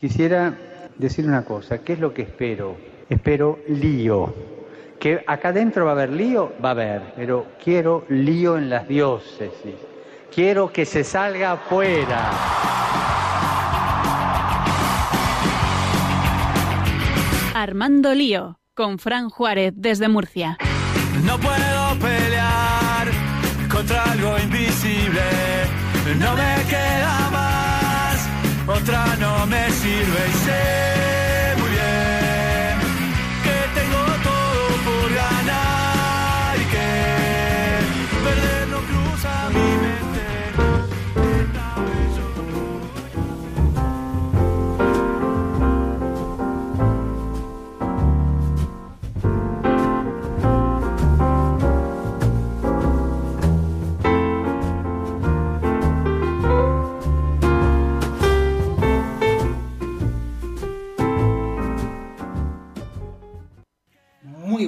Quisiera 0.00 0.54
decir 0.96 1.26
una 1.26 1.44
cosa, 1.44 1.82
¿qué 1.82 1.92
es 1.92 1.98
lo 1.98 2.14
que 2.14 2.22
espero? 2.22 2.74
Espero 3.10 3.58
lío. 3.68 4.34
Que 4.98 5.22
acá 5.26 5.50
adentro 5.50 5.84
va 5.84 5.90
a 5.90 5.94
haber 5.94 6.10
lío, 6.10 6.54
va 6.64 6.70
a 6.70 6.72
haber, 6.72 7.12
pero 7.16 7.46
quiero 7.62 8.06
lío 8.08 8.56
en 8.56 8.70
las 8.70 8.88
diócesis. 8.88 9.74
Quiero 10.34 10.72
que 10.72 10.86
se 10.86 11.04
salga 11.04 11.52
afuera. 11.52 12.30
Armando 17.54 18.14
Lío, 18.14 18.58
con 18.72 18.98
Fran 18.98 19.28
Juárez 19.28 19.74
desde 19.76 20.08
Murcia. 20.08 20.56
No 21.26 21.38
puedo 21.38 21.98
pelear 22.00 23.06
contra 23.70 24.02
algo 24.04 24.38
invisible, 24.38 25.20
no 26.18 26.34
me 26.36 26.64
queda 26.70 26.89
más, 26.89 26.89
otra 28.70 29.16
no 29.16 29.46
me 29.46 29.70
sirve 29.70 30.28
y 30.28 30.32
sé 30.44 30.99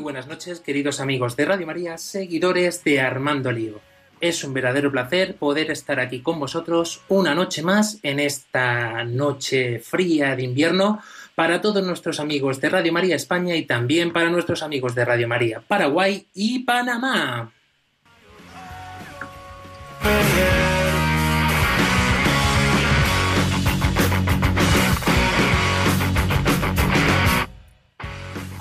buenas 0.03 0.27
noches, 0.27 0.61
queridos 0.61 1.01
amigos 1.01 1.37
de 1.37 1.45
Radio 1.45 1.67
María, 1.67 1.97
seguidores 1.97 2.83
de 2.83 3.01
Armando 3.01 3.53
Lío. 3.53 3.81
Es 4.21 4.43
un 4.43 4.53
verdadero 4.53 4.91
placer 4.91 5.37
poder 5.37 5.71
estar 5.71 6.01
aquí 6.01 6.21
con 6.21 6.41
vosotros 6.41 7.03
una 7.09 7.35
noche 7.35 7.63
más 7.63 7.99
en 8.03 8.19
esta 8.19 9.05
noche 9.05 9.79
fría 9.79 10.35
de 10.35 10.43
invierno 10.43 11.01
para 11.37 11.61
todos 11.61 11.85
nuestros 11.85 12.19
amigos 12.19 12.61
de 12.61 12.69
Radio 12.69 12.93
María 12.93 13.17
España 13.17 13.55
y 13.55 13.65
también 13.65 14.13
para 14.13 14.29
nuestros 14.29 14.63
amigos 14.63 14.95
de 14.95 15.05
Radio 15.05 15.29
María 15.29 15.63
Paraguay 15.67 16.27
y 16.35 16.61
Panamá. 16.61 17.53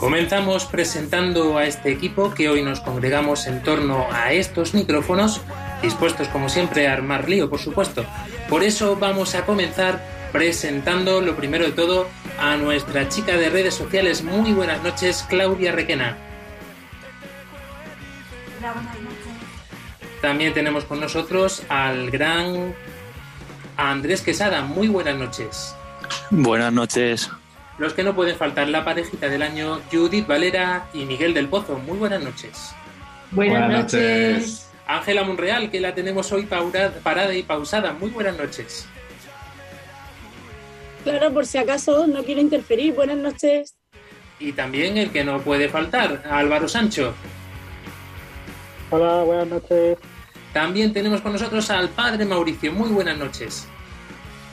Comenzamos 0.01 0.65
presentando 0.65 1.59
a 1.59 1.65
este 1.65 1.91
equipo 1.91 2.33
que 2.33 2.49
hoy 2.49 2.63
nos 2.63 2.79
congregamos 2.79 3.45
en 3.45 3.61
torno 3.61 4.07
a 4.11 4.33
estos 4.33 4.73
micrófonos, 4.73 5.41
dispuestos 5.83 6.27
como 6.29 6.49
siempre 6.49 6.87
a 6.87 6.93
armar 6.93 7.29
lío, 7.29 7.51
por 7.51 7.59
supuesto. 7.59 8.03
Por 8.49 8.63
eso 8.63 8.95
vamos 8.95 9.35
a 9.35 9.45
comenzar 9.45 10.03
presentando 10.31 11.21
lo 11.21 11.35
primero 11.35 11.65
de 11.65 11.73
todo 11.73 12.07
a 12.39 12.57
nuestra 12.57 13.09
chica 13.09 13.37
de 13.37 13.51
redes 13.51 13.75
sociales. 13.75 14.23
Muy 14.23 14.53
buenas 14.53 14.81
noches, 14.81 15.23
Claudia 15.29 15.71
Requena. 15.71 16.17
Hola, 18.57 18.73
buenas 18.73 19.01
noches. 19.01 20.19
También 20.19 20.55
tenemos 20.55 20.83
con 20.85 20.99
nosotros 20.99 21.61
al 21.69 22.09
gran 22.09 22.73
Andrés 23.77 24.23
Quesada. 24.23 24.63
Muy 24.63 24.87
buenas 24.87 25.15
noches. 25.15 25.75
Buenas 26.31 26.73
noches. 26.73 27.29
Los 27.81 27.93
que 27.93 28.03
no 28.03 28.13
pueden 28.13 28.35
faltar, 28.35 28.69
la 28.69 28.85
parejita 28.85 29.27
del 29.27 29.41
año, 29.41 29.81
Judith 29.91 30.27
Valera 30.27 30.85
y 30.93 31.03
Miguel 31.05 31.33
del 31.33 31.47
Pozo. 31.47 31.79
Muy 31.79 31.97
buenas 31.97 32.21
noches. 32.21 32.75
Buenas, 33.31 33.71
noches. 33.71 34.69
Ángela 34.85 35.23
Monreal, 35.23 35.71
que 35.71 35.79
la 35.79 35.95
tenemos 35.95 36.31
hoy 36.31 36.45
parada 36.45 37.33
y 37.33 37.41
pausada. 37.41 37.93
Muy 37.93 38.11
buenas 38.11 38.37
noches. 38.37 38.85
Claro, 41.03 41.33
por 41.33 41.47
si 41.47 41.57
acaso 41.57 42.05
no 42.05 42.23
quiero 42.23 42.39
interferir. 42.39 42.93
Buenas 42.93 43.17
noches. 43.17 43.75
Y 44.39 44.51
también 44.51 44.99
el 44.99 45.09
que 45.09 45.23
no 45.23 45.41
puede 45.41 45.67
faltar, 45.67 46.21
Álvaro 46.29 46.67
Sancho. 46.67 47.15
Hola, 48.91 49.23
buenas 49.23 49.47
noches. 49.47 49.97
También 50.53 50.93
tenemos 50.93 51.21
con 51.21 51.33
nosotros 51.33 51.67
al 51.71 51.89
padre 51.89 52.25
Mauricio. 52.25 52.71
Muy 52.73 52.89
buenas 52.89 53.17
noches. 53.17 53.67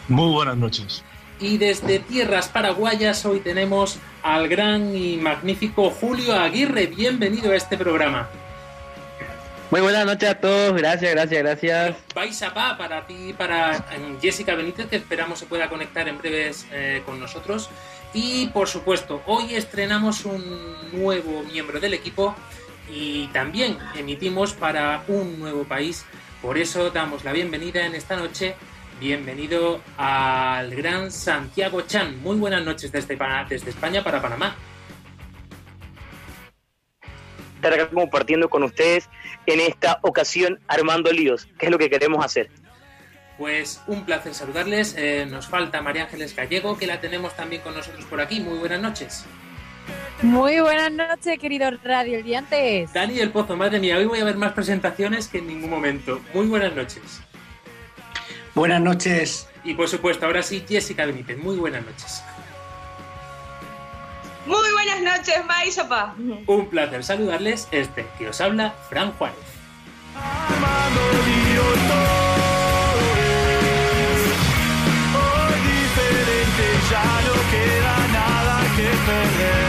Muy 0.09 0.33
buenas 0.33 0.57
noches. 0.57 1.05
Y 1.41 1.59
desde 1.59 2.01
tierras 2.01 2.49
paraguayas 2.49 3.25
hoy 3.25 3.41
tenemos 3.41 3.99
al 4.23 4.49
gran 4.49 4.95
y 4.97 5.17
magnífico 5.17 5.91
Julio 5.91 6.35
Aguirre. 6.35 6.87
Bienvenido 6.89 7.53
a 7.53 7.57
este 7.57 7.77
programa. 7.77 8.29
Muy 9.71 9.83
buenas 9.83 10.07
noches 10.07 10.31
a 10.31 10.35
todos, 10.35 10.75
gracias, 10.75 11.13
gracias, 11.13 11.43
gracias. 11.43 11.97
Vais 12.15 12.43
a 12.43 12.55
pa 12.55 12.77
para 12.79 13.07
ti 13.07 13.29
y 13.29 13.33
para 13.35 13.77
em, 13.93 14.19
Jessica 14.19 14.55
Benítez, 14.55 14.87
que 14.87 14.97
esperamos 14.97 15.39
se 15.39 15.47
pueda 15.47 15.69
conectar 15.69 16.09
en 16.09 16.19
breves 16.19 16.67
eh, 16.73 17.03
con 17.05 17.21
nosotros. 17.21 17.69
Y 18.15 18.47
por 18.49 18.67
supuesto, 18.67 19.23
hoy 19.27 19.55
estrenamos 19.55 20.25
un 20.25 20.43
nuevo 20.93 21.45
miembro 21.45 21.79
del 21.79 21.95
equipo 21.95 22.35
y 22.91 23.27
también 23.29 23.79
emitimos 23.95 24.55
para 24.55 25.05
un 25.07 25.39
nuevo 25.39 25.65
país. 25.65 26.05
Por 26.41 26.57
eso 26.57 26.91
damos 26.91 27.25
la 27.25 27.33
bienvenida 27.33 27.85
en 27.85 27.95
esta 27.95 28.17
noche. 28.17 28.57
Bienvenido 29.01 29.81
al 29.97 30.75
gran 30.75 31.13
Santiago 31.13 31.83
Chan. 31.83 32.21
Muy 32.21 32.37
buenas 32.37 32.65
noches 32.65 32.91
desde, 32.91 33.17
Pa- 33.17 33.47
desde 33.49 33.71
España 33.71 34.03
para 34.03 34.21
Panamá. 34.21 34.57
Estar 37.57 37.73
acá 37.73 37.89
compartiendo 37.91 38.49
con 38.49 38.63
ustedes 38.65 39.09
en 39.47 39.61
esta 39.61 39.99
ocasión 40.03 40.61
armando 40.67 41.13
líos, 41.13 41.47
que 41.59 41.67
es 41.67 41.73
lo 41.73 41.79
que 41.79 41.89
queremos 41.91 42.25
hacer. 42.25 42.51
Pues 43.37 43.81
un 43.87 44.05
placer 44.05 44.35
saludarles. 44.35 44.97
Eh, 44.99 45.27
nos 45.31 45.47
falta 45.47 45.81
María 45.81 46.05
Ángeles 46.05 46.35
Gallego, 46.35 46.77
que 46.77 46.89
la 46.89 47.01
tenemos 47.01 47.37
también 47.37 47.63
con 47.63 47.75
nosotros 47.75 48.05
por 48.07 48.21
aquí. 48.21 48.41
Muy 48.41 48.59
buenas 48.59 48.81
noches. 48.81 49.25
Muy 50.23 50.59
buenas 50.61 50.91
noches, 50.91 51.39
queridos 51.39 51.75
radioyentes. 51.85 52.93
Dani 52.93 53.15
del 53.15 53.31
Pozo, 53.31 53.57
madre 53.57 53.79
mía, 53.79 53.97
hoy 53.97 54.07
voy 54.07 54.19
a 54.19 54.25
ver 54.25 54.37
más 54.37 54.53
presentaciones 54.53 55.29
que 55.29 55.39
en 55.39 55.47
ningún 55.47 55.71
momento. 55.71 56.21
Muy 56.35 56.47
buenas 56.47 56.75
noches. 56.75 57.21
Buenas 58.59 58.81
noches. 58.81 59.49
Y 59.63 59.75
por 59.75 59.89
supuesto, 59.89 60.27
ahora 60.27 60.43
sí, 60.43 60.65
Jessica 60.69 61.07
Benítez. 61.07 61.39
Muy 61.39 61.55
buenas 61.59 61.87
noches. 61.87 62.25
Muy 64.47 64.73
buenas 64.73 65.01
noches, 65.01 65.45
Maisapa. 65.47 66.17
Un 66.45 66.69
placer 66.69 67.05
saludarles. 67.05 67.69
Este 67.71 68.05
que 68.19 68.29
os 68.29 68.41
habla, 68.41 68.75
Fran 68.89 69.13
Juárez. 69.13 69.39
Hoy 75.15 75.61
diferente, 75.61 76.65
ya 76.91 77.05
no 77.27 77.35
queda 77.53 78.09
nada 78.09 78.61
que 78.77 78.89
perder. 79.07 79.68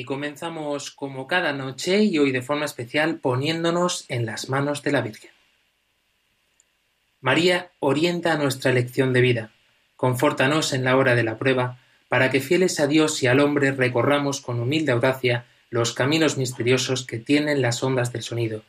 Y 0.00 0.04
comenzamos 0.04 0.90
como 0.90 1.26
cada 1.26 1.52
noche 1.52 2.04
y 2.04 2.16
hoy 2.16 2.32
de 2.32 2.40
forma 2.40 2.64
especial 2.64 3.16
poniéndonos 3.16 4.06
en 4.08 4.24
las 4.24 4.48
manos 4.48 4.82
de 4.82 4.92
la 4.92 5.02
Virgen. 5.02 5.30
María 7.20 7.72
orienta 7.80 8.38
nuestra 8.38 8.70
elección 8.70 9.12
de 9.12 9.20
vida. 9.20 9.52
Confórtanos 9.96 10.72
en 10.72 10.84
la 10.84 10.96
hora 10.96 11.14
de 11.14 11.22
la 11.22 11.36
prueba, 11.36 11.76
para 12.08 12.30
que 12.30 12.40
fieles 12.40 12.80
a 12.80 12.86
Dios 12.86 13.22
y 13.22 13.26
al 13.26 13.40
hombre 13.40 13.72
recorramos 13.72 14.40
con 14.40 14.58
humilde 14.58 14.92
audacia 14.92 15.44
los 15.68 15.92
caminos 15.92 16.38
misteriosos 16.38 17.04
que 17.04 17.18
tienen 17.18 17.60
las 17.60 17.82
ondas 17.82 18.10
del 18.10 18.22
sonido, 18.22 18.62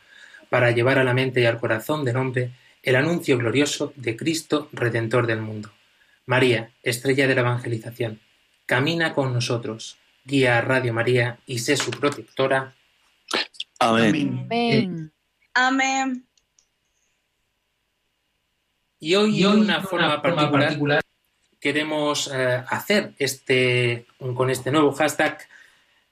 para 0.49 0.71
llevar 0.71 0.99
a 0.99 1.05
la 1.05 1.13
mente 1.13 1.39
y 1.39 1.45
al 1.45 1.61
corazón 1.61 2.03
del 2.03 2.17
hombre 2.17 2.51
el 2.83 2.97
anuncio 2.97 3.37
glorioso 3.37 3.93
de 3.95 4.17
Cristo, 4.17 4.67
Redentor 4.73 5.27
del 5.27 5.39
mundo. 5.39 5.71
María, 6.25 6.71
estrella 6.83 7.25
de 7.25 7.35
la 7.35 7.41
evangelización, 7.41 8.19
camina 8.65 9.13
con 9.13 9.31
nosotros, 9.33 9.97
guía 10.31 10.57
a 10.57 10.61
Radio 10.61 10.93
María 10.93 11.37
y 11.45 11.59
sé 11.59 11.75
su 11.75 11.91
protectora. 11.91 12.73
Amén. 13.79 14.45
Amén. 14.45 15.11
Amén. 15.53 16.25
Y 18.99 19.15
hoy, 19.15 19.41
de 19.41 19.47
una 19.47 19.81
forma 19.81 20.21
particular, 20.21 21.01
queremos 21.59 22.31
eh, 22.33 22.63
hacer 22.69 23.13
este 23.19 24.05
con 24.35 24.49
este 24.49 24.71
nuevo 24.71 24.93
hashtag 24.93 25.37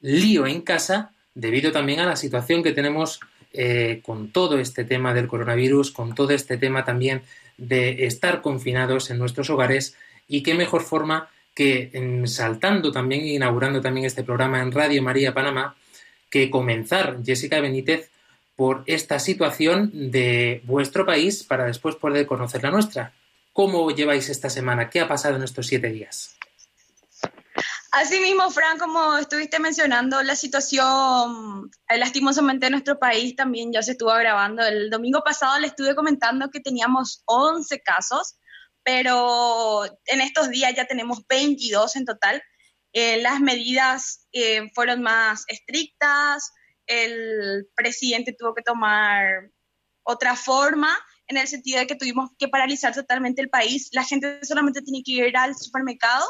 lío 0.02 0.46
en 0.46 0.62
casa, 0.62 1.12
debido 1.34 1.72
también 1.72 2.00
a 2.02 2.06
la 2.06 2.16
situación 2.16 2.62
que 2.62 2.74
tenemos 2.74 3.22
eh, 3.54 4.02
con 4.04 4.32
todo 4.32 4.60
este 4.60 4.84
tema 4.84 5.14
del 5.14 5.28
coronavirus, 5.28 5.92
con 5.92 6.14
todo 6.14 6.32
este 6.32 6.58
tema 6.58 6.84
también 6.84 7.22
de 7.58 8.06
estar 8.06 8.42
confinados 8.42 9.12
en 9.12 9.18
nuestros 9.18 9.50
hogares 9.50 9.96
y 10.28 10.44
qué 10.44 10.56
mejor 10.56 10.82
forma 10.82 11.30
que 11.60 11.92
saltando 12.24 12.90
también 12.90 13.20
e 13.24 13.34
inaugurando 13.34 13.82
también 13.82 14.06
este 14.06 14.24
programa 14.24 14.62
en 14.62 14.72
Radio 14.72 15.04
María 15.04 15.34
Panamá, 15.34 15.76
que 16.30 16.50
comenzar 16.50 17.18
Jessica 17.22 17.60
Benítez 17.60 18.10
por 18.56 18.84
esta 18.86 19.20
situación 19.20 19.92
de 20.10 20.62
vuestro 20.64 21.06
país 21.06 21.44
para 21.44 21.66
después 21.66 21.98
poder 21.98 22.26
conocer 22.26 22.64
la 22.64 22.72
nuestra. 22.72 23.12
¿Cómo 23.52 23.92
lleváis 23.92 24.30
esta 24.30 24.50
semana? 24.50 24.90
¿Qué 24.90 25.02
ha 25.02 25.08
pasado 25.10 25.36
en 25.36 25.44
estos 25.44 25.68
siete 25.68 25.90
días? 25.90 26.38
Así 27.92 28.22
mismo, 28.22 28.50
Fran, 28.52 28.78
como 28.78 29.18
estuviste 29.18 29.60
mencionando, 29.60 30.24
la 30.24 30.38
situación 30.38 31.70
eh, 31.90 31.98
lastimosamente 31.98 32.68
en 32.68 32.72
nuestro 32.72 32.98
país 32.98 33.36
también 33.36 33.74
ya 33.74 33.82
se 33.82 33.92
estuvo 33.92 34.12
agravando. 34.12 34.64
El 34.64 34.90
domingo 34.90 35.22
pasado 35.26 35.60
le 35.60 35.68
estuve 35.68 35.94
comentando 35.94 36.50
que 36.52 36.62
teníamos 36.62 37.22
11 37.26 37.82
casos, 37.82 38.38
pero 38.84 39.86
en 40.06 40.22
estos 40.22 40.50
días 40.50 40.74
ya 40.76 40.86
tenemos 40.86 41.26
22 41.28 41.96
en 41.96 42.06
total. 42.06 42.42
Eh, 42.94 43.22
las 43.22 43.40
medidas 43.40 44.28
eh, 44.32 44.70
fueron 44.74 45.02
más 45.02 45.44
estrictas, 45.48 46.52
el 46.88 47.70
presidente 47.76 48.36
tuvo 48.38 48.56
que 48.56 48.64
tomar 48.64 49.52
otra 50.04 50.36
forma 50.36 50.98
en 51.28 51.38
el 51.38 51.48
sentido 51.48 51.80
de 51.80 51.88
que 51.88 51.96
tuvimos 51.96 52.32
que 52.38 52.48
paralizar 52.48 52.94
totalmente 52.94 53.42
el 53.42 53.50
país. 53.50 53.90
La 53.92 54.04
gente 54.04 54.44
solamente 54.44 54.82
tiene 54.82 55.04
que 55.04 55.12
ir 55.12 55.38
al 55.38 55.56
supermercado 55.56 56.26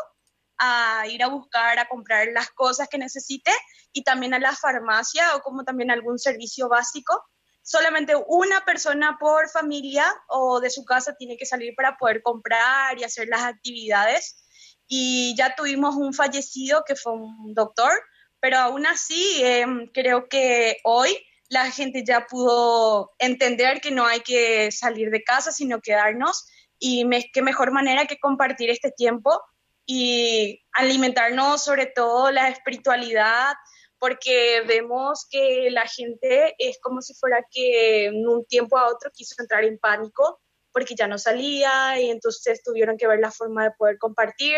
a 0.57 1.07
ir 1.07 1.23
a 1.23 1.27
buscar, 1.27 1.79
a 1.79 1.87
comprar 1.87 2.27
las 2.33 2.49
cosas 2.49 2.89
que 2.89 2.97
necesite 2.97 3.51
y 3.93 4.03
también 4.03 4.33
a 4.33 4.39
la 4.39 4.53
farmacia 4.53 5.35
o 5.35 5.41
como 5.41 5.63
también 5.63 5.89
algún 5.89 6.19
servicio 6.19 6.67
básico. 6.67 7.23
Solamente 7.69 8.15
una 8.25 8.65
persona 8.65 9.15
por 9.19 9.47
familia 9.47 10.03
o 10.27 10.59
de 10.59 10.71
su 10.71 10.83
casa 10.83 11.13
tiene 11.15 11.37
que 11.37 11.45
salir 11.45 11.75
para 11.75 11.97
poder 11.97 12.23
comprar 12.23 12.97
y 12.97 13.03
hacer 13.03 13.27
las 13.27 13.43
actividades. 13.43 14.43
Y 14.87 15.35
ya 15.37 15.53
tuvimos 15.53 15.95
un 15.95 16.15
fallecido 16.15 16.83
que 16.83 16.95
fue 16.95 17.13
un 17.13 17.53
doctor, 17.53 17.91
pero 18.39 18.57
aún 18.57 18.87
así 18.87 19.43
em, 19.43 19.85
creo 19.93 20.27
que 20.27 20.77
hoy 20.83 21.15
la 21.47 21.69
gente 21.69 22.03
ya 22.03 22.25
pudo 22.25 23.11
entender 23.19 23.81
que 23.81 23.91
no 23.91 24.03
hay 24.03 24.21
que 24.21 24.71
salir 24.71 25.11
de 25.11 25.23
casa, 25.23 25.51
sino 25.51 25.79
quedarnos 25.79 26.47
y 26.79 27.07
qué 27.31 27.43
mejor 27.43 27.71
manera 27.71 28.07
que 28.07 28.17
compartir 28.17 28.71
este 28.71 28.89
tiempo 28.89 29.39
y 29.85 30.59
alimentarnos 30.71 31.63
sobre 31.63 31.85
todo 31.85 32.31
la 32.31 32.49
espiritualidad, 32.49 33.53
porque 33.99 34.63
vemos 34.65 35.27
que 35.29 35.69
la 35.71 35.85
gente 35.85 36.55
es 36.57 36.79
como 36.81 37.01
si 37.01 37.13
fuera 37.13 37.45
que 37.51 38.05
en 38.05 38.27
un 38.27 38.45
tiempo 38.45 38.77
a 38.77 38.87
otro 38.87 39.11
quiso 39.13 39.35
entrar 39.37 39.63
en 39.65 39.77
pánico 39.77 40.39
porque 40.71 40.95
ya 40.95 41.07
no 41.07 41.17
salía 41.17 41.99
y 41.99 42.09
entonces 42.09 42.63
tuvieron 42.63 42.97
que 42.97 43.07
ver 43.07 43.19
la 43.19 43.31
forma 43.31 43.63
de 43.63 43.71
poder 43.71 43.97
compartir. 43.97 44.57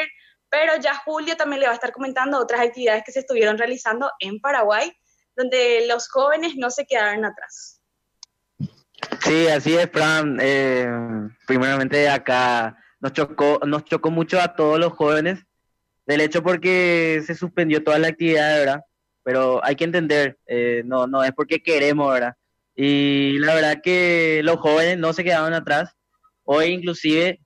Pero 0.49 0.75
ya 0.77 0.95
Julio 0.95 1.38
también 1.38 1.61
le 1.61 1.65
va 1.65 1.71
a 1.71 1.75
estar 1.75 1.93
comentando 1.93 2.38
otras 2.38 2.61
actividades 2.61 3.03
que 3.05 3.13
se 3.13 3.21
estuvieron 3.21 3.57
realizando 3.57 4.11
en 4.19 4.39
Paraguay, 4.39 4.91
donde 5.35 5.85
los 5.87 6.09
jóvenes 6.09 6.53
no 6.57 6.69
se 6.69 6.85
quedaron 6.85 7.23
atrás. 7.23 7.81
Sí, 9.23 9.47
así 9.47 9.75
es, 9.75 9.89
Fran. 9.89 10.37
Eh, 10.41 10.87
primeramente 11.47 12.09
acá 12.09 12.77
nos 12.99 13.13
chocó, 13.13 13.59
nos 13.65 13.85
chocó 13.85 14.11
mucho 14.11 14.39
a 14.39 14.53
todos 14.53 14.77
los 14.77 14.94
jóvenes, 14.94 15.39
del 16.05 16.21
hecho 16.21 16.44
porque 16.44 17.23
se 17.25 17.33
suspendió 17.33 17.83
toda 17.83 17.97
la 17.97 18.09
actividad, 18.09 18.59
¿verdad? 18.59 18.81
Pero 19.23 19.63
hay 19.63 19.75
que 19.75 19.83
entender, 19.83 20.38
eh, 20.47 20.81
no, 20.85 21.07
no 21.07 21.23
es 21.23 21.31
porque 21.33 21.62
queremos, 21.62 22.13
¿verdad? 22.13 22.35
Y 22.75 23.38
la 23.39 23.56
verdad 23.56 23.81
que 23.83 24.41
los 24.44 24.57
jóvenes 24.57 24.97
no 24.97 25.13
se 25.13 25.23
quedaron 25.23 25.53
atrás. 25.53 25.95
Hoy 26.44 26.68
inclusive, 26.68 27.39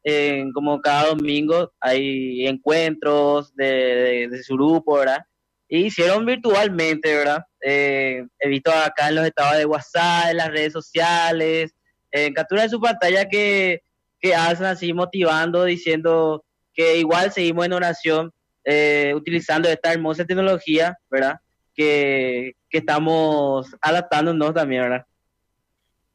como 0.54 0.82
cada 0.82 1.10
domingo, 1.10 1.74
hay 1.80 2.48
encuentros 2.48 3.54
de, 3.56 4.28
de, 4.32 4.44
su 4.44 4.56
grupo, 4.56 4.98
¿verdad? 5.00 5.20
Y 5.68 5.88
hicieron 5.88 6.26
virtualmente, 6.26 7.14
¿verdad? 7.14 7.44
Eh, 7.62 8.26
he 8.40 8.48
visto 8.48 8.72
acá 8.72 9.10
en 9.10 9.16
los 9.16 9.26
estados 9.26 9.58
de 9.58 9.66
WhatsApp, 9.66 10.32
en 10.32 10.38
las 10.38 10.50
redes 10.50 10.74
sociales, 10.74 11.76
en 12.12 12.34
captura 12.34 12.64
de 12.64 12.70
su 12.70 12.80
pantalla 12.80 13.28
que 13.28 13.82
que 14.26 14.36
hacen 14.36 14.66
así 14.66 14.92
motivando, 14.92 15.66
diciendo 15.66 16.44
que 16.74 16.98
igual 16.98 17.32
seguimos 17.32 17.66
en 17.66 17.74
oración, 17.74 18.34
eh, 18.64 19.14
utilizando 19.16 19.70
esta 19.70 19.94
hermosa 19.94 20.26
tecnología, 20.26 20.98
¿verdad? 21.12 21.36
Que, 21.76 22.56
que 22.70 22.78
estamos 22.78 23.68
adaptándonos 23.82 24.54
también, 24.54 24.84
¿verdad? 24.84 25.06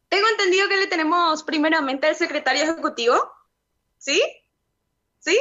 Tengo 0.09 0.27
entendido 0.29 0.69
que 0.69 0.77
le 0.77 0.87
tenemos 0.87 1.43
primeramente 1.45 2.07
al 2.07 2.17
secretario 2.17 2.65
ejecutivo, 2.65 3.17
¿sí? 3.99 4.21
¿Sí? 5.19 5.39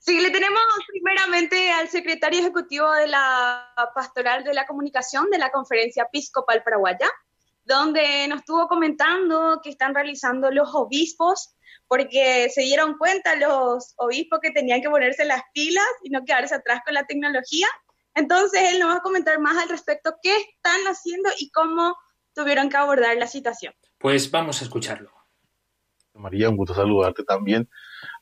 Sí, 0.00 0.20
le 0.20 0.30
tenemos 0.30 0.62
primeramente 0.88 1.70
al 1.70 1.88
secretario 1.88 2.40
ejecutivo 2.40 2.90
de 2.92 3.06
la 3.06 3.72
Pastoral 3.94 4.42
de 4.44 4.52
la 4.52 4.66
Comunicación 4.66 5.30
de 5.30 5.38
la 5.38 5.50
Conferencia 5.50 6.04
Episcopal 6.04 6.62
Paraguaya, 6.64 7.08
donde 7.64 8.26
nos 8.28 8.40
estuvo 8.40 8.66
comentando 8.66 9.60
que 9.62 9.70
están 9.70 9.94
realizando 9.94 10.50
los 10.50 10.74
obispos 10.74 11.54
porque 11.86 12.48
se 12.50 12.62
dieron 12.62 12.98
cuenta 12.98 13.36
los 13.36 13.94
obispos 13.96 14.40
que 14.40 14.50
tenían 14.50 14.82
que 14.82 14.90
ponerse 14.90 15.24
las 15.24 15.42
pilas 15.52 15.86
y 16.02 16.10
no 16.10 16.24
quedarse 16.24 16.54
atrás 16.54 16.80
con 16.84 16.94
la 16.94 17.06
tecnología. 17.06 17.68
Entonces, 18.14 18.60
él 18.72 18.78
nos 18.78 18.90
va 18.90 18.96
a 18.96 19.02
comentar 19.02 19.38
más 19.40 19.56
al 19.56 19.68
respecto 19.68 20.14
qué 20.22 20.36
están 20.36 20.80
haciendo 20.86 21.30
y 21.38 21.50
cómo 21.50 21.96
tuvieron 22.34 22.68
que 22.68 22.76
abordar 22.76 23.16
la 23.16 23.26
situación. 23.26 23.74
Pues 23.98 24.30
vamos 24.30 24.60
a 24.60 24.64
escucharlo. 24.64 25.10
María, 26.14 26.50
un 26.50 26.56
gusto 26.56 26.74
saludarte 26.74 27.24
también. 27.24 27.68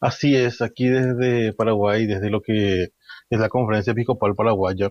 Así 0.01 0.37
es, 0.37 0.63
aquí 0.63 0.87
desde 0.87 1.53
Paraguay, 1.53 2.07
desde 2.07 2.31
lo 2.31 2.41
que 2.41 2.93
es 3.31 3.41
la 3.41 3.49
Conferencia 3.49 3.93
Episcopal 3.93 4.35
Paraguaya, 4.35 4.91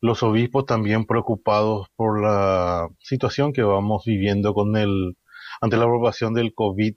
los 0.00 0.22
obispos 0.22 0.64
también 0.64 1.06
preocupados 1.06 1.88
por 1.96 2.22
la 2.22 2.88
situación 3.00 3.52
que 3.52 3.62
vamos 3.62 4.04
viviendo 4.04 4.54
con 4.54 4.76
el 4.76 5.16
ante 5.60 5.76
la 5.76 5.84
aprobación 5.84 6.34
del 6.34 6.54
COVID 6.54 6.94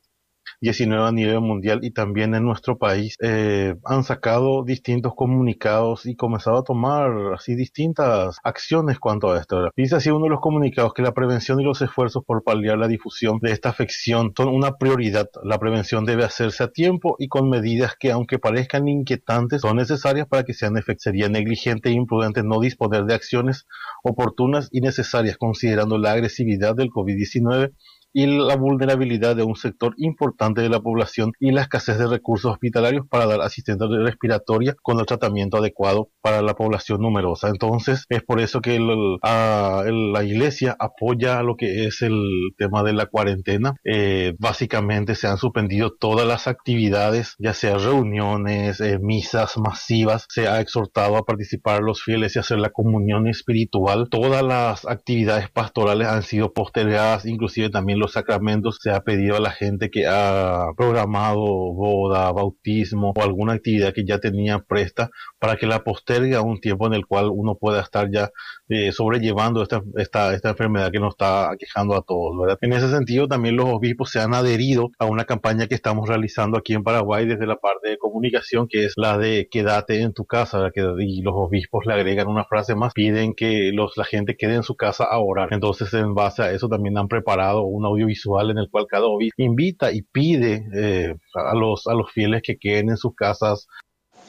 19 0.62 1.08
a 1.08 1.12
nivel 1.12 1.42
mundial 1.42 1.80
y 1.82 1.92
también 1.92 2.36
en 2.36 2.44
nuestro 2.44 2.78
país, 2.78 3.16
eh, 3.20 3.76
han 3.84 4.04
sacado 4.04 4.64
distintos 4.64 5.14
comunicados 5.16 6.06
y 6.06 6.16
comenzado 6.16 6.60
a 6.60 6.64
tomar 6.64 7.34
así 7.34 7.56
distintas 7.56 8.38
acciones 8.44 9.00
cuanto 9.00 9.32
a 9.32 9.40
esto. 9.40 9.72
Dice 9.76 9.96
así 9.96 10.12
uno 10.12 10.26
de 10.26 10.30
los 10.30 10.40
comunicados 10.40 10.94
que 10.94 11.02
la 11.02 11.14
prevención 11.14 11.60
y 11.60 11.64
los 11.64 11.82
esfuerzos 11.82 12.24
por 12.24 12.44
paliar 12.44 12.78
la 12.78 12.88
difusión 12.88 13.40
de 13.42 13.52
esta 13.52 13.70
afección 13.70 14.34
son 14.38 14.50
una 14.50 14.78
prioridad. 14.78 15.28
La 15.44 15.58
prevención 15.58 16.06
debe 16.06 16.26
hacerse 16.26 16.64
a 16.64 16.72
tiempo 16.72 17.16
y 17.18 17.28
con 17.28 17.50
medidas 17.50 17.96
que, 18.00 18.12
aunque 18.12 18.38
parezcan 18.38 18.88
inquietantes, 18.88 19.62
son 19.62 19.78
necesarias 19.78 20.28
para 20.28 20.44
que 20.44 20.54
sean 20.54 20.78
efectivas. 20.78 20.92
Sería 21.02 21.30
negligente 21.30 21.90
e 21.90 21.94
imprudente 21.94 22.44
no 22.44 22.60
disponer 22.60 23.06
de 23.06 23.16
acciones 23.16 23.66
oportunas 24.04 24.70
y 24.72 24.82
necesarias 24.82 25.38
considerando 25.38 25.98
la 25.98 26.12
agresividad 26.12 26.76
del 26.76 26.90
COVID-19 26.90 27.72
y 28.14 28.26
la 28.26 28.56
vulnerabilidad 28.56 29.36
de 29.36 29.44
un 29.44 29.56
sector 29.56 29.94
importante 29.98 30.62
de 30.62 30.70
la 30.70 30.82
población 30.82 31.34
y 31.40 31.52
la 31.52 31.62
escasez 31.62 31.98
de 31.98 32.08
recursos 32.08 32.52
hospitalarios 32.52 33.08
para 33.08 33.26
dar 33.26 33.42
asistencia 33.42 33.88
respiratoria 33.88 34.76
con 34.82 35.00
el 35.00 35.06
tratamiento 35.06 35.58
adecuado 35.58 36.10
para 36.22 36.42
la 36.42 36.54
población 36.54 37.02
numerosa. 37.02 37.50
Entonces, 37.50 38.06
es 38.10 38.24
por 38.24 38.40
eso 38.40 38.62
que 38.62 38.80
la 38.80 40.24
iglesia 40.24 40.76
apoya 40.80 41.42
lo 41.44 41.56
que 41.56 41.86
es 41.86 42.02
el 42.02 42.52
tema 42.58 42.84
de 42.84 42.94
la 42.94 43.06
cuarentena. 43.06 43.76
Eh, 43.84 44.34
básicamente 44.40 45.16
se 45.16 45.28
han 45.28 45.38
suspendido 45.38 45.92
todas 45.92 46.28
las 46.28 46.48
actividades, 46.48 47.36
ya 47.40 47.54
sea 47.54 47.78
reuniones, 47.78 48.82
eh, 48.82 49.00
misas 49.00 49.58
masivas, 49.58 50.26
se 50.30 50.48
ha 50.48 50.60
exhortado 50.60 51.18
a 51.18 51.26
participar 51.26 51.82
los 51.82 52.04
fieles 52.04 52.36
y 52.36 52.40
hacer 52.40 52.60
la 52.60 52.70
comunión 52.70 53.28
espiritual. 53.28 54.10
Todas 54.10 54.44
las 54.44 54.86
actividades 54.86 55.50
pastorales 55.50 56.08
han 56.08 56.24
sido 56.24 56.54
postergadas, 56.54 57.26
inclusive 57.26 57.70
también 57.70 58.00
los 58.02 58.14
sacramentos 58.14 58.80
se 58.82 58.92
ha 58.92 59.02
pedido 59.02 59.38
a 59.38 59.40
la 59.40 59.52
gente 59.52 59.90
que 59.90 60.08
ha 60.08 60.68
programado 60.76 61.40
boda, 61.74 62.32
bautismo 62.32 63.14
o 63.16 63.22
alguna 63.24 63.54
actividad 63.54 63.94
que 63.94 64.04
ya 64.06 64.20
tenía 64.20 64.60
presta 64.60 65.10
para 65.40 65.56
que 65.56 65.68
la 65.68 65.84
postergue 65.84 66.36
a 66.36 66.42
un 66.42 66.60
tiempo 66.60 66.88
en 66.88 66.94
el 66.94 67.06
cual 67.06 67.30
uno 67.32 67.56
pueda 67.56 67.82
estar 67.82 68.10
ya 68.12 68.32
eh, 68.70 68.92
sobrellevando 68.92 69.62
esta, 69.62 69.82
esta, 69.98 70.34
esta 70.34 70.50
enfermedad 70.50 70.92
que 70.92 71.00
nos 71.00 71.14
está 71.14 71.52
aquejando 71.52 71.96
a 71.96 72.02
todos. 72.02 72.38
¿verdad? 72.40 72.58
En 72.62 72.74
ese 72.74 72.90
sentido, 72.90 73.28
también 73.28 73.56
los 73.56 73.68
obispos 73.68 74.10
se 74.10 74.20
han 74.20 74.34
adherido 74.34 74.90
a 74.98 75.06
una 75.06 75.26
campaña 75.26 75.68
que 75.68 75.76
estamos 75.76 76.10
realizando 76.10 76.58
aquí 76.58 76.74
en 76.74 76.84
Paraguay 76.84 77.26
desde 77.26 77.46
la 77.46 77.58
parte 77.58 77.90
de 77.90 77.98
comunicación, 77.98 78.68
que 78.68 78.86
es 78.86 78.94
la 78.98 79.18
de 79.18 79.48
quédate 79.50 80.02
en 80.02 80.14
tu 80.14 80.26
casa, 80.26 80.70
y 81.00 81.22
los 81.22 81.34
obispos 81.36 81.86
le 81.86 81.94
agregan 81.94 82.28
una 82.28 82.46
frase 82.46 82.76
más, 82.76 82.94
piden 82.94 83.34
que 83.36 83.72
los, 83.74 83.96
la 83.98 84.06
gente 84.06 84.36
quede 84.36 84.56
en 84.56 84.64
su 84.64 84.76
casa 84.76 85.04
a 85.04 85.20
orar. 85.20 85.50
Entonces, 85.52 85.94
en 85.94 86.16
base 86.16 86.42
a 86.42 86.52
eso, 86.52 86.68
también 86.68 86.98
han 86.98 87.08
preparado 87.08 87.64
una 87.64 87.90
audiovisual 87.92 88.52
en 88.52 88.58
el 88.58 88.70
cual 88.70 88.88
cada 88.90 89.06
obispo 89.06 89.42
invita 89.42 89.92
y 89.92 90.02
pide 90.02 90.66
eh, 90.74 91.16
a, 91.36 91.56
los, 91.56 91.88
a 91.88 91.94
los 91.94 92.12
fieles 92.12 92.42
que 92.44 92.58
queden 92.58 92.90
en 92.90 92.98
sus 92.98 93.16
casas. 93.16 93.68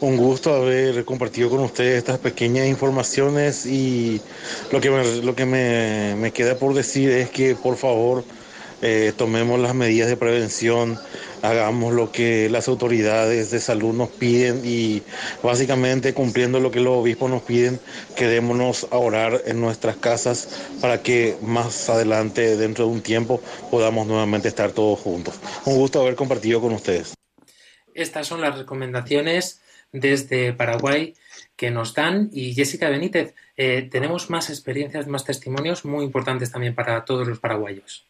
Un 0.01 0.17
gusto 0.17 0.53
haber 0.53 1.05
compartido 1.05 1.49
con 1.49 1.61
ustedes 1.61 1.99
estas 1.99 2.19
pequeñas 2.19 2.67
informaciones 2.67 3.67
y 3.67 4.21
lo 4.73 4.81
que 4.81 4.91
me, 4.91 5.23
lo 5.23 5.35
que 5.35 5.47
me, 5.47 6.17
me 6.17 6.33
queda 6.33 6.57
por 6.57 6.75
decir 6.75 7.11
es 7.11 7.31
que 7.31 7.55
por 7.55 7.77
favor 7.77 8.25
eh, 8.83 9.13
tomemos 9.17 9.61
las 9.61 9.75
medidas 9.75 10.09
de 10.09 10.17
prevención, 10.17 10.99
hagamos 11.41 11.95
lo 11.95 12.11
que 12.11 12.51
las 12.51 12.69
autoridades 12.69 13.51
de 13.51 13.61
salud 13.61 13.95
nos 13.95 14.11
piden 14.11 14.63
y 14.65 15.03
básicamente 15.43 16.15
cumpliendo 16.15 16.61
lo 16.61 16.71
que 16.71 16.81
los 16.81 16.97
obispos 16.97 17.31
nos 17.31 17.43
piden, 17.43 17.81
quedémonos 18.17 18.89
a 18.91 18.97
orar 18.97 19.43
en 19.47 19.61
nuestras 19.61 19.97
casas 19.97 20.67
para 20.81 21.03
que 21.03 21.37
más 21.43 21.89
adelante, 21.89 22.57
dentro 22.57 22.87
de 22.87 22.91
un 22.91 23.03
tiempo, 23.03 23.41
podamos 23.71 24.07
nuevamente 24.07 24.49
estar 24.49 24.73
todos 24.73 24.99
juntos. 24.99 25.39
Un 25.65 25.77
gusto 25.77 26.01
haber 26.01 26.17
compartido 26.17 26.61
con 26.61 26.73
ustedes. 26.73 27.15
Estas 27.95 28.27
son 28.27 28.41
las 28.41 28.59
recomendaciones 28.59 29.61
desde 29.93 30.53
Paraguay 30.55 31.15
que 31.57 31.71
nos 31.71 31.95
dan 31.95 32.31
y 32.33 32.55
Jessica 32.55 32.89
Benítez, 32.89 33.35
eh, 33.57 33.89
tenemos 33.91 34.31
más 34.31 34.51
experiencias, 34.51 35.07
más 35.07 35.25
testimonios 35.25 35.85
muy 35.85 36.05
importantes 36.05 36.51
también 36.51 36.75
para 36.75 37.05
todos 37.05 37.29
los 37.29 37.39
paraguayos. 37.39 38.07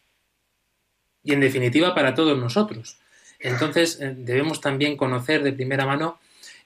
Y 1.25 1.33
en 1.33 1.41
definitiva 1.41 1.95
para 1.95 2.15
todos 2.15 2.39
nosotros. 2.39 2.99
Entonces 3.39 3.99
eh, 4.01 4.15
debemos 4.17 4.61
también 4.61 4.97
conocer 4.97 5.43
de 5.43 5.53
primera 5.53 5.85
mano 5.87 6.19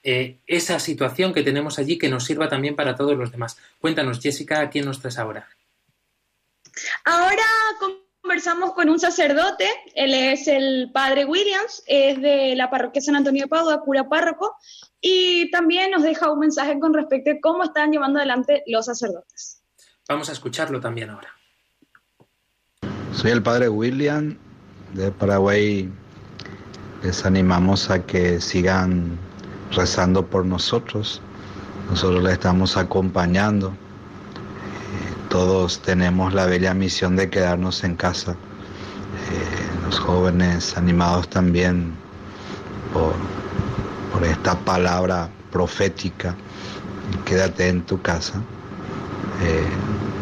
eh, 0.03 0.37
esa 0.45 0.79
situación 0.79 1.33
que 1.33 1.43
tenemos 1.43 1.79
allí 1.79 1.97
que 1.97 2.09
nos 2.09 2.25
sirva 2.25 2.47
también 2.47 2.75
para 2.75 2.95
todos 2.95 3.17
los 3.17 3.31
demás. 3.31 3.57
Cuéntanos, 3.81 4.21
Jessica, 4.21 4.61
¿a 4.61 4.69
quién 4.69 4.85
nos 4.85 5.01
traes 5.01 5.17
ahora? 5.17 5.47
Ahora 7.03 7.43
conversamos 8.21 8.73
con 8.73 8.89
un 8.89 8.99
sacerdote, 8.99 9.67
él 9.95 10.13
es 10.13 10.47
el 10.47 10.91
padre 10.93 11.25
Williams, 11.25 11.83
es 11.87 12.21
de 12.21 12.55
la 12.55 12.69
parroquia 12.69 13.01
San 13.01 13.15
Antonio 13.15 13.43
de 13.43 13.47
Padua, 13.47 13.81
cura 13.81 14.07
párroco, 14.07 14.55
y 15.01 15.49
también 15.49 15.91
nos 15.91 16.03
deja 16.03 16.31
un 16.31 16.39
mensaje 16.39 16.79
con 16.79 16.93
respecto 16.93 17.31
a 17.31 17.35
cómo 17.41 17.63
están 17.63 17.91
llevando 17.91 18.19
adelante 18.19 18.63
los 18.67 18.85
sacerdotes. 18.85 19.61
Vamos 20.07 20.29
a 20.29 20.33
escucharlo 20.33 20.79
también 20.79 21.09
ahora. 21.09 21.33
Soy 23.13 23.31
el 23.31 23.41
padre 23.41 23.67
William 23.67 24.37
de 24.97 25.11
Paraguay. 25.11 25.89
Les 27.03 27.25
animamos 27.25 27.89
a 27.89 27.99
que 28.05 28.41
sigan 28.41 29.17
rezando 29.71 30.25
por 30.25 30.45
nosotros. 30.45 31.21
Nosotros 31.89 32.23
le 32.23 32.33
estamos 32.33 32.75
acompañando. 32.75 33.69
Eh, 33.69 33.73
todos 35.29 35.79
tenemos 35.81 36.33
la 36.33 36.45
bella 36.45 36.73
misión 36.73 37.15
de 37.15 37.29
quedarnos 37.29 37.83
en 37.83 37.95
casa. 37.95 38.31
Eh, 38.31 39.85
los 39.85 39.99
jóvenes 39.99 40.75
animados 40.75 41.29
también 41.29 41.93
por 42.93 43.13
por 44.11 44.25
esta 44.25 44.57
palabra 44.59 45.29
profética, 45.51 46.35
quédate 47.25 47.69
en 47.69 47.83
tu 47.83 48.01
casa, 48.01 48.41
eh, 49.43 49.63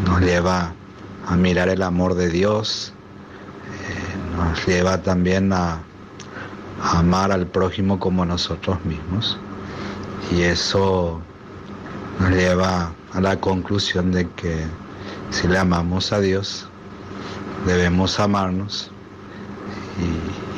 nos 0.05 0.19
lleva 0.21 0.73
a 1.27 1.35
mirar 1.35 1.69
el 1.69 1.81
amor 1.81 2.15
de 2.15 2.29
Dios, 2.29 2.93
nos 4.37 4.65
lleva 4.65 5.01
también 5.01 5.51
a, 5.53 5.79
amar 6.81 7.31
al 7.31 7.47
prójimo 7.47 7.99
como 7.99 8.25
nosotros 8.25 8.83
mismos. 8.85 9.37
Y 10.31 10.41
eso 10.41 11.21
nos 12.19 12.29
lleva 12.31 12.91
a 13.13 13.21
la 13.21 13.39
conclusión 13.39 14.11
de 14.11 14.29
que 14.31 14.65
si 15.29 15.47
le 15.47 15.57
amamos 15.57 16.11
a 16.11 16.19
Dios, 16.19 16.67
debemos 17.65 18.19
amarnos. 18.19 18.91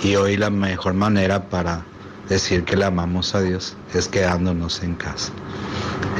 Y, 0.03 0.07
y 0.07 0.15
hoy 0.15 0.37
la 0.37 0.49
mejor 0.49 0.93
manera 0.93 1.49
para 1.49 1.83
decir 2.29 2.63
que 2.65 2.75
le 2.75 2.85
amamos 2.85 3.35
a 3.35 3.41
Dios 3.41 3.75
es 3.93 4.07
quedándonos 4.07 4.83
en 4.83 4.95
casa. 4.95 5.31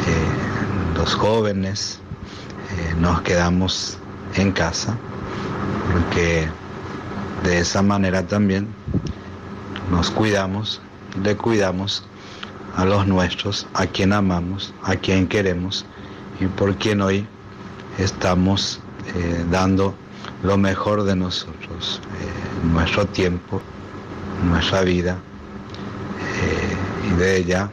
Eh, 0.08 0.98
los 0.98 1.16
jóvenes 1.16 2.00
eh, 2.72 2.96
nos 3.00 3.22
quedamos 3.22 3.98
en 4.36 4.52
casa 4.52 4.98
porque 5.92 6.48
de 7.44 7.60
esa 7.60 7.82
manera 7.82 8.26
también 8.26 8.68
nos 9.92 10.12
cuidamos, 10.12 10.82
le 11.24 11.36
cuidamos 11.36 12.04
a 12.76 12.86
los 12.86 13.08
nuestros, 13.08 13.68
a 13.74 13.88
quien 13.88 14.14
amamos, 14.14 14.74
a 14.84 14.96
quien 14.96 15.28
queremos 15.28 15.86
y 16.40 16.46
por 16.46 16.76
quien 16.76 17.02
hoy 17.02 17.26
estamos 17.98 18.80
eh, 19.16 19.46
dando 19.50 19.96
lo 20.44 20.58
mejor 20.58 21.04
de 21.04 21.16
nosotros, 21.16 22.00
nuestro 22.72 23.06
tiempo, 23.08 23.62
nuestra 24.44 24.82
vida, 24.82 25.18
y 27.10 27.18
de 27.18 27.38
ella 27.38 27.72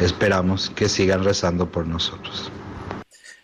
esperamos 0.00 0.70
que 0.70 0.88
sigan 0.88 1.24
rezando 1.24 1.70
por 1.70 1.86
nosotros. 1.86 2.50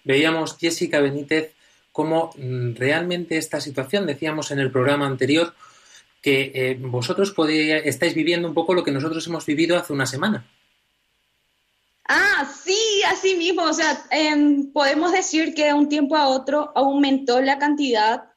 Veíamos, 0.04 0.56
Jessica 0.58 1.00
Benítez, 1.00 1.52
cómo 1.98 2.30
mm, 2.36 2.76
realmente 2.76 3.36
esta 3.36 3.60
situación, 3.60 4.06
decíamos 4.06 4.52
en 4.52 4.60
el 4.60 4.70
programa 4.70 5.04
anterior, 5.04 5.52
que 6.22 6.52
eh, 6.54 6.78
vosotros 6.80 7.32
podéis, 7.32 7.82
estáis 7.86 8.14
viviendo 8.14 8.46
un 8.46 8.54
poco 8.54 8.72
lo 8.72 8.84
que 8.84 8.92
nosotros 8.92 9.26
hemos 9.26 9.44
vivido 9.44 9.76
hace 9.76 9.92
una 9.92 10.06
semana. 10.06 10.46
Ah, 12.08 12.48
sí, 12.64 12.78
así 13.10 13.34
mismo. 13.34 13.64
O 13.64 13.72
sea, 13.72 14.00
em, 14.12 14.72
podemos 14.72 15.10
decir 15.10 15.54
que 15.54 15.64
de 15.64 15.74
un 15.74 15.88
tiempo 15.88 16.14
a 16.14 16.28
otro 16.28 16.70
aumentó 16.76 17.40
la 17.40 17.58
cantidad 17.58 18.30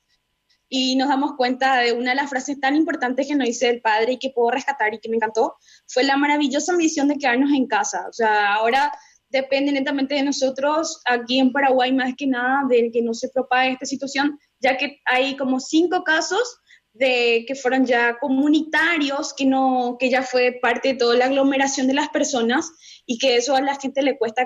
y 0.68 0.96
nos 0.96 1.10
damos 1.10 1.36
cuenta 1.38 1.82
de 1.82 1.91
una 1.91 2.12
de 2.12 2.15
las 2.15 2.32
frases 2.32 2.60
tan 2.60 2.75
importantes 2.75 3.27
que 3.27 3.36
nos 3.36 3.46
dice 3.46 3.70
el 3.70 3.80
padre 3.80 4.13
y 4.13 4.18
que 4.18 4.32
puedo 4.32 4.50
rescatar 4.50 4.91
y 4.96 5.00
que 5.00 5.10
me 5.10 5.18
encantó, 5.18 5.58
fue 5.86 6.03
la 6.03 6.18
maravillosa 6.18 6.75
misión 6.75 7.10
de 7.10 7.20
quedarnos 7.20 7.51
en 7.51 7.68
casa. 7.68 8.08
O 8.10 8.13
sea, 8.13 8.56
ahora 8.56 8.91
depende 9.31 9.71
netamente 9.71 10.15
de 10.15 10.23
nosotros, 10.23 11.01
aquí 11.05 11.39
en 11.39 11.51
Paraguay 11.51 11.91
más 11.91 12.13
que 12.17 12.27
nada, 12.27 12.63
de 12.69 12.91
que 12.91 13.01
no 13.01 13.13
se 13.13 13.29
propague 13.29 13.71
esta 13.71 13.85
situación, 13.85 14.38
ya 14.59 14.77
que 14.77 15.00
hay 15.05 15.35
como 15.38 15.59
cinco 15.59 16.03
casos 16.03 16.59
de 16.93 17.45
que 17.47 17.55
fueron 17.55 17.85
ya 17.85 18.17
comunitarios, 18.19 19.33
que, 19.33 19.45
no, 19.45 19.95
que 20.00 20.09
ya 20.09 20.23
fue 20.23 20.59
parte 20.61 20.89
de 20.89 20.95
toda 20.95 21.15
la 21.15 21.25
aglomeración 21.25 21.88
de 21.88 21.93
las 21.93 22.09
personas 22.09 22.69
y 23.05 23.17
que 23.17 23.38
eso 23.38 23.55
a 23.55 23.61
la 23.61 23.79
gente 23.79 24.01
le 24.01 24.17
cuesta 24.17 24.45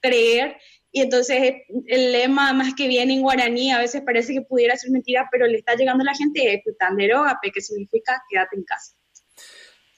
creer 0.00 0.56
y 0.92 1.02
entonces 1.02 1.54
el 1.86 2.12
lema 2.12 2.52
más 2.52 2.74
que 2.74 2.88
viene 2.88 3.14
en 3.14 3.22
guaraní 3.22 3.70
a 3.70 3.78
veces 3.78 4.02
parece 4.02 4.32
que 4.32 4.42
pudiera 4.42 4.76
ser 4.76 4.90
mentira, 4.90 5.28
pero 5.30 5.46
le 5.46 5.58
está 5.58 5.74
llegando 5.76 6.02
a 6.02 6.06
la 6.06 6.14
gente 6.14 6.62
Putandero, 6.64 7.24
que 7.42 7.60
significa 7.60 8.20
quédate 8.28 8.56
en 8.56 8.64
casa. 8.64 8.94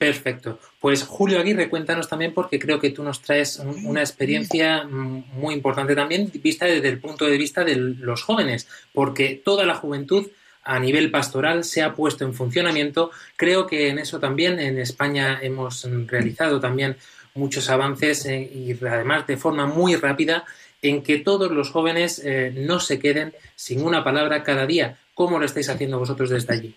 Perfecto. 0.02 0.58
Pues 0.80 1.04
Julio 1.04 1.38
Aguirre, 1.38 1.68
cuéntanos 1.68 2.08
también 2.08 2.34
porque 2.34 2.58
creo 2.58 2.80
que 2.80 2.90
tú 2.90 3.04
nos 3.04 3.22
traes 3.22 3.62
una 3.84 4.00
experiencia 4.00 4.82
muy 4.82 5.54
importante 5.54 5.94
también 5.94 6.28
vista 6.42 6.66
desde 6.66 6.88
el 6.88 6.98
punto 6.98 7.24
de 7.24 7.38
vista 7.38 7.62
de 7.62 7.76
los 7.76 8.24
jóvenes, 8.24 8.66
porque 8.92 9.40
toda 9.44 9.64
la 9.64 9.76
juventud 9.76 10.26
a 10.64 10.80
nivel 10.80 11.12
pastoral 11.12 11.62
se 11.62 11.82
ha 11.82 11.94
puesto 11.94 12.24
en 12.24 12.34
funcionamiento. 12.34 13.12
Creo 13.36 13.68
que 13.68 13.90
en 13.90 14.00
eso 14.00 14.18
también 14.18 14.58
en 14.58 14.76
España 14.80 15.38
hemos 15.40 15.88
realizado 16.08 16.58
también 16.58 16.96
muchos 17.34 17.70
avances 17.70 18.26
eh, 18.26 18.40
y 18.42 18.72
además 18.84 19.28
de 19.28 19.36
forma 19.36 19.66
muy 19.66 19.94
rápida 19.94 20.44
en 20.82 21.04
que 21.04 21.20
todos 21.20 21.52
los 21.52 21.70
jóvenes 21.70 22.20
eh, 22.24 22.52
no 22.56 22.80
se 22.80 22.98
queden 22.98 23.34
sin 23.54 23.84
una 23.84 24.02
palabra 24.02 24.42
cada 24.42 24.66
día. 24.66 24.98
¿Cómo 25.14 25.38
lo 25.38 25.44
estáis 25.44 25.68
haciendo 25.68 26.00
vosotros 26.00 26.28
desde 26.28 26.54
allí? 26.54 26.74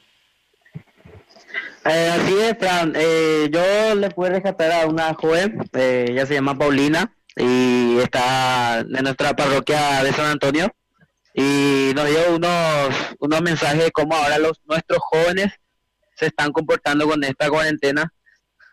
Eh, 1.86 2.10
así 2.10 2.34
es, 2.40 2.58
Fran. 2.58 2.94
Eh, 2.96 3.48
yo 3.52 3.94
le 3.94 4.10
puedo 4.10 4.34
rescatar 4.34 4.72
a 4.72 4.88
una 4.88 5.14
joven, 5.14 5.60
ella 5.74 6.26
se 6.26 6.34
llama 6.34 6.58
Paulina 6.58 7.16
y 7.36 8.00
está 8.00 8.80
en 8.80 9.04
nuestra 9.04 9.36
parroquia 9.36 10.04
de 10.04 10.12
San 10.12 10.26
Antonio 10.26 10.74
y 11.36 11.92
nos 11.94 12.10
dio 12.10 12.36
unos, 12.36 12.96
unos 13.20 13.42
mensajes 13.44 13.84
de 13.84 13.92
cómo 13.92 14.16
ahora 14.16 14.40
los, 14.40 14.60
nuestros 14.66 15.00
jóvenes 15.00 15.54
se 16.16 16.28
están 16.28 16.52
comportando 16.52 17.08
con 17.08 17.24
esta 17.24 17.50
cuarentena, 17.50 18.12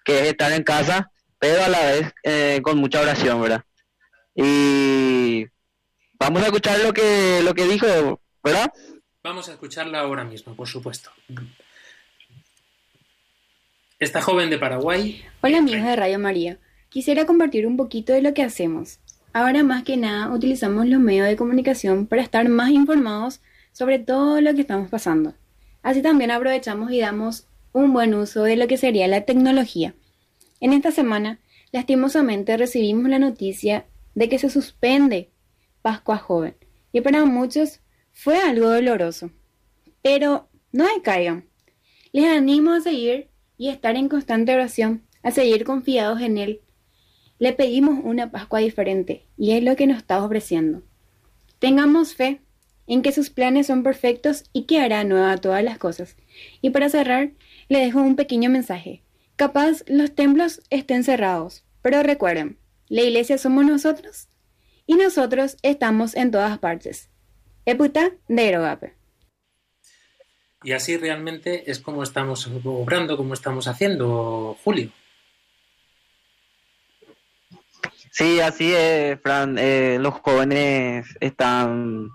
que 0.04 0.21
es 0.21 0.28
estar 0.28 0.50
en 0.52 0.62
casa, 0.62 1.11
pero 1.38 1.64
a 1.64 1.69
la 1.69 1.81
vez 1.81 2.62
con 2.62 2.78
mucha 2.78 3.00
oración, 3.00 3.42
¿verdad? 3.42 3.62
Y 4.35 5.45
vamos 6.19 6.42
a 6.42 6.47
escuchar 6.47 6.78
lo 6.81 6.95
que, 6.95 7.42
lo 7.42 7.52
que 7.52 7.66
dijo, 7.66 8.21
¿verdad? 8.42 8.73
Vamos 9.23 9.49
a 9.49 9.52
escucharla 9.52 10.00
ahora 10.00 10.25
mismo, 10.25 10.57
por 10.57 10.66
supuesto. 10.66 11.11
Esta 14.02 14.21
joven 14.21 14.50
de 14.50 14.59
Paraguay. 14.59 15.23
Hola 15.42 15.59
amigos 15.59 15.85
de 15.85 15.94
Radio 15.94 16.18
María. 16.18 16.59
Quisiera 16.88 17.25
compartir 17.25 17.68
un 17.68 17.76
poquito 17.76 18.12
de 18.12 18.21
lo 18.21 18.35
que 18.35 18.42
hacemos. 18.42 18.99
Ahora 19.32 19.62
más 19.62 19.85
que 19.85 19.97
nada 19.97 20.35
utilizamos 20.35 20.88
los 20.88 20.99
medios 20.99 21.28
de 21.28 21.37
comunicación 21.37 22.09
para 22.09 22.21
estar 22.21 22.49
más 22.49 22.71
informados 22.71 23.40
sobre 23.71 24.00
todo 24.00 24.40
lo 24.40 24.56
que 24.56 24.62
estamos 24.62 24.90
pasando. 24.90 25.35
Así 25.85 26.02
también 26.02 26.32
aprovechamos 26.32 26.90
y 26.90 26.99
damos 26.99 27.47
un 27.73 27.92
buen 27.92 28.12
uso 28.14 28.42
de 28.42 28.56
lo 28.56 28.66
que 28.66 28.76
sería 28.76 29.06
la 29.06 29.21
tecnología. 29.21 29.94
En 30.59 30.73
esta 30.73 30.90
semana, 30.90 31.38
lastimosamente 31.71 32.56
recibimos 32.56 33.09
la 33.09 33.21
noticia 33.21 33.87
de 34.16 34.28
que 34.28 34.40
se 34.40 34.50
suspende 34.50 35.30
Pascua 35.80 36.16
Joven. 36.16 36.56
Y 36.90 37.02
para 37.02 37.25
muchos 37.25 37.78
fue 38.12 38.37
algo 38.38 38.68
doloroso. 38.68 39.30
Pero 40.02 40.49
no 40.73 40.92
decaigan. 40.92 41.44
Les 42.11 42.26
animo 42.26 42.73
a 42.73 42.80
seguir 42.80 43.30
y 43.62 43.69
estar 43.69 43.95
en 43.95 44.09
constante 44.09 44.52
oración, 44.52 45.04
a 45.23 45.31
seguir 45.31 45.62
confiados 45.62 46.21
en 46.21 46.37
Él. 46.37 46.62
Le 47.38 47.52
pedimos 47.52 48.00
una 48.02 48.33
Pascua 48.33 48.59
diferente 48.59 49.28
y 49.38 49.52
es 49.52 49.62
lo 49.62 49.76
que 49.76 49.87
nos 49.87 49.99
está 49.99 50.21
ofreciendo. 50.21 50.83
Tengamos 51.61 52.16
fe 52.16 52.40
en 52.88 53.02
que 53.02 53.12
sus 53.12 53.31
planes 53.31 53.69
son 53.69 53.85
perfectos 53.85 54.42
y 54.52 54.64
que 54.64 54.81
hará 54.81 55.04
nueva 55.04 55.37
todas 55.37 55.62
las 55.62 55.78
cosas. 55.78 56.16
Y 56.61 56.71
para 56.71 56.88
cerrar, 56.88 57.35
le 57.69 57.78
dejo 57.78 58.00
un 58.02 58.16
pequeño 58.16 58.50
mensaje. 58.50 59.04
Capaz 59.37 59.85
los 59.87 60.12
templos 60.12 60.61
estén 60.71 61.04
cerrados, 61.04 61.64
pero 61.83 62.02
recuerden, 62.02 62.59
la 62.88 63.02
iglesia 63.02 63.38
somos 63.38 63.64
nosotros 63.64 64.26
y 64.88 64.95
nosotros 64.95 65.57
estamos 65.62 66.16
en 66.16 66.33
todas 66.33 66.59
partes. 66.59 67.11
Eputa 67.64 68.11
de 68.26 68.49
Erogape. 68.49 69.01
Y 70.64 70.73
así 70.73 70.97
realmente 70.97 71.71
es 71.71 71.81
como 71.81 72.02
estamos 72.02 72.49
obrando, 72.64 73.16
como 73.16 73.35
estamos 73.35 73.66
haciendo, 73.66 74.57
Julio. 74.62 74.90
Sí, 78.11 78.40
así 78.40 78.73
es, 78.75 79.19
Fran. 79.23 79.57
Eh, 79.59 79.99
los 79.99 80.14
jóvenes 80.14 81.07
están 81.21 82.09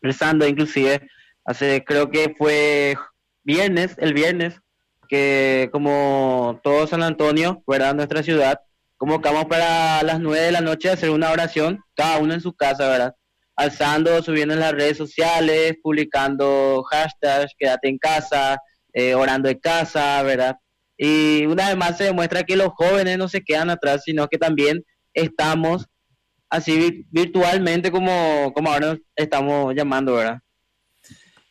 rezando, 0.00 0.46
inclusive. 0.46 1.08
Hace, 1.44 1.84
creo 1.84 2.10
que 2.10 2.34
fue 2.36 2.96
viernes, 3.44 3.96
el 3.98 4.14
viernes, 4.14 4.60
que 5.08 5.68
como 5.72 6.60
todo 6.64 6.86
San 6.86 7.02
Antonio, 7.02 7.62
fuera 7.66 7.92
nuestra 7.92 8.22
ciudad, 8.22 8.60
convocamos 8.96 9.44
para 9.44 10.02
las 10.02 10.20
nueve 10.20 10.46
de 10.46 10.52
la 10.52 10.60
noche 10.60 10.90
hacer 10.90 11.10
una 11.10 11.30
oración, 11.30 11.84
cada 11.94 12.18
uno 12.18 12.34
en 12.34 12.40
su 12.40 12.54
casa, 12.54 12.88
¿verdad? 12.88 13.14
Alzando, 13.56 14.22
subiendo 14.22 14.54
en 14.54 14.60
las 14.60 14.72
redes 14.72 14.96
sociales, 14.96 15.76
publicando 15.82 16.82
hashtags, 16.84 17.54
quédate 17.58 17.88
en 17.88 17.98
casa, 17.98 18.58
eh, 18.92 19.14
orando 19.14 19.48
en 19.48 19.58
casa, 19.58 20.22
¿verdad? 20.22 20.56
Y 20.96 21.44
una 21.46 21.68
vez 21.68 21.76
más 21.76 21.98
se 21.98 22.04
demuestra 22.04 22.44
que 22.44 22.56
los 22.56 22.68
jóvenes 22.68 23.18
no 23.18 23.28
se 23.28 23.42
quedan 23.42 23.70
atrás, 23.70 24.02
sino 24.04 24.28
que 24.28 24.38
también 24.38 24.84
estamos 25.12 25.86
así 26.48 27.06
virtualmente 27.10 27.90
como, 27.90 28.52
como 28.54 28.72
ahora 28.72 28.98
estamos 29.14 29.74
llamando, 29.74 30.14
¿verdad? 30.14 30.40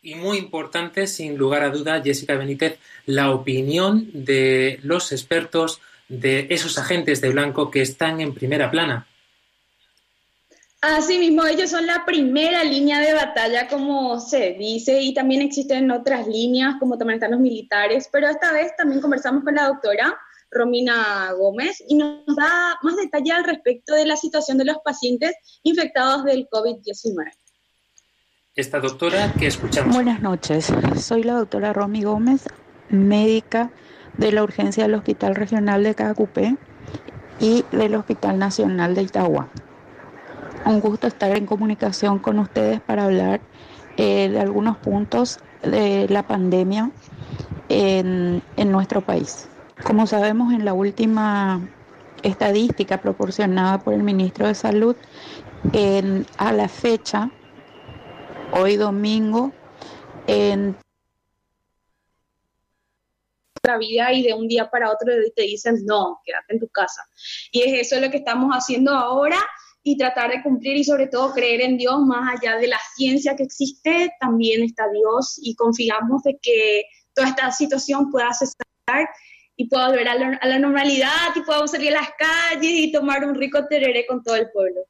Y 0.01 0.15
muy 0.15 0.37
importante, 0.37 1.07
sin 1.07 1.37
lugar 1.37 1.63
a 1.63 1.69
duda, 1.69 2.01
Jessica 2.03 2.35
Benítez, 2.35 2.77
la 3.05 3.31
opinión 3.31 4.09
de 4.13 4.79
los 4.83 5.11
expertos, 5.11 5.81
de 6.07 6.45
esos 6.51 6.77
agentes 6.77 7.21
de 7.21 7.29
blanco 7.29 7.71
que 7.71 7.81
están 7.81 8.21
en 8.21 8.35
primera 8.35 8.69
plana. 8.69 9.07
Asimismo, 10.87 11.43
ellos 11.45 11.71
son 11.71 11.87
la 11.87 12.05
primera 12.05 12.63
línea 12.63 12.99
de 12.99 13.15
batalla, 13.15 13.67
como 13.67 14.19
se 14.19 14.51
dice, 14.53 15.01
y 15.01 15.15
también 15.15 15.41
existen 15.41 15.89
otras 15.89 16.27
líneas, 16.27 16.75
como 16.79 16.95
también 16.95 17.15
están 17.15 17.31
los 17.31 17.39
militares, 17.39 18.07
pero 18.11 18.27
esta 18.27 18.53
vez 18.53 18.75
también 18.77 19.01
conversamos 19.01 19.43
con 19.43 19.55
la 19.55 19.67
doctora 19.67 20.15
Romina 20.51 21.31
Gómez, 21.31 21.83
y 21.87 21.95
nos 21.95 22.23
da 22.27 22.77
más 22.83 22.97
detalle 22.97 23.31
al 23.31 23.45
respecto 23.45 23.95
de 23.95 24.05
la 24.05 24.15
situación 24.15 24.59
de 24.59 24.65
los 24.65 24.77
pacientes 24.85 25.33
infectados 25.63 26.23
del 26.23 26.47
COVID-19. 26.49 27.31
Esta 28.55 28.79
doctora 28.79 29.33
que 29.33 29.47
escuchamos. 29.47 29.95
Buenas 29.95 30.21
noches, 30.21 30.71
soy 30.99 31.23
la 31.23 31.33
doctora 31.33 31.73
Romy 31.73 32.03
Gómez, 32.03 32.43
médica 32.89 33.71
de 34.17 34.31
la 34.31 34.43
urgencia 34.43 34.83
del 34.83 34.93
Hospital 34.93 35.33
Regional 35.33 35.81
de 35.81 35.95
Cacupé 35.95 36.57
y 37.39 37.65
del 37.71 37.95
Hospital 37.95 38.37
Nacional 38.37 38.93
de 38.93 39.01
Itagua. 39.01 39.49
Un 40.65 40.79
gusto 40.79 41.07
estar 41.07 41.35
en 41.37 41.45
comunicación 41.45 42.17
con 42.17 42.39
ustedes 42.39 42.81
para 42.81 43.05
hablar 43.05 43.39
eh, 43.97 44.29
de 44.29 44.39
algunos 44.39 44.77
puntos 44.77 45.39
de 45.61 46.07
la 46.09 46.27
pandemia 46.27 46.91
en, 47.69 48.41
nuestro 48.57 49.01
país. 49.01 49.47
Como 49.83 50.07
sabemos, 50.07 50.53
en 50.53 50.65
la 50.65 50.73
última 50.73 51.61
estadística 52.23 52.99
proporcionada 52.99 53.79
por 53.79 53.93
el 53.93 54.01
ministro 54.01 54.47
de 54.47 54.55
Salud, 54.55 54.95
en, 55.71 56.25
a 56.37 56.51
la 56.51 56.67
fecha, 56.67 57.29
hoy 58.51 58.75
domingo, 58.75 59.51
en 60.25 60.75
vida 63.79 64.13
y 64.13 64.23
de 64.23 64.33
un 64.33 64.47
día 64.47 64.69
para 64.69 64.91
otro 64.91 65.11
te 65.35 65.41
dicen, 65.41 65.85
no, 65.85 66.21
quédate 66.23 66.53
en 66.53 66.59
tu 66.59 66.67
casa. 66.69 67.01
Y 67.51 67.61
es 67.61 67.87
eso 67.87 67.99
lo 67.99 68.11
que 68.11 68.17
estamos 68.17 68.51
haciendo 68.51 68.91
ahora 68.91 69.37
y 69.87 69.97
tratar 69.97 70.31
de 70.31 70.41
cumplir 70.41 70.77
y 70.77 70.83
sobre 70.83 71.05
todo 71.05 71.31
creer 71.31 71.61
en 71.61 71.77
Dios 71.77 72.01
más 72.01 72.35
allá 72.35 72.57
de 72.57 72.67
la 72.67 72.79
ciencia 72.95 73.35
que 73.35 73.43
existe, 73.43 74.11
también 74.19 74.63
está 74.63 74.89
Dios 74.91 75.39
y 75.39 75.53
confiamos 75.53 76.23
de 76.23 76.39
que 76.41 76.85
toda 77.13 77.27
esta 77.27 77.51
situación 77.51 78.09
pueda 78.09 78.33
cesar 78.33 79.07
y 79.55 79.69
pueda 79.69 79.89
volver 79.89 80.07
a 80.07 80.15
la, 80.15 80.57
normalidad 80.57 81.35
y 81.35 81.41
podamos 81.41 81.69
salir 81.69 81.95
a 81.95 82.01
las 82.01 82.09
calles 82.17 82.71
y 82.71 82.91
tomar 82.91 83.23
un 83.25 83.35
rico 83.35 83.67
tereré 83.67 84.07
con 84.07 84.23
todo 84.23 84.35
el 84.35 84.49
pueblo. 84.49 84.81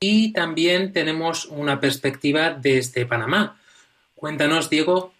Y 0.00 0.32
también 0.32 0.94
tenemos 0.94 1.44
una 1.44 1.78
perspectiva 1.78 2.48
desde 2.54 3.04
Panamá. 3.04 3.60
Cuéntanos, 4.14 4.70
Diego, 4.70 5.12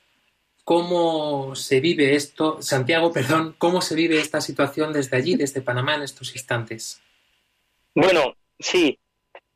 cómo 0.65 1.55
se 1.55 1.81
vive 1.81 2.15
esto, 2.15 2.63
Santiago, 2.63 3.13
perdón, 3.13 3.55
cómo 3.59 3.83
se 3.83 3.95
vive 3.95 4.19
esta 4.19 4.41
situación 4.41 4.95
desde 4.95 5.19
allí, 5.19 5.37
desde 5.37 5.61
Panamá 5.61 5.97
en 5.97 6.03
estos 6.05 6.35
instantes. 6.35 7.04
Bueno, 7.95 8.35
sí, 8.59 8.99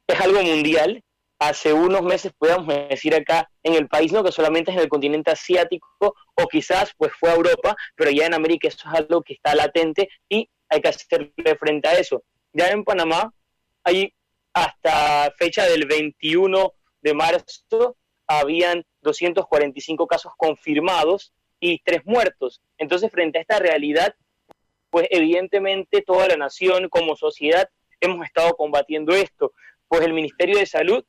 es 0.07 0.21
algo 0.21 0.43
mundial 0.43 1.03
hace 1.41 1.73
unos 1.73 2.03
meses 2.03 2.33
podíamos 2.37 2.67
decir 2.89 3.15
acá 3.15 3.49
en 3.63 3.75
el 3.75 3.87
país, 3.89 4.13
no 4.13 4.25
que 4.25 4.33
solamente 4.33 4.71
es 4.71 4.77
en 4.77 4.83
el 4.83 4.89
continente 4.89 5.31
asiático 5.31 5.87
o 6.35 6.49
quizás 6.49 6.93
pues 6.97 7.13
fue 7.19 7.31
a 7.31 7.35
Europa, 7.35 7.77
pero 7.95 8.11
ya 8.11 8.27
en 8.27 8.35
América 8.35 8.69
eso 8.69 8.89
es 8.89 8.95
algo 8.95 9.23
que 9.23 9.35
está 9.35 9.55
latente 9.55 10.09
y 10.29 10.49
hay 10.69 10.81
que 10.81 10.89
hacerle 10.89 11.57
frente 11.59 11.89
a 11.89 11.99
eso. 11.99 12.23
Ya 12.53 12.71
en 12.71 12.85
Panamá 12.85 13.33
hay 13.85 14.13
hasta 14.53 15.33
fecha 15.37 15.65
del 15.65 15.87
21 15.87 16.73
de 17.03 17.15
marzo 17.15 17.97
habían 18.27 18.85
245 19.03 20.07
casos 20.07 20.33
confirmados 20.37 21.33
y 21.61 21.81
tres 21.81 22.03
muertos. 22.05 22.61
Entonces, 22.77 23.11
frente 23.11 23.39
a 23.39 23.41
esta 23.41 23.59
realidad, 23.59 24.15
pues 24.91 25.07
evidentemente 25.11 26.03
toda 26.03 26.29
la 26.29 26.37
nación 26.37 26.89
como 26.89 27.17
sociedad 27.17 27.69
hemos 28.01 28.25
estado 28.27 28.55
combatiendo 28.55 29.15
esto, 29.15 29.53
pues 29.89 30.03
el 30.03 30.13
Ministerio 30.13 30.59
de 30.59 30.67
Salud 30.67 31.05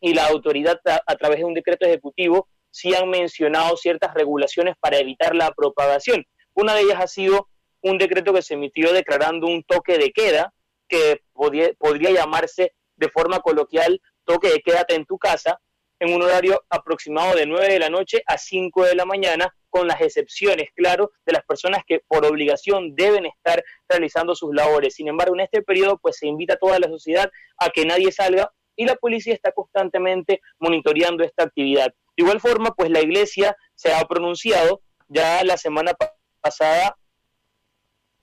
y 0.00 0.14
la 0.14 0.26
autoridad 0.26 0.80
a, 0.84 1.16
través 1.16 1.38
de 1.38 1.44
un 1.44 1.54
decreto 1.54 1.86
ejecutivo 1.86 2.48
sí 2.70 2.94
han 2.94 3.08
mencionado 3.08 3.76
ciertas 3.76 4.14
regulaciones 4.14 4.74
para 4.80 4.98
evitar 4.98 5.34
la 5.34 5.50
propagación. 5.52 6.26
Una 6.54 6.74
de 6.74 6.82
ellas 6.82 7.00
ha 7.00 7.06
sido 7.06 7.48
un 7.82 7.98
decreto 7.98 8.32
que 8.32 8.42
se 8.42 8.54
emitió 8.54 8.92
declarando 8.92 9.46
un 9.46 9.62
toque 9.62 9.98
de 9.98 10.10
queda, 10.10 10.52
que 10.88 11.22
podría 11.34 12.10
llamarse 12.10 12.72
de 12.96 13.08
forma 13.08 13.40
coloquial 13.40 14.00
toque 14.24 14.50
de 14.50 14.60
quédate 14.60 14.94
en 14.94 15.06
tu 15.06 15.18
casa, 15.18 15.60
en 16.02 16.12
un 16.12 16.20
horario 16.20 16.60
aproximado 16.68 17.36
de 17.36 17.46
9 17.46 17.74
de 17.74 17.78
la 17.78 17.88
noche 17.88 18.24
a 18.26 18.36
5 18.36 18.86
de 18.86 18.96
la 18.96 19.04
mañana, 19.04 19.54
con 19.70 19.86
las 19.86 20.00
excepciones, 20.00 20.70
claro, 20.74 21.12
de 21.24 21.32
las 21.32 21.44
personas 21.44 21.84
que 21.86 22.00
por 22.08 22.26
obligación 22.26 22.96
deben 22.96 23.24
estar 23.24 23.62
realizando 23.88 24.34
sus 24.34 24.52
labores. 24.52 24.96
Sin 24.96 25.06
embargo, 25.06 25.36
en 25.36 25.42
este 25.42 25.62
periodo, 25.62 25.98
pues 25.98 26.16
se 26.16 26.26
invita 26.26 26.54
a 26.54 26.56
toda 26.56 26.80
la 26.80 26.88
sociedad 26.88 27.30
a 27.56 27.70
que 27.70 27.86
nadie 27.86 28.10
salga 28.10 28.52
y 28.74 28.84
la 28.84 28.96
policía 28.96 29.32
está 29.32 29.52
constantemente 29.52 30.40
monitoreando 30.58 31.22
esta 31.22 31.44
actividad. 31.44 31.94
De 32.16 32.24
igual 32.24 32.40
forma, 32.40 32.72
pues 32.72 32.90
la 32.90 33.00
iglesia 33.00 33.56
se 33.76 33.94
ha 33.94 34.04
pronunciado, 34.04 34.82
ya 35.06 35.44
la 35.44 35.56
semana 35.56 35.92
pasada 36.40 36.96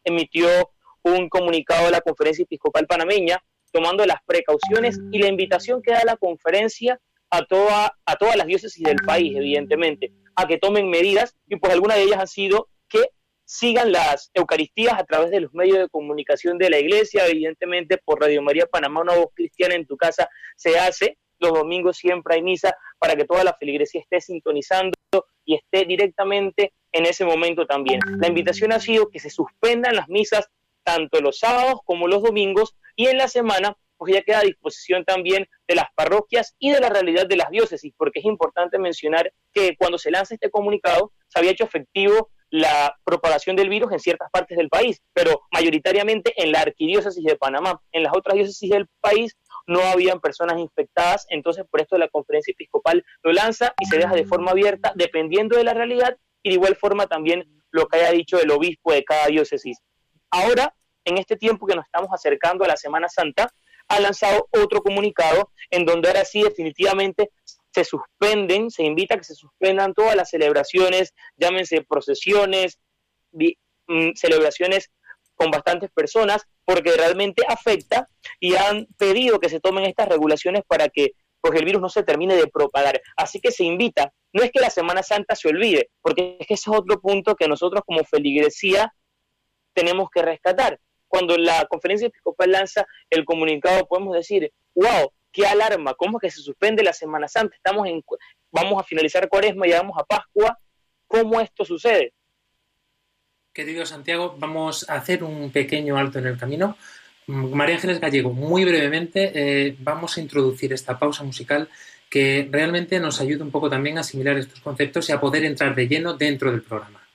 emitió 0.03 0.49
un 1.03 1.29
comunicado 1.29 1.85
de 1.85 1.91
la 1.91 2.01
Conferencia 2.01 2.43
Episcopal 2.43 2.87
Panameña 2.87 3.41
tomando 3.71 4.05
las 4.05 4.21
precauciones 4.25 4.99
y 5.11 5.19
la 5.19 5.29
invitación 5.29 5.81
que 5.81 5.93
da 5.93 6.03
la 6.03 6.17
conferencia 6.17 6.99
a, 7.29 7.45
toda, 7.45 7.97
a 8.05 8.15
todas 8.15 8.35
las 8.35 8.47
diócesis 8.47 8.83
del 8.83 8.97
país, 9.05 9.35
evidentemente, 9.35 10.11
a 10.35 10.47
que 10.47 10.57
tomen 10.57 10.89
medidas 10.89 11.35
y 11.47 11.57
pues 11.57 11.73
algunas 11.73 11.97
de 11.97 12.03
ellas 12.03 12.19
han 12.19 12.27
sido 12.27 12.69
que 12.87 13.09
sigan 13.45 13.91
las 13.91 14.29
Eucaristías 14.33 14.93
a 14.93 15.03
través 15.03 15.31
de 15.31 15.41
los 15.41 15.53
medios 15.53 15.79
de 15.79 15.89
comunicación 15.89 16.57
de 16.57 16.69
la 16.69 16.79
iglesia, 16.79 17.25
evidentemente 17.27 17.97
por 17.97 18.21
Radio 18.21 18.41
María 18.41 18.67
Panamá, 18.67 19.01
una 19.01 19.15
voz 19.15 19.29
cristiana 19.33 19.75
en 19.75 19.87
tu 19.87 19.97
casa 19.97 20.29
se 20.55 20.77
hace, 20.77 21.17
los 21.39 21.53
domingos 21.53 21.97
siempre 21.97 22.35
hay 22.35 22.43
misa 22.43 22.75
para 22.99 23.15
que 23.15 23.25
toda 23.25 23.43
la 23.43 23.55
feligresía 23.55 24.01
esté 24.01 24.21
sintonizando 24.21 24.93
y 25.45 25.55
esté 25.55 25.85
directamente 25.85 26.73
en 26.91 27.05
ese 27.05 27.25
momento 27.25 27.65
también. 27.65 27.99
La 28.19 28.27
invitación 28.27 28.71
ha 28.71 28.79
sido 28.79 29.09
que 29.09 29.19
se 29.19 29.29
suspendan 29.29 29.95
las 29.95 30.09
misas 30.09 30.49
tanto 30.83 31.21
los 31.21 31.39
sábados 31.39 31.79
como 31.85 32.07
los 32.07 32.21
domingos 32.23 32.75
y 32.95 33.07
en 33.07 33.17
la 33.17 33.27
semana 33.27 33.77
pues 33.99 34.13
ya 34.13 34.21
queda 34.21 34.39
a 34.39 34.43
disposición 34.43 35.03
también 35.03 35.45
de 35.67 35.75
las 35.75 35.87
parroquias 35.93 36.55
y 36.57 36.71
de 36.71 36.79
la 36.79 36.89
realidad 36.89 37.27
de 37.27 37.35
las 37.35 37.49
diócesis, 37.49 37.93
porque 37.97 38.19
es 38.19 38.25
importante 38.25 38.79
mencionar 38.79 39.31
que 39.53 39.75
cuando 39.77 39.97
se 39.97 40.09
lanza 40.09 40.33
este 40.33 40.49
comunicado 40.49 41.11
se 41.27 41.37
había 41.37 41.51
hecho 41.51 41.65
efectivo 41.65 42.29
la 42.49 42.97
propagación 43.03 43.55
del 43.55 43.69
virus 43.69 43.91
en 43.91 43.99
ciertas 43.99 44.29
partes 44.31 44.57
del 44.57 44.69
país, 44.69 45.01
pero 45.13 45.41
mayoritariamente 45.51 46.33
en 46.41 46.51
la 46.51 46.61
arquidiócesis 46.61 47.23
de 47.23 47.35
Panamá. 47.35 47.81
En 47.91 48.03
las 48.03 48.15
otras 48.15 48.35
diócesis 48.35 48.69
del 48.69 48.87
país 49.01 49.37
no 49.67 49.81
habían 49.81 50.19
personas 50.19 50.57
infectadas, 50.57 51.27
entonces 51.29 51.65
por 51.69 51.81
esto 51.81 51.97
la 51.97 52.07
conferencia 52.07 52.53
episcopal 52.53 53.03
lo 53.21 53.33
lanza 53.33 53.73
y 53.79 53.85
se 53.85 53.97
deja 53.97 54.15
de 54.15 54.25
forma 54.25 54.51
abierta 54.51 54.93
dependiendo 54.95 55.57
de 55.57 55.65
la 55.65 55.73
realidad 55.73 56.17
y 56.41 56.49
de 56.49 56.55
igual 56.55 56.75
forma 56.75 57.05
también 57.05 57.43
lo 57.69 57.87
que 57.87 57.97
haya 57.97 58.11
dicho 58.11 58.39
el 58.39 58.49
obispo 58.49 58.93
de 58.93 59.03
cada 59.03 59.27
diócesis. 59.27 59.77
Ahora, 60.31 60.73
en 61.05 61.17
este 61.17 61.35
tiempo 61.37 61.67
que 61.67 61.75
nos 61.75 61.85
estamos 61.85 62.09
acercando 62.11 62.63
a 62.63 62.67
la 62.67 62.77
Semana 62.77 63.09
Santa, 63.09 63.51
ha 63.89 63.99
lanzado 63.99 64.47
otro 64.51 64.81
comunicado 64.81 65.51
en 65.69 65.85
donde 65.85 66.07
ahora 66.07 66.25
sí 66.25 66.43
definitivamente 66.43 67.31
se 67.73 67.83
suspenden, 67.83 68.71
se 68.71 68.83
invita 68.83 69.15
a 69.15 69.17
que 69.17 69.23
se 69.23 69.35
suspendan 69.35 69.93
todas 69.93 70.15
las 70.15 70.29
celebraciones, 70.29 71.13
llámense 71.37 71.83
procesiones, 71.83 72.79
mm, 73.31 74.11
celebraciones 74.15 74.89
con 75.35 75.51
bastantes 75.51 75.89
personas, 75.91 76.45
porque 76.65 76.91
realmente 76.91 77.43
afecta 77.47 78.07
y 78.39 78.55
han 78.55 78.87
pedido 78.97 79.39
que 79.39 79.49
se 79.49 79.59
tomen 79.59 79.85
estas 79.85 80.09
regulaciones 80.09 80.63
para 80.67 80.89
que 80.89 81.13
pues, 81.41 81.57
el 81.57 81.65
virus 81.65 81.81
no 81.81 81.89
se 81.89 82.03
termine 82.03 82.35
de 82.35 82.47
propagar. 82.47 83.01
Así 83.15 83.39
que 83.39 83.51
se 83.51 83.63
invita, 83.63 84.11
no 84.33 84.43
es 84.43 84.51
que 84.51 84.59
la 84.59 84.69
Semana 84.69 85.01
Santa 85.01 85.35
se 85.35 85.47
olvide, 85.47 85.89
porque 86.01 86.37
es 86.39 86.47
que 86.47 86.53
ese 86.55 86.69
es 86.69 86.77
otro 86.77 86.99
punto 86.99 87.35
que 87.35 87.47
nosotros 87.47 87.83
como 87.85 88.03
feligresía 88.03 88.93
tenemos 89.73 90.09
que 90.11 90.21
rescatar. 90.21 90.79
Cuando 91.09 91.37
la 91.37 91.65
conferencia 91.65 92.07
episcopal 92.07 92.51
lanza 92.51 92.85
el 93.09 93.25
comunicado, 93.25 93.85
podemos 93.87 94.15
decir, 94.15 94.53
wow, 94.75 95.11
qué 95.31 95.45
alarma, 95.45 95.95
¿cómo 95.95 96.17
es 96.17 96.21
que 96.21 96.31
se 96.31 96.41
suspende 96.41 96.83
la 96.83 96.93
Semana 96.93 97.27
Santa? 97.27 97.55
Estamos 97.55 97.87
en, 97.87 98.03
vamos 98.51 98.79
a 98.79 98.83
finalizar 98.83 99.27
Cuaresma 99.27 99.67
y 99.67 99.71
vamos 99.71 99.97
a 99.97 100.05
Pascua, 100.05 100.57
¿cómo 101.07 101.41
esto 101.41 101.65
sucede? 101.65 102.13
Querido 103.51 103.85
Santiago, 103.85 104.35
vamos 104.37 104.89
a 104.89 104.95
hacer 104.95 105.23
un 105.23 105.51
pequeño 105.51 105.97
alto 105.97 106.19
en 106.19 106.27
el 106.27 106.37
camino. 106.37 106.77
María 107.27 107.75
Ángeles 107.75 107.99
Gallego, 107.99 108.31
muy 108.31 108.63
brevemente 108.63 109.31
eh, 109.33 109.75
vamos 109.79 110.17
a 110.17 110.21
introducir 110.21 110.71
esta 110.73 110.97
pausa 110.97 111.23
musical 111.23 111.67
que 112.09 112.47
realmente 112.49 112.99
nos 112.99 113.21
ayuda 113.21 113.43
un 113.43 113.51
poco 113.51 113.69
también 113.69 113.97
a 113.97 114.01
asimilar 114.01 114.37
estos 114.37 114.59
conceptos 114.61 115.09
y 115.09 115.11
a 115.11 115.19
poder 115.19 115.45
entrar 115.45 115.75
de 115.75 115.87
lleno 115.87 116.15
dentro 116.15 116.51
del 116.51 116.63
programa. 116.63 117.07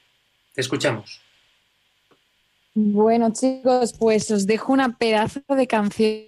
Te 0.53 0.61
escuchamos. 0.61 1.24
Bueno, 2.77 3.33
chicos, 3.33 3.93
pues 3.97 4.33
os 4.33 4.47
dejo 4.47 4.73
una 4.73 4.99
pedazo 4.99 5.41
de 5.49 5.67
canción. 5.69 6.25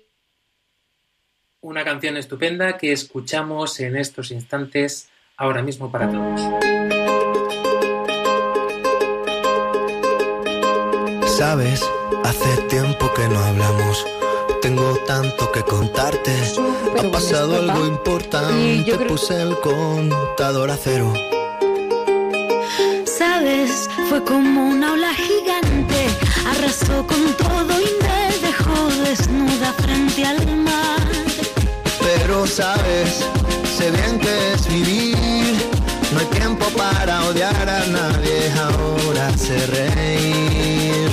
Una 1.60 1.84
canción 1.84 2.16
estupenda 2.16 2.78
que 2.78 2.92
escuchamos 2.92 3.80
en 3.80 3.96
estos 3.96 4.30
instantes 4.30 5.08
ahora 5.36 5.60
mismo 5.62 5.90
para 5.90 6.08
todos. 6.08 6.40
Sabes, 11.36 11.82
hace 12.22 12.62
tiempo 12.68 13.12
que 13.12 13.26
no 13.26 13.38
hablamos. 13.40 14.06
Tengo 14.62 14.96
tanto 15.04 15.50
que 15.50 15.62
contarte. 15.62 16.30
ha 16.96 17.10
pasado 17.10 17.56
algo 17.56 17.86
importante. 17.86 18.96
Puse 19.08 19.42
el 19.42 19.58
contador 19.58 20.70
a 20.70 20.76
cero. 20.76 21.12
Sabes, 23.04 23.90
fue 24.08 24.22
como 24.22 24.68
una 24.68 24.92
ola 24.92 25.12
gigante 25.12 25.35
arrasó 26.58 27.06
con 27.06 27.34
todo 27.34 27.80
y 27.80 27.90
me 28.02 28.46
dejó 28.46 28.88
desnuda 29.04 29.72
frente 29.78 30.24
al 30.24 30.56
mar. 30.56 31.06
Pero 32.00 32.46
sabes, 32.46 33.24
sé 33.76 33.90
bien 33.90 34.18
que 34.18 34.52
es 34.52 34.66
vivir. 34.68 35.56
No 36.12 36.20
hay 36.20 36.26
tiempo 36.26 36.66
para 36.76 37.24
odiar 37.26 37.68
a 37.68 37.86
nadie, 37.86 38.52
ahora 38.58 39.36
sé 39.36 39.66
reír. 39.66 41.08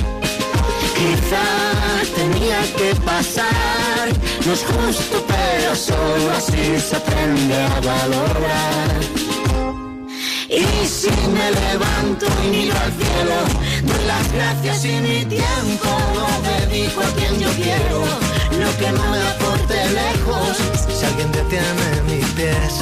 Quizás 0.96 2.08
tenía 2.14 2.60
que 2.76 2.94
pasar, 3.00 4.08
no 4.46 4.52
es 4.52 4.64
justo, 4.64 5.24
pero 5.26 5.74
solo 5.74 6.30
así 6.36 6.80
se 6.80 6.96
aprende 6.96 7.54
a 7.54 7.80
valorar. 7.80 9.33
Y 10.54 10.86
si 10.86 11.10
me 11.10 11.50
levanto 11.50 12.26
y 12.44 12.48
miro 12.48 12.74
al 12.78 12.92
cielo, 12.92 13.34
doy 13.82 14.06
las 14.06 14.32
gracias 14.32 14.84
y 14.84 15.00
mi 15.00 15.24
tiempo 15.24 15.88
lo 16.14 16.28
dedico 16.48 17.00
a 17.00 17.10
quien 17.16 17.40
yo 17.40 17.48
quiero. 17.54 18.04
Lo 18.60 18.78
que 18.78 18.92
no 18.92 19.04
me 19.10 19.18
aporte 19.18 19.74
lejos, 19.90 20.58
si 20.96 21.06
alguien 21.06 21.32
detiene 21.32 22.02
mis 22.06 22.24
pies, 22.36 22.74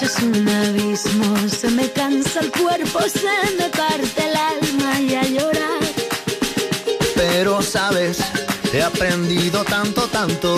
Es 0.00 0.16
un 0.20 0.48
abismo. 0.48 1.36
Se 1.48 1.68
me 1.70 1.90
cansa 1.90 2.40
el 2.40 2.50
cuerpo, 2.52 3.00
se 3.02 3.56
me 3.58 3.68
parte 3.68 4.28
el 4.28 4.36
alma 4.36 5.00
y 5.00 5.14
a 5.14 5.22
llorar. 5.24 5.82
Pero 7.16 7.62
sabes, 7.62 8.18
he 8.72 8.82
aprendido 8.82 9.64
tanto, 9.64 10.02
tanto. 10.08 10.56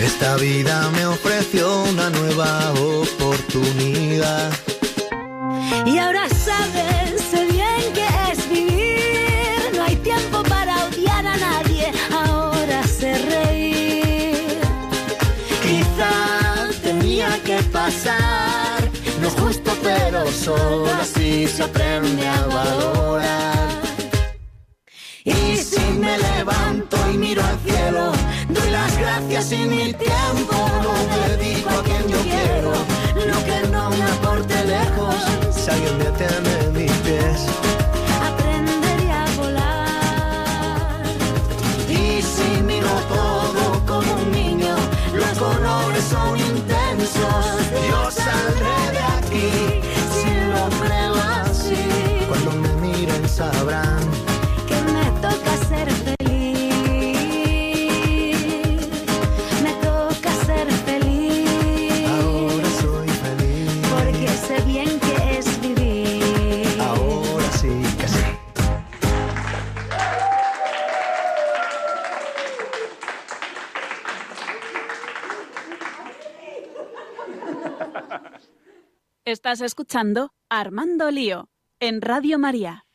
Esta 0.00 0.36
vida 0.36 0.88
me 0.90 1.06
ofreció 1.06 1.82
una 1.82 2.08
nueva 2.08 2.72
oportunidad. 2.72 4.52
Y 5.84 5.98
ahora 5.98 6.28
sabes 6.30 6.98
No 17.18 17.34
es 17.34 17.68
justo, 17.68 18.12
pero 18.12 18.47
solo 20.38 20.86
así 21.00 21.46
se 21.46 21.62
aprende 21.64 22.26
a 22.26 22.46
valorar. 22.46 23.68
Y 25.24 25.56
si 25.56 25.80
me 25.98 26.16
levanto 26.18 26.96
y 27.12 27.18
miro 27.18 27.42
al 27.44 27.58
cielo, 27.60 28.12
doy 28.48 28.70
las 28.70 28.96
gracias 28.98 29.52
y 29.52 29.58
mi 29.58 29.92
tiempo 29.92 30.56
lo 30.84 30.94
dedico 31.28 31.70
a 31.70 31.82
quien 31.82 32.08
yo 32.08 32.20
quiero. 32.22 32.72
Lo 33.30 33.44
que 33.44 33.68
no 33.68 33.90
me 33.90 34.02
aporte 34.04 34.64
lejos, 34.64 35.16
si 35.50 35.70
alguien 35.70 35.98
detiene 35.98 36.70
mis 36.72 36.92
pies. 36.98 37.67
Estás 79.28 79.60
escuchando 79.60 80.32
Armando 80.48 81.10
Lío 81.10 81.50
en 81.80 82.00
Radio 82.00 82.38
María. 82.38 82.86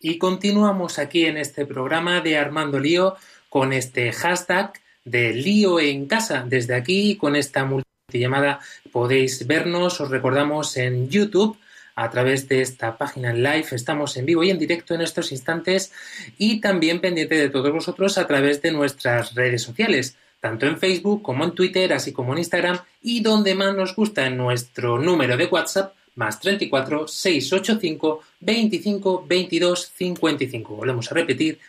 Y 0.00 0.16
continuamos 0.16 0.98
aquí 0.98 1.26
en 1.26 1.36
este 1.36 1.66
programa 1.66 2.22
de 2.22 2.38
Armando 2.38 2.80
Lío 2.80 3.16
con 3.50 3.74
este 3.74 4.10
hashtag 4.10 4.72
de 5.04 5.34
Lío 5.34 5.80
en 5.80 6.06
casa. 6.06 6.46
Desde 6.48 6.74
aquí, 6.76 7.16
con 7.16 7.36
esta 7.36 7.66
multillamada, 7.66 8.60
podéis 8.90 9.46
vernos. 9.46 10.00
Os 10.00 10.08
recordamos 10.08 10.78
en 10.78 11.10
YouTube 11.10 11.58
a 11.94 12.08
través 12.08 12.48
de 12.48 12.62
esta 12.62 12.96
página 12.96 13.28
en 13.28 13.42
live. 13.42 13.66
Estamos 13.72 14.16
en 14.16 14.24
vivo 14.24 14.42
y 14.42 14.48
en 14.48 14.58
directo 14.58 14.94
en 14.94 15.02
estos 15.02 15.30
instantes 15.30 15.92
y 16.38 16.62
también 16.62 17.02
pendiente 17.02 17.34
de 17.34 17.50
todos 17.50 17.70
vosotros 17.70 18.16
a 18.16 18.26
través 18.26 18.62
de 18.62 18.72
nuestras 18.72 19.34
redes 19.34 19.62
sociales, 19.62 20.16
tanto 20.42 20.66
en 20.66 20.76
Facebook 20.76 21.22
como 21.22 21.44
en 21.44 21.52
Twitter, 21.52 21.92
así 21.92 22.12
como 22.12 22.32
en 22.32 22.40
Instagram 22.40 22.80
y 23.00 23.20
donde 23.20 23.54
más 23.54 23.76
nos 23.76 23.94
gusta 23.94 24.26
en 24.26 24.36
nuestro 24.36 24.98
número 24.98 25.36
de 25.36 25.46
WhatsApp 25.46 25.94
más 26.16 26.40
34 26.40 27.06
685 27.06 28.22
25 28.40 29.24
22 29.24 29.92
55. 29.96 30.74
Volvemos 30.74 31.12
a 31.12 31.14
repetir, 31.14 31.60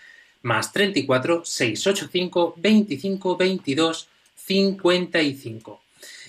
más 0.42 0.74
34 0.74 1.46
685 1.46 2.56
25 2.58 3.38
22 3.38 4.08
55. 4.36 5.82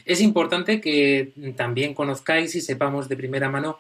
Es 0.05 0.21
importante 0.21 0.83
que 0.83 1.33
también 1.57 1.95
conozcáis 1.95 2.55
y 2.57 2.61
sepamos 2.61 3.09
de 3.09 3.17
primera 3.17 3.49
mano 3.49 3.79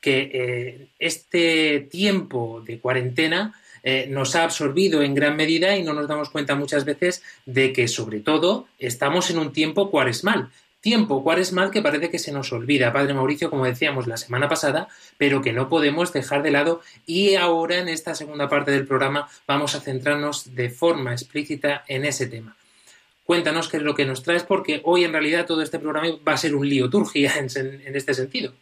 que 0.00 0.30
eh, 0.34 0.88
este 0.98 1.86
tiempo 1.88 2.60
de 2.66 2.80
cuarentena 2.80 3.54
eh, 3.82 4.06
nos 4.08 4.36
ha 4.36 4.44
absorbido 4.44 5.02
en 5.02 5.14
gran 5.14 5.36
medida 5.36 5.76
y 5.76 5.82
no 5.82 5.92
nos 5.92 6.08
damos 6.08 6.30
cuenta 6.30 6.54
muchas 6.54 6.84
veces 6.84 7.22
de 7.46 7.72
que 7.72 7.88
sobre 7.88 8.20
todo 8.20 8.66
estamos 8.78 9.30
en 9.30 9.38
un 9.38 9.52
tiempo 9.52 9.90
cuaresmal, 9.90 10.50
Tiempo 10.80 11.22
cuaresmal 11.22 11.70
que 11.70 11.82
parece 11.82 12.08
que 12.08 12.18
se 12.18 12.32
nos 12.32 12.54
olvida, 12.54 12.90
Padre 12.90 13.12
Mauricio, 13.12 13.50
como 13.50 13.66
decíamos 13.66 14.06
la 14.06 14.16
semana 14.16 14.48
pasada, 14.48 14.88
pero 15.18 15.42
que 15.42 15.52
no 15.52 15.68
podemos 15.68 16.10
dejar 16.14 16.42
de 16.42 16.50
lado 16.50 16.80
y 17.04 17.34
ahora 17.34 17.76
en 17.76 17.88
esta 17.88 18.14
segunda 18.14 18.48
parte 18.48 18.70
del 18.70 18.86
programa 18.86 19.28
vamos 19.46 19.74
a 19.74 19.80
centrarnos 19.80 20.54
de 20.54 20.70
forma 20.70 21.12
explícita 21.12 21.84
en 21.86 22.06
ese 22.06 22.28
tema. 22.28 22.56
Cuéntanos 23.24 23.68
qué 23.68 23.76
es 23.76 23.82
lo 23.82 23.94
que 23.94 24.06
nos 24.06 24.22
traes, 24.22 24.42
porque 24.42 24.80
hoy 24.84 25.04
en 25.04 25.12
realidad 25.12 25.44
todo 25.44 25.60
este 25.60 25.78
programa 25.78 26.08
va 26.26 26.32
a 26.32 26.38
ser 26.38 26.54
un 26.54 26.66
lío 26.66 26.88
en 27.14 27.96
este 27.96 28.14
sentido. 28.14 28.54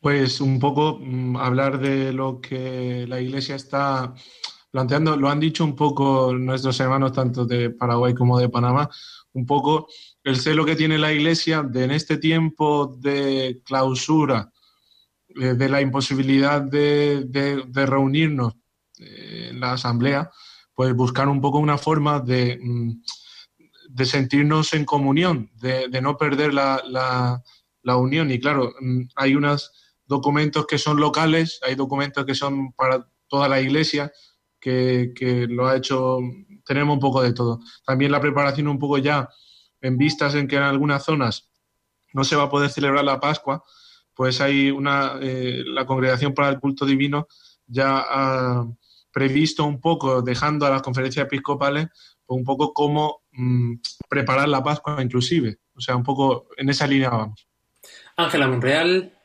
Pues 0.00 0.40
un 0.40 0.58
poco 0.58 0.98
mm, 0.98 1.36
hablar 1.36 1.78
de 1.78 2.12
lo 2.12 2.40
que 2.40 3.06
la 3.06 3.20
Iglesia 3.20 3.56
está 3.56 4.14
planteando, 4.70 5.16
lo 5.16 5.28
han 5.28 5.40
dicho 5.40 5.64
un 5.64 5.76
poco 5.76 6.32
nuestros 6.32 6.78
hermanos 6.80 7.12
tanto 7.12 7.44
de 7.44 7.70
Paraguay 7.70 8.14
como 8.14 8.38
de 8.38 8.48
Panamá, 8.48 8.88
un 9.32 9.44
poco 9.44 9.88
el 10.24 10.36
celo 10.36 10.64
que 10.64 10.76
tiene 10.76 10.96
la 10.96 11.12
Iglesia 11.12 11.62
de 11.62 11.84
en 11.84 11.90
este 11.90 12.16
tiempo 12.16 12.96
de 12.98 13.60
clausura, 13.64 14.50
eh, 15.40 15.54
de 15.54 15.68
la 15.68 15.80
imposibilidad 15.80 16.62
de, 16.62 17.62
reunirnos 17.72 18.54
eh, 18.98 19.48
en 19.50 19.60
la 19.60 19.72
asamblea, 19.74 20.30
pues 20.74 20.94
buscar 20.94 21.28
un 21.28 21.40
poco 21.40 21.58
una 21.58 21.78
forma 21.78 22.20
de, 22.20 22.58
mm, 22.60 23.02
de 23.90 24.04
sentirnos 24.06 24.72
en 24.72 24.84
comunión, 24.84 25.50
de, 25.60 26.00
no 26.00 26.16
perder 26.16 26.54
la, 26.54 26.82
la, 27.82 27.96
unión. 27.96 28.30
Y 28.30 28.40
claro, 28.40 28.72
mm, 28.80 29.02
hay 29.16 29.34
unos 29.34 29.72
documentos 30.10 30.66
que 30.66 30.76
son 30.76 30.98
locales, 30.98 31.60
hay 31.62 31.76
documentos 31.76 32.26
que 32.26 32.34
son 32.34 32.72
para 32.72 33.06
toda 33.28 33.48
la 33.48 33.60
iglesia, 33.60 34.12
que, 34.60 35.46
lo 35.48 35.68
ha 35.68 35.76
hecho, 35.76 36.18
tenemos 36.66 36.94
un 36.94 37.00
poco 37.00 37.22
de 37.22 37.32
todo. 37.32 37.60
También 37.86 38.10
la 38.10 38.20
preparación 38.20 38.66
un 38.66 38.78
poco 38.80 38.98
ya 38.98 39.28
en 39.80 39.96
vistas 39.96 40.34
en 40.34 40.48
que 40.48 40.56
en 40.56 40.64
algunas 40.64 41.04
zonas 41.04 41.48
no 42.12 42.24
se 42.24 42.34
va 42.34 42.42
a 42.42 42.50
poder 42.50 42.70
celebrar 42.70 43.04
la 43.04 43.20
Pascua, 43.20 43.62
pues 44.12 44.40
hay 44.40 44.72
una, 44.72 45.14
eh, 45.22 45.62
la 45.64 45.86
Congregación 45.86 46.34
para 46.34 46.48
el 46.48 46.58
Culto 46.58 46.84
Divino 46.84 47.28
ya 47.68 48.04
ha 48.04 48.66
previsto 49.12 49.64
un 49.64 49.80
poco, 49.80 50.22
dejando 50.22 50.66
a 50.66 50.70
las 50.70 50.82
conferencias 50.82 51.24
episcopales, 51.24 51.86
pues 52.26 52.36
un 52.36 52.44
poco 52.44 52.74
cómo 52.74 53.22
mm, 53.30 53.74
preparar 54.08 54.48
la 54.48 54.62
Pascua 54.62 55.00
inclusive. 55.00 55.60
O 55.76 55.80
sea, 55.80 55.94
un 55.94 56.02
poco 56.02 56.48
en 56.56 56.68
esa 56.68 56.88
línea 56.88 57.10
vamos. 57.10 57.46
Ángela 58.16 58.48
Monreal, 58.48 59.19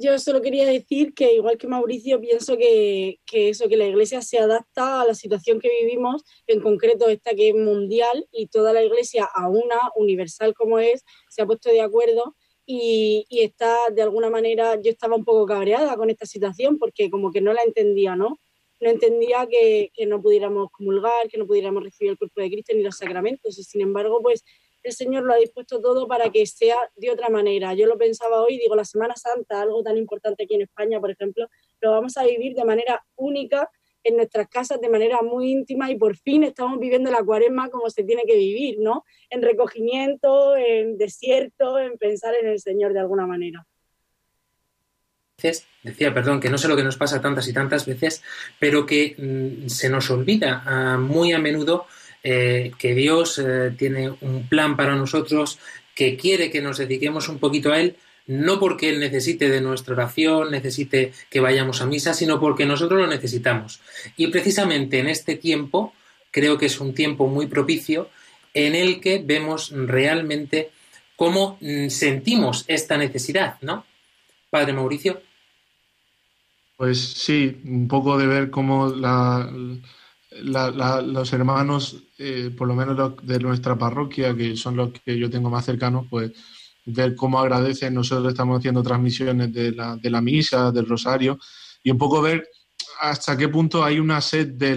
yo 0.00 0.18
solo 0.18 0.40
quería 0.40 0.66
decir 0.66 1.14
que, 1.14 1.34
igual 1.34 1.58
que 1.58 1.66
Mauricio, 1.66 2.20
pienso 2.20 2.56
que, 2.56 3.20
eso, 3.32 3.68
que 3.68 3.76
la 3.76 3.86
Iglesia 3.86 4.22
se 4.22 4.38
adapta 4.38 5.02
a 5.02 5.04
la 5.04 5.14
situación 5.14 5.60
que 5.60 5.68
vivimos, 5.80 6.24
en 6.46 6.60
concreto 6.60 7.08
esta 7.08 7.34
que 7.34 7.50
es 7.50 7.54
mundial, 7.54 8.26
y 8.32 8.46
toda 8.46 8.72
la 8.72 8.82
Iglesia, 8.82 9.28
a 9.32 9.48
una, 9.48 9.78
universal 9.96 10.54
como 10.54 10.78
es, 10.78 11.04
se 11.28 11.42
ha 11.42 11.46
puesto 11.46 11.70
de 11.70 11.82
acuerdo 11.82 12.34
y, 12.64 13.26
está, 13.30 13.76
de 13.92 14.02
alguna 14.02 14.30
manera, 14.30 14.80
yo 14.80 14.90
estaba 14.90 15.16
un 15.16 15.24
poco 15.24 15.44
cabreada 15.44 15.96
con 15.96 16.08
esta 16.08 16.24
situación 16.24 16.78
porque 16.78 17.10
como 17.10 17.30
que 17.30 17.40
no 17.40 17.52
la 17.52 17.62
entendía, 17.62 18.16
¿no? 18.16 18.40
No 18.80 18.88
entendía 18.88 19.46
que, 19.50 19.90
que 19.92 20.06
no 20.06 20.22
pudiéramos 20.22 20.70
comulgar, 20.70 21.28
que 21.28 21.36
no 21.36 21.46
pudiéramos 21.46 21.82
recibir 21.82 22.12
el 22.12 22.18
cuerpo 22.18 22.40
de 22.40 22.50
Cristo 22.50 22.72
ni 22.74 22.82
los 22.82 22.96
sacramentos, 22.96 23.58
y 23.58 23.64
sin 23.64 23.82
embargo, 23.82 24.20
pues 24.22 24.44
el 24.82 24.92
Señor 24.92 25.24
lo 25.24 25.32
ha 25.32 25.36
dispuesto 25.36 25.80
todo 25.80 26.06
para 26.08 26.30
que 26.30 26.46
sea 26.46 26.76
de 26.96 27.10
otra 27.10 27.28
manera. 27.28 27.74
Yo 27.74 27.86
lo 27.86 27.98
pensaba 27.98 28.42
hoy, 28.42 28.58
digo, 28.58 28.74
la 28.76 28.84
Semana 28.84 29.14
Santa, 29.16 29.60
algo 29.60 29.82
tan 29.82 29.96
importante 29.96 30.44
aquí 30.44 30.54
en 30.54 30.62
España, 30.62 31.00
por 31.00 31.10
ejemplo, 31.10 31.48
lo 31.80 31.90
vamos 31.90 32.16
a 32.16 32.24
vivir 32.24 32.54
de 32.54 32.64
manera 32.64 33.04
única 33.16 33.70
en 34.02 34.16
nuestras 34.16 34.48
casas 34.48 34.80
de 34.80 34.88
manera 34.88 35.20
muy 35.22 35.50
íntima 35.50 35.90
y 35.90 35.96
por 35.96 36.16
fin 36.16 36.44
estamos 36.44 36.78
viviendo 36.78 37.10
la 37.10 37.22
cuaresma 37.22 37.68
como 37.68 37.90
se 37.90 38.02
tiene 38.02 38.22
que 38.26 38.36
vivir, 38.36 38.78
¿no? 38.78 39.04
En 39.28 39.42
recogimiento, 39.42 40.56
en 40.56 40.96
desierto, 40.96 41.78
en 41.78 41.98
pensar 41.98 42.34
en 42.34 42.48
el 42.48 42.60
Señor 42.60 42.92
de 42.94 43.00
alguna 43.00 43.26
manera. 43.26 43.66
Decía, 45.82 46.12
perdón, 46.12 46.40
que 46.40 46.50
no 46.50 46.58
sé 46.58 46.68
lo 46.68 46.76
que 46.76 46.84
nos 46.84 46.96
pasa 46.96 47.20
tantas 47.20 47.48
y 47.48 47.52
tantas 47.52 47.86
veces, 47.86 48.22
pero 48.58 48.84
que 48.84 49.14
mm, 49.16 49.68
se 49.68 49.88
nos 49.88 50.10
olvida 50.10 50.62
ah, 50.66 50.98
muy 50.98 51.32
a 51.32 51.38
menudo 51.38 51.86
eh, 52.22 52.72
que 52.78 52.94
Dios 52.94 53.38
eh, 53.38 53.72
tiene 53.76 54.10
un 54.20 54.48
plan 54.48 54.76
para 54.76 54.94
nosotros, 54.94 55.58
que 55.94 56.16
quiere 56.16 56.50
que 56.50 56.60
nos 56.60 56.78
dediquemos 56.78 57.28
un 57.28 57.38
poquito 57.38 57.72
a 57.72 57.80
Él, 57.80 57.96
no 58.26 58.60
porque 58.60 58.90
Él 58.90 59.00
necesite 59.00 59.48
de 59.48 59.60
nuestra 59.60 59.94
oración, 59.94 60.50
necesite 60.50 61.12
que 61.30 61.40
vayamos 61.40 61.80
a 61.80 61.86
misa, 61.86 62.14
sino 62.14 62.38
porque 62.38 62.66
nosotros 62.66 63.00
lo 63.00 63.06
necesitamos. 63.06 63.80
Y 64.16 64.28
precisamente 64.28 64.98
en 64.98 65.08
este 65.08 65.36
tiempo, 65.36 65.94
creo 66.30 66.58
que 66.58 66.66
es 66.66 66.80
un 66.80 66.94
tiempo 66.94 67.26
muy 67.26 67.46
propicio 67.46 68.08
en 68.54 68.74
el 68.74 69.00
que 69.00 69.22
vemos 69.24 69.72
realmente 69.74 70.70
cómo 71.16 71.58
mm, 71.60 71.88
sentimos 71.88 72.64
esta 72.68 72.96
necesidad, 72.96 73.56
¿no? 73.60 73.84
Padre 74.48 74.72
Mauricio. 74.72 75.20
Pues 76.76 76.98
sí, 76.98 77.60
un 77.64 77.88
poco 77.88 78.16
de 78.16 78.26
ver 78.26 78.50
cómo 78.50 78.88
la, 78.88 79.50
los 80.42 81.32
hermanos, 81.32 81.96
eh, 82.18 82.50
por 82.56 82.68
lo 82.68 82.74
menos 82.74 83.16
de 83.22 83.38
nuestra 83.38 83.76
parroquia, 83.76 84.34
que 84.36 84.56
son 84.56 84.76
los 84.76 84.90
que 84.92 85.18
yo 85.18 85.30
tengo 85.30 85.50
más 85.50 85.64
cercanos, 85.64 86.06
pues 86.08 86.32
ver 86.84 87.14
cómo 87.14 87.38
agradecen. 87.38 87.94
Nosotros 87.94 88.32
estamos 88.32 88.58
haciendo 88.58 88.82
transmisiones 88.82 89.52
de 89.52 89.72
la, 89.72 89.96
de 89.96 90.10
la 90.10 90.20
misa, 90.20 90.70
del 90.72 90.88
rosario, 90.88 91.38
y 91.82 91.90
un 91.90 91.98
poco 91.98 92.20
ver 92.22 92.48
hasta 93.00 93.36
qué 93.36 93.48
punto 93.48 93.82
hay 93.82 93.98
una 93.98 94.20
sed 94.20 94.48
de, 94.48 94.76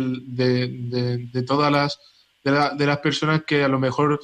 de, 1.31 1.43
todas 1.43 1.71
las, 1.71 1.99
de, 2.43 2.85
las 2.85 2.97
personas 2.99 3.43
que 3.45 3.63
a 3.63 3.67
lo 3.67 3.79
mejor 3.79 4.19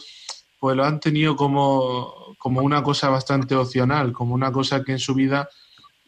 pues 0.59 0.75
lo 0.75 0.83
han 0.83 0.99
tenido 0.99 1.35
como, 1.35 2.35
como 2.37 2.61
una 2.61 2.81
cosa 2.83 3.09
bastante 3.09 3.55
opcional, 3.55 4.11
como 4.13 4.33
una 4.33 4.51
cosa 4.51 4.83
que 4.83 4.93
en 4.93 4.99
su 4.99 5.13
vida, 5.13 5.49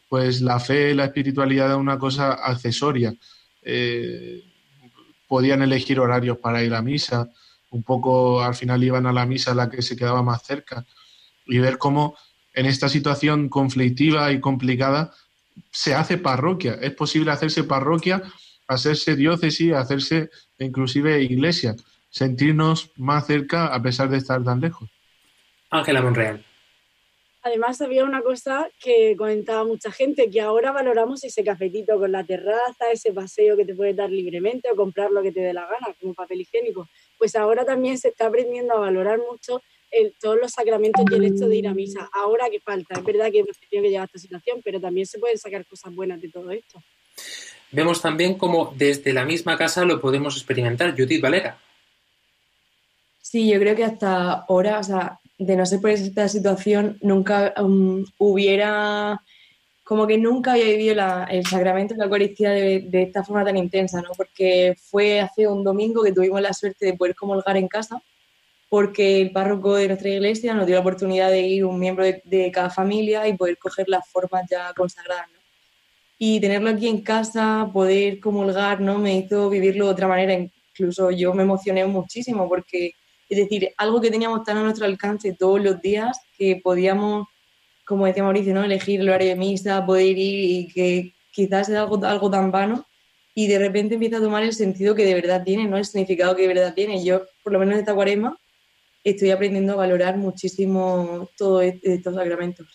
pues 0.08 0.40
la 0.40 0.58
fe, 0.60 0.94
la 0.94 1.06
espiritualidad 1.06 1.70
es 1.70 1.76
una 1.76 1.98
cosa 1.98 2.32
accesoria. 2.32 3.14
Eh, 3.62 4.42
podían 5.32 5.62
elegir 5.62 5.98
horarios 5.98 6.36
para 6.36 6.62
ir 6.62 6.74
a 6.74 6.82
misa, 6.82 7.30
un 7.70 7.82
poco 7.82 8.42
al 8.42 8.54
final 8.54 8.84
iban 8.84 9.06
a 9.06 9.14
la 9.14 9.24
misa 9.24 9.54
la 9.54 9.70
que 9.70 9.80
se 9.80 9.96
quedaba 9.96 10.22
más 10.22 10.42
cerca, 10.42 10.84
y 11.46 11.56
ver 11.56 11.78
cómo 11.78 12.18
en 12.52 12.66
esta 12.66 12.90
situación 12.90 13.48
conflictiva 13.48 14.30
y 14.30 14.40
complicada 14.40 15.10
se 15.70 15.94
hace 15.94 16.18
parroquia, 16.18 16.74
es 16.82 16.92
posible 16.92 17.30
hacerse 17.30 17.64
parroquia, 17.64 18.20
hacerse 18.68 19.16
diócesis, 19.16 19.72
hacerse 19.72 20.28
inclusive 20.58 21.22
iglesia, 21.22 21.76
sentirnos 22.10 22.90
más 22.96 23.26
cerca 23.26 23.68
a 23.68 23.80
pesar 23.80 24.10
de 24.10 24.18
estar 24.18 24.44
tan 24.44 24.60
lejos. 24.60 24.90
Ángela 25.70 26.02
Monreal. 26.02 26.44
Además, 27.44 27.80
había 27.80 28.04
una 28.04 28.22
cosa 28.22 28.70
que 28.78 29.16
comentaba 29.16 29.64
mucha 29.64 29.90
gente, 29.90 30.30
que 30.30 30.40
ahora 30.40 30.70
valoramos 30.70 31.24
ese 31.24 31.42
cafetito 31.42 31.98
con 31.98 32.12
la 32.12 32.24
terraza, 32.24 32.90
ese 32.92 33.12
paseo 33.12 33.56
que 33.56 33.64
te 33.64 33.74
puedes 33.74 33.96
dar 33.96 34.10
libremente 34.10 34.70
o 34.70 34.76
comprar 34.76 35.10
lo 35.10 35.22
que 35.22 35.32
te 35.32 35.40
dé 35.40 35.52
la 35.52 35.66
gana, 35.66 35.94
como 36.00 36.14
papel 36.14 36.42
higiénico. 36.42 36.88
Pues 37.18 37.34
ahora 37.34 37.64
también 37.64 37.98
se 37.98 38.08
está 38.08 38.26
aprendiendo 38.26 38.74
a 38.74 38.80
valorar 38.80 39.18
mucho 39.18 39.60
el, 39.90 40.14
todos 40.20 40.38
los 40.40 40.52
sacramentos 40.52 41.04
y 41.10 41.14
el 41.14 41.24
hecho 41.24 41.48
de 41.48 41.56
ir 41.56 41.66
a 41.66 41.74
misa. 41.74 42.08
Ahora 42.12 42.48
que 42.48 42.60
falta, 42.60 42.94
es 42.94 43.04
verdad 43.04 43.30
que 43.32 43.40
hemos 43.40 43.58
tenido 43.58 43.82
que 43.82 43.88
llegar 43.88 44.02
a 44.02 44.06
esta 44.06 44.18
situación, 44.18 44.60
pero 44.64 44.80
también 44.80 45.06
se 45.06 45.18
pueden 45.18 45.38
sacar 45.38 45.66
cosas 45.66 45.92
buenas 45.94 46.20
de 46.20 46.28
todo 46.28 46.50
esto. 46.52 46.80
Vemos 47.72 48.00
también 48.00 48.38
cómo 48.38 48.72
desde 48.76 49.12
la 49.12 49.24
misma 49.24 49.58
casa 49.58 49.84
lo 49.84 50.00
podemos 50.00 50.36
experimentar. 50.36 50.94
Judith 50.96 51.20
Valera. 51.20 51.58
Sí, 53.20 53.50
yo 53.50 53.58
creo 53.58 53.74
que 53.74 53.84
hasta 53.84 54.32
ahora, 54.32 54.78
o 54.78 54.84
sea, 54.84 55.18
de 55.46 55.56
no 55.56 55.66
ser 55.66 55.80
por 55.80 55.90
esta 55.90 56.28
situación, 56.28 56.98
nunca 57.02 57.52
um, 57.58 58.04
hubiera, 58.18 59.20
como 59.84 60.06
que 60.06 60.18
nunca 60.18 60.52
había 60.52 60.66
vivido 60.66 60.94
el 61.28 61.46
sacramento 61.46 61.94
de 61.94 61.98
la 61.98 62.04
Eucaristía 62.04 62.50
de, 62.50 63.02
esta 63.02 63.24
forma 63.24 63.44
tan 63.44 63.56
intensa, 63.56 64.00
¿no? 64.00 64.10
Porque 64.16 64.74
fue 64.90 65.20
hace 65.20 65.46
un 65.48 65.64
domingo 65.64 66.02
que 66.02 66.12
tuvimos 66.12 66.40
la 66.40 66.52
suerte 66.52 66.86
de 66.86 66.94
poder 66.94 67.14
comulgar 67.14 67.56
en 67.56 67.68
casa, 67.68 68.00
porque 68.68 69.20
el 69.20 69.32
párroco 69.32 69.74
de 69.74 69.88
nuestra 69.88 70.08
iglesia 70.08 70.54
nos 70.54 70.66
dio 70.66 70.76
la 70.76 70.80
oportunidad 70.80 71.30
de 71.30 71.40
ir 71.40 71.64
un 71.64 71.78
miembro 71.78 72.04
de, 72.04 72.50
cada 72.52 72.70
familia 72.70 73.26
y 73.28 73.36
poder 73.36 73.58
coger 73.58 73.88
las 73.88 74.08
formas 74.08 74.44
ya 74.50 74.72
consagradas, 74.74 75.28
¿no? 75.32 75.38
Y 76.18 76.40
tenerlo 76.40 76.70
aquí 76.70 76.86
en 76.86 77.00
casa, 77.00 77.68
poder 77.72 78.20
comulgar, 78.20 78.80
¿no? 78.80 78.98
Me 78.98 79.16
hizo 79.18 79.50
vivirlo 79.50 79.86
de 79.86 79.90
otra 79.90 80.06
manera. 80.06 80.34
Incluso 80.34 81.10
yo 81.10 81.34
me 81.34 81.42
emocioné 81.42 81.84
muchísimo 81.84 82.48
porque 82.48 82.94
es 83.32 83.38
decir, 83.38 83.72
algo 83.78 83.98
que 83.98 84.10
teníamos 84.10 84.44
tan 84.44 84.58
a 84.58 84.62
nuestro 84.62 84.84
alcance 84.84 85.32
todos 85.32 85.58
los 85.58 85.80
días 85.80 86.20
que 86.36 86.60
podíamos, 86.62 87.28
como 87.86 88.04
decía 88.04 88.22
Mauricio, 88.22 88.52
¿no? 88.52 88.62
elegir 88.62 89.00
el 89.00 89.08
horario 89.08 89.30
de 89.30 89.36
misa, 89.36 89.86
poder 89.86 90.18
ir 90.18 90.50
y 90.50 90.68
que 90.68 91.14
quizás 91.30 91.70
es 91.70 91.76
algo, 91.76 92.04
algo 92.04 92.30
tan 92.30 92.50
vano 92.50 92.86
y 93.34 93.46
de 93.46 93.58
repente 93.58 93.94
empieza 93.94 94.18
a 94.18 94.20
tomar 94.20 94.42
el 94.42 94.52
sentido 94.52 94.94
que 94.94 95.06
de 95.06 95.14
verdad 95.14 95.44
tiene, 95.44 95.66
¿no? 95.66 95.78
el 95.78 95.86
significado 95.86 96.36
que 96.36 96.42
de 96.42 96.48
verdad 96.48 96.74
tiene. 96.74 97.02
Yo, 97.02 97.22
por 97.42 97.54
lo 97.54 97.58
menos 97.58 97.72
en 97.72 97.80
esta 97.80 97.94
cuaresma, 97.94 98.38
estoy 99.02 99.30
aprendiendo 99.30 99.72
a 99.72 99.76
valorar 99.76 100.18
muchísimo 100.18 101.30
todos 101.38 101.64
estos 101.82 102.14
sacramentos. 102.14 102.66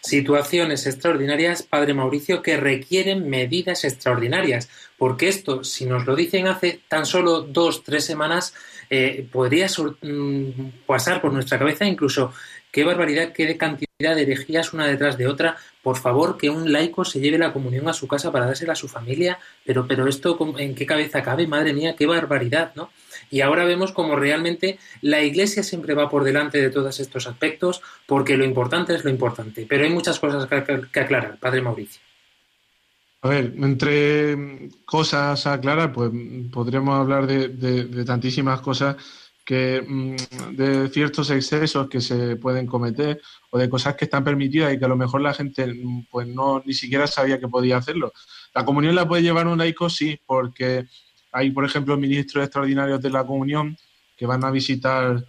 Situaciones 0.00 0.88
extraordinarias, 0.88 1.62
Padre 1.62 1.94
Mauricio, 1.94 2.42
que 2.42 2.56
requieren 2.56 3.30
medidas 3.30 3.84
extraordinarias, 3.84 4.68
porque 4.98 5.28
esto, 5.28 5.62
si 5.62 5.86
nos 5.86 6.04
lo 6.04 6.16
dicen 6.16 6.48
hace 6.48 6.80
tan 6.88 7.06
solo 7.06 7.42
dos, 7.42 7.84
tres 7.84 8.04
semanas, 8.04 8.54
eh, 8.90 9.26
podría 9.30 9.68
mm, 10.02 10.84
pasar 10.84 11.20
por 11.20 11.32
nuestra 11.32 11.58
cabeza 11.58 11.86
incluso 11.86 12.32
qué 12.72 12.84
barbaridad, 12.84 13.32
qué 13.32 13.56
cantidad 13.56 14.14
de 14.14 14.22
herejías 14.22 14.72
una 14.72 14.86
detrás 14.86 15.16
de 15.16 15.26
otra. 15.26 15.56
Por 15.82 15.96
favor, 15.96 16.36
que 16.36 16.50
un 16.50 16.72
laico 16.72 17.04
se 17.04 17.20
lleve 17.20 17.38
la 17.38 17.52
comunión 17.52 17.88
a 17.88 17.92
su 17.92 18.06
casa 18.06 18.30
para 18.30 18.46
dársela 18.46 18.72
a 18.72 18.76
su 18.76 18.88
familia, 18.88 19.38
pero, 19.64 19.86
pero 19.86 20.06
esto, 20.08 20.38
¿en 20.58 20.74
qué 20.74 20.86
cabeza 20.86 21.22
cabe? 21.22 21.46
Madre 21.46 21.72
mía, 21.72 21.94
qué 21.96 22.06
barbaridad, 22.06 22.72
¿no? 22.74 22.90
Y 23.30 23.40
ahora 23.42 23.64
vemos 23.64 23.92
como 23.92 24.16
realmente 24.16 24.78
la 25.02 25.22
Iglesia 25.22 25.62
siempre 25.62 25.94
va 25.94 26.08
por 26.08 26.24
delante 26.24 26.60
de 26.60 26.70
todos 26.70 26.98
estos 27.00 27.26
aspectos 27.26 27.80
porque 28.06 28.36
lo 28.36 28.44
importante 28.44 28.94
es 28.94 29.04
lo 29.04 29.10
importante. 29.10 29.66
Pero 29.68 29.84
hay 29.84 29.90
muchas 29.90 30.18
cosas 30.18 30.46
que, 30.46 31.00
aclarar, 31.00 31.38
Padre 31.38 31.62
Mauricio. 31.62 32.00
A 33.22 33.28
ver, 33.28 33.52
entre 33.58 34.70
cosas 34.86 35.46
a 35.46 35.54
aclarar, 35.54 35.92
pues 35.92 36.10
podríamos 36.50 36.98
hablar 36.98 37.26
de, 37.26 38.04
tantísimas 38.04 38.62
cosas 38.62 38.96
que 39.44 39.82
mm, 39.86 40.56
de 40.56 40.88
ciertos 40.88 41.30
excesos 41.30 41.88
que 41.88 42.00
se 42.00 42.36
pueden 42.36 42.66
cometer 42.66 43.20
o 43.50 43.58
de 43.58 43.68
cosas 43.68 43.94
que 43.96 44.06
están 44.06 44.24
permitidas 44.24 44.72
y 44.72 44.78
que 44.78 44.84
a 44.86 44.88
lo 44.88 44.96
mejor 44.96 45.20
la 45.20 45.34
gente 45.34 45.70
pues 46.10 46.26
no 46.28 46.62
ni 46.64 46.72
siquiera 46.72 47.06
sabía 47.06 47.38
que 47.38 47.48
podía 47.48 47.76
hacerlo. 47.76 48.12
La 48.54 48.64
comunión 48.64 48.94
la 48.94 49.06
puede 49.06 49.22
llevar 49.22 49.46
un 49.48 49.58
laico, 49.58 49.90
sí, 49.90 50.18
porque 50.24 50.86
hay, 51.32 51.50
por 51.50 51.64
ejemplo, 51.66 51.98
ministros 51.98 52.44
extraordinarios 52.44 53.02
de 53.02 53.10
la 53.10 53.26
comunión 53.26 53.76
que 54.16 54.26
van 54.26 54.44
a 54.44 54.50
visitar 54.50 55.26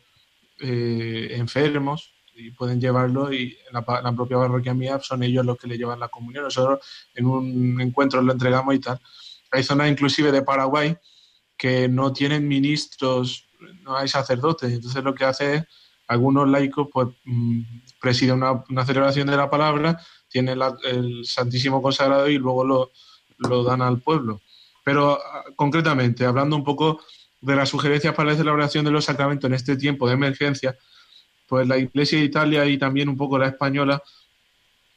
eh, 0.60 1.28
enfermos 1.32 2.14
y 2.42 2.52
pueden 2.52 2.80
llevarlo 2.80 3.32
y 3.34 3.58
en 3.68 3.74
la, 3.74 4.12
propia 4.14 4.38
parroquia 4.38 4.74
mía 4.74 5.00
son 5.02 5.24
ellos 5.24 5.46
los 5.46 5.58
que 5.58 5.68
le 5.68 5.78
llevan 5.78 6.00
la 6.00 6.08
comunión. 6.08 6.46
Nosotros 6.46 6.80
en 7.14 7.26
un 7.26 7.80
encuentro 7.82 8.22
lo 8.22 8.34
entregamos 8.34 8.76
y 8.76 8.80
tal. 8.80 9.00
Hay 9.52 9.64
zonas 9.64 9.90
inclusive 9.90 10.32
de 10.32 10.42
Paraguay 10.42 10.98
que 11.58 11.88
no 11.88 12.12
tienen 12.12 12.48
ministros, 12.48 13.48
no 13.84 13.96
hay 13.96 14.08
sacerdotes. 14.08 14.72
Entonces 14.72 15.04
lo 15.04 15.14
que 15.14 15.26
hace 15.26 15.56
es, 15.56 15.64
algunos 16.08 16.50
laicos 16.50 16.88
pues 16.92 17.08
mm, 17.24 17.62
presiden 18.00 18.44
una, 18.44 18.86
celebración 18.86 19.28
de 19.28 19.38
la 19.38 19.50
palabra, 19.50 20.02
tienen 20.28 20.60
el 20.84 21.26
Santísimo 21.26 21.82
Consagrado 21.82 22.28
y 22.28 22.38
luego 22.38 22.66
lo, 22.66 22.92
lo 23.38 23.64
dan 23.64 23.82
al 23.82 24.02
pueblo. 24.02 24.42
Pero 24.84 25.20
ah, 25.24 25.44
concretamente, 25.56 26.26
hablando 26.26 26.56
un 26.56 26.64
poco 26.64 27.02
de 27.40 27.56
las 27.56 27.70
sugerencias 27.70 28.14
para 28.14 28.32
la 28.32 28.38
celebración 28.38 28.86
de 28.86 28.92
los 28.92 29.06
sacramentos 29.06 29.48
en 29.48 29.54
este 29.54 29.76
tiempo 29.76 30.08
de 30.08 30.14
emergencia, 30.14 30.78
pues 31.52 31.68
la 31.68 31.78
Iglesia 31.78 32.18
de 32.18 32.24
Italia 32.24 32.66
y 32.66 32.78
también 32.78 33.10
un 33.10 33.18
poco 33.18 33.38
la 33.38 33.48
española, 33.48 34.02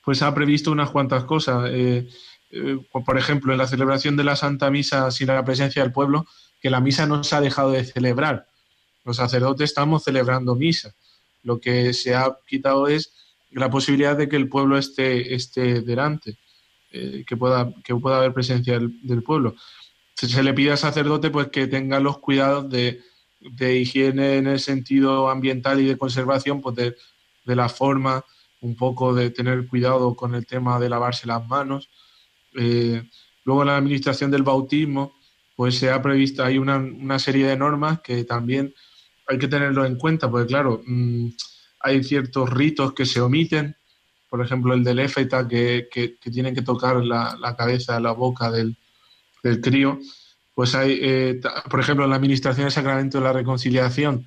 pues 0.04 0.22
ha 0.22 0.32
previsto 0.32 0.70
unas 0.70 0.88
cuantas 0.90 1.24
cosas. 1.24 1.68
Eh, 1.72 2.08
eh, 2.52 2.78
por 3.04 3.18
ejemplo, 3.18 3.50
en 3.50 3.58
la 3.58 3.66
celebración 3.66 4.16
de 4.16 4.22
la 4.22 4.36
Santa 4.36 4.70
Misa 4.70 5.10
sin 5.10 5.26
la 5.26 5.44
presencia 5.44 5.82
del 5.82 5.90
pueblo, 5.90 6.26
que 6.62 6.70
la 6.70 6.80
misa 6.80 7.06
no 7.06 7.24
se 7.24 7.34
ha 7.34 7.40
dejado 7.40 7.72
de 7.72 7.84
celebrar. 7.84 8.46
Los 9.04 9.16
sacerdotes 9.16 9.70
estamos 9.70 10.04
celebrando 10.04 10.54
misa. 10.54 10.94
Lo 11.42 11.58
que 11.58 11.92
se 11.92 12.14
ha 12.14 12.38
quitado 12.46 12.86
es 12.86 13.12
la 13.50 13.68
posibilidad 13.68 14.16
de 14.16 14.28
que 14.28 14.36
el 14.36 14.48
pueblo 14.48 14.78
esté, 14.78 15.34
esté 15.34 15.80
delante. 15.80 16.38
Eh, 16.92 17.24
que, 17.26 17.36
pueda, 17.36 17.74
que 17.82 17.96
pueda 17.96 18.18
haber 18.18 18.32
presencia 18.32 18.78
del, 18.78 19.24
pueblo. 19.24 19.56
Se, 20.14 20.40
le 20.40 20.54
pide 20.54 20.70
al 20.70 20.78
sacerdote 20.78 21.30
pues 21.30 21.48
que 21.48 21.66
tenga 21.66 21.98
los 21.98 22.18
cuidados 22.18 22.70
de, 22.70 23.02
higiene 23.60 24.36
en 24.38 24.46
el 24.46 24.60
sentido 24.60 25.28
ambiental 25.30 25.80
y 25.80 25.86
de 25.86 25.98
conservación, 25.98 26.60
pues 26.60 26.76
de, 26.76 26.96
la 27.44 27.68
forma, 27.68 28.24
un 28.60 28.76
poco 28.76 29.14
de 29.14 29.30
tener 29.30 29.66
cuidado 29.68 30.14
con 30.14 30.34
el 30.34 30.46
tema 30.46 30.78
de 30.78 30.88
lavarse 30.88 31.26
las 31.26 31.46
manos. 31.46 31.90
Eh, 32.56 33.02
luego 33.44 33.62
en 33.62 33.68
la 33.68 33.76
administración 33.76 34.30
del 34.30 34.42
bautismo, 34.42 35.14
pues 35.56 35.78
se 35.78 35.90
ha 35.90 36.00
previsto, 36.02 36.42
hay 36.44 36.58
una, 36.58 37.18
serie 37.18 37.46
de 37.46 37.56
normas 37.56 38.00
que 38.00 38.24
también 38.24 38.74
hay 39.26 39.38
que 39.38 39.48
tenerlo 39.48 39.84
en 39.84 39.96
cuenta, 39.96 40.30
porque 40.30 40.48
claro, 40.48 40.82
mm, 40.86 41.28
hay 41.80 42.02
ciertos 42.02 42.50
ritos 42.50 42.92
que 42.92 43.06
se 43.06 43.20
omiten, 43.20 43.76
por 44.28 44.44
ejemplo, 44.44 44.74
el 44.74 44.82
del 44.82 44.98
éfeta, 44.98 45.46
que, 45.46 45.88
que, 45.90 46.16
tienen 46.30 46.54
que 46.54 46.62
tocar 46.62 46.96
la, 46.96 47.36
la, 47.40 47.54
cabeza, 47.54 48.00
la 48.00 48.12
boca 48.12 48.50
del, 48.50 48.76
del 49.44 49.60
crío, 49.60 50.00
pues 50.54 50.74
hay, 50.74 50.98
eh, 51.02 51.40
por 51.68 51.80
ejemplo, 51.80 52.04
en 52.04 52.10
la 52.10 52.16
administración 52.16 52.66
del 52.66 52.72
sacramento 52.72 53.18
de 53.18 53.24
la 53.24 53.32
reconciliación, 53.32 54.26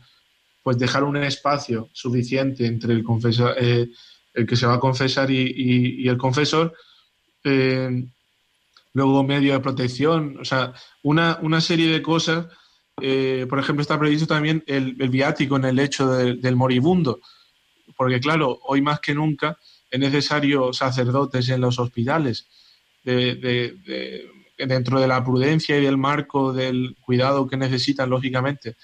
pues 0.61 0.77
dejar 0.77 1.05
un 1.05 1.15
espacio 1.17 1.89
suficiente 1.93 2.65
entre 2.65 2.93
el, 2.93 3.03
confesor, 3.03 3.55
eh, 3.57 3.87
el 4.33 4.45
que 4.45 4.57
se 4.57 4.67
va 4.67 4.75
a 4.75 4.79
confesar 4.79 5.31
y, 5.31 6.07
el 6.07 6.17
confesor, 6.17 6.73
eh, 7.45 8.05
luego 8.93 9.23
medio 9.23 9.53
de 9.53 9.61
protección, 9.61 10.37
o 10.41 10.45
sea, 10.45 10.73
una, 11.03 11.39
una 11.41 11.61
serie 11.61 11.89
de 11.89 12.01
cosas. 12.01 12.47
por 13.49 13.59
ejemplo, 13.59 13.81
está 13.81 13.97
previsto 13.97 14.27
también 14.27 14.63
el, 14.67 14.95
viático 15.09 15.55
en 15.55 15.65
el 15.65 15.79
hecho 15.79 16.11
del 16.11 16.55
moribundo, 16.57 17.21
porque 17.95 18.19
claro, 18.19 18.59
hoy 18.63 18.81
más 18.81 18.99
que 18.99 19.13
nunca 19.13 19.57
es 19.89 19.99
necesario 19.99 20.73
sacerdotes 20.73 21.47
en 21.49 21.61
los 21.61 21.79
hospitales, 21.79 22.47
dentro 24.57 24.99
de 24.99 25.07
la 25.07 25.23
prudencia 25.23 25.77
y 25.77 25.83
del 25.83 25.97
marco 25.97 26.53
del 26.53 26.95
cuidado 27.01 27.47
que 27.47 27.57
necesitan, 27.57 28.09
lógicamente, 28.09 28.75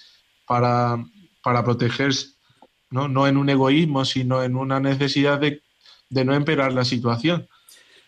para, 0.46 1.04
para 1.42 1.64
protegerse, 1.64 2.36
¿no? 2.90 3.08
no 3.08 3.28
en 3.28 3.38
un 3.38 3.50
egoísmo, 3.50 4.06
sino 4.06 4.44
en 4.44 4.56
una 4.56 4.80
necesidad 4.80 5.40
de, 5.40 5.64
de 6.10 6.26
no 6.26 6.34
empeorar 6.34 6.74
la 6.74 6.86
situación. 6.86 7.48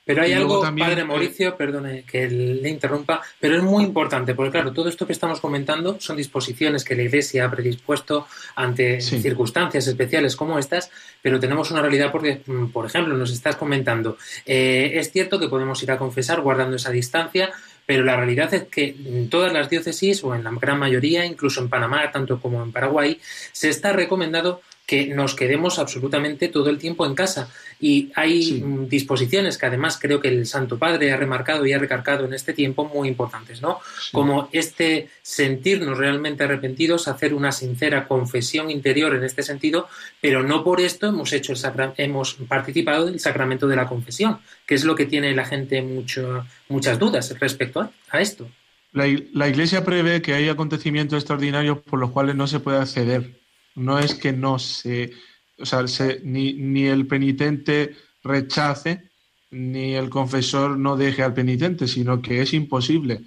Pero 0.05 0.21
hay 0.21 0.33
algo, 0.33 0.61
padre 0.61 1.03
Mauricio, 1.03 1.57
perdone 1.57 2.03
que 2.03 2.29
le 2.29 2.69
interrumpa, 2.69 3.21
pero 3.39 3.57
es 3.57 3.63
muy 3.63 3.83
importante, 3.83 4.35
porque 4.35 4.51
claro, 4.51 4.71
todo 4.71 4.87
esto 4.87 5.07
que 5.07 5.13
estamos 5.13 5.39
comentando 5.39 5.99
son 5.99 6.15
disposiciones 6.15 6.83
que 6.83 6.95
la 6.95 7.01
Iglesia 7.01 7.45
ha 7.45 7.51
predispuesto 7.51 8.27
ante 8.55 9.01
circunstancias 9.01 9.87
especiales 9.87 10.35
como 10.35 10.59
estas, 10.59 10.91
pero 11.23 11.39
tenemos 11.39 11.71
una 11.71 11.81
realidad 11.81 12.11
porque, 12.11 12.41
mm, 12.45 12.67
por 12.67 12.85
ejemplo, 12.85 13.17
nos 13.17 13.31
estás 13.31 13.55
comentando, 13.55 14.17
eh, 14.45 14.91
es 14.93 15.11
cierto 15.11 15.39
que 15.39 15.49
podemos 15.49 15.81
ir 15.81 15.91
a 15.91 15.97
confesar 15.97 16.41
guardando 16.41 16.75
esa 16.75 16.91
distancia, 16.91 17.51
pero 17.85 18.03
la 18.03 18.15
realidad 18.15 18.53
es 18.53 18.63
que 18.63 18.95
en 19.05 19.29
todas 19.29 19.53
las 19.53 19.69
diócesis, 19.69 20.23
o 20.23 20.35
en 20.35 20.43
la 20.43 20.51
gran 20.51 20.79
mayoría, 20.79 21.25
incluso 21.25 21.61
en 21.61 21.69
Panamá, 21.69 22.11
tanto 22.11 22.39
como 22.39 22.63
en 22.63 22.71
Paraguay, 22.71 23.19
se 23.51 23.69
está 23.69 23.93
recomendando 23.93 24.61
que 24.85 25.07
nos 25.07 25.35
quedemos 25.35 25.79
absolutamente 25.79 26.47
todo 26.49 26.69
el 26.69 26.77
tiempo 26.77 27.05
en 27.05 27.15
casa. 27.15 27.49
Y 27.79 28.11
hay 28.15 28.61
mm, 28.61 28.87
disposiciones 28.87 29.57
que 29.57 29.65
además 29.65 29.97
creo 29.99 30.19
que 30.19 30.27
el 30.27 30.45
Santo 30.45 30.77
Padre 30.77 31.11
ha 31.11 31.17
remarcado 31.17 31.65
y 31.65 31.73
ha 31.73 31.79
recargado 31.79 32.25
en 32.25 32.33
este 32.33 32.53
tiempo 32.53 32.85
muy 32.85 33.07
importantes, 33.07 33.61
¿no? 33.61 33.79
Como 34.11 34.47
este 34.51 35.09
sentirnos 35.21 35.97
realmente 35.97 36.43
arrepentidos, 36.43 37.07
hacer 37.07 37.33
una 37.33 37.51
sincera 37.51 38.07
confesión 38.07 38.69
interior 38.69 39.15
en 39.15 39.23
este 39.23 39.43
sentido, 39.43 39.87
pero 40.21 40.43
no 40.43 40.63
por 40.63 40.79
esto 40.79 41.07
hemos 41.07 41.33
hecho 41.33 41.53
el 41.53 41.59
hemos 41.97 42.35
participado 42.47 43.07
del 43.07 43.19
sacramento 43.19 43.67
de 43.67 43.75
la 43.75 43.87
confesión, 43.87 44.39
que 44.65 44.75
es 44.75 44.83
lo 44.83 44.95
que 44.95 45.05
tiene 45.05 45.35
la 45.35 45.45
gente 45.45 45.81
mucho, 45.81 46.45
muchas 46.69 46.99
dudas 46.99 47.33
respecto 47.39 47.81
a, 47.81 47.91
a 48.09 48.21
esto. 48.21 48.47
La, 48.93 49.05
la 49.33 49.49
Iglesia 49.49 49.83
prevé 49.83 50.21
que 50.21 50.33
hay 50.33 50.47
acontecimientos 50.47 51.17
extraordinarios 51.17 51.79
por 51.79 51.99
los 51.99 52.11
cuales 52.11 52.35
no 52.35 52.47
se 52.47 52.59
puede 52.59 52.77
acceder 52.77 53.44
no 53.75 53.99
es 53.99 54.15
que 54.15 54.33
no 54.33 54.57
se, 54.59 55.11
o 55.57 55.65
sea, 55.65 55.83
ni, 56.23 56.53
ni, 56.53 56.85
el 56.85 57.07
penitente 57.07 57.95
rechace, 58.23 59.11
ni 59.51 59.93
el 59.93 60.09
confesor 60.09 60.77
no 60.77 60.97
deje 60.97 61.23
al 61.23 61.33
penitente, 61.33 61.87
sino 61.87 62.21
que 62.21 62.41
es 62.41 62.53
imposible. 62.53 63.21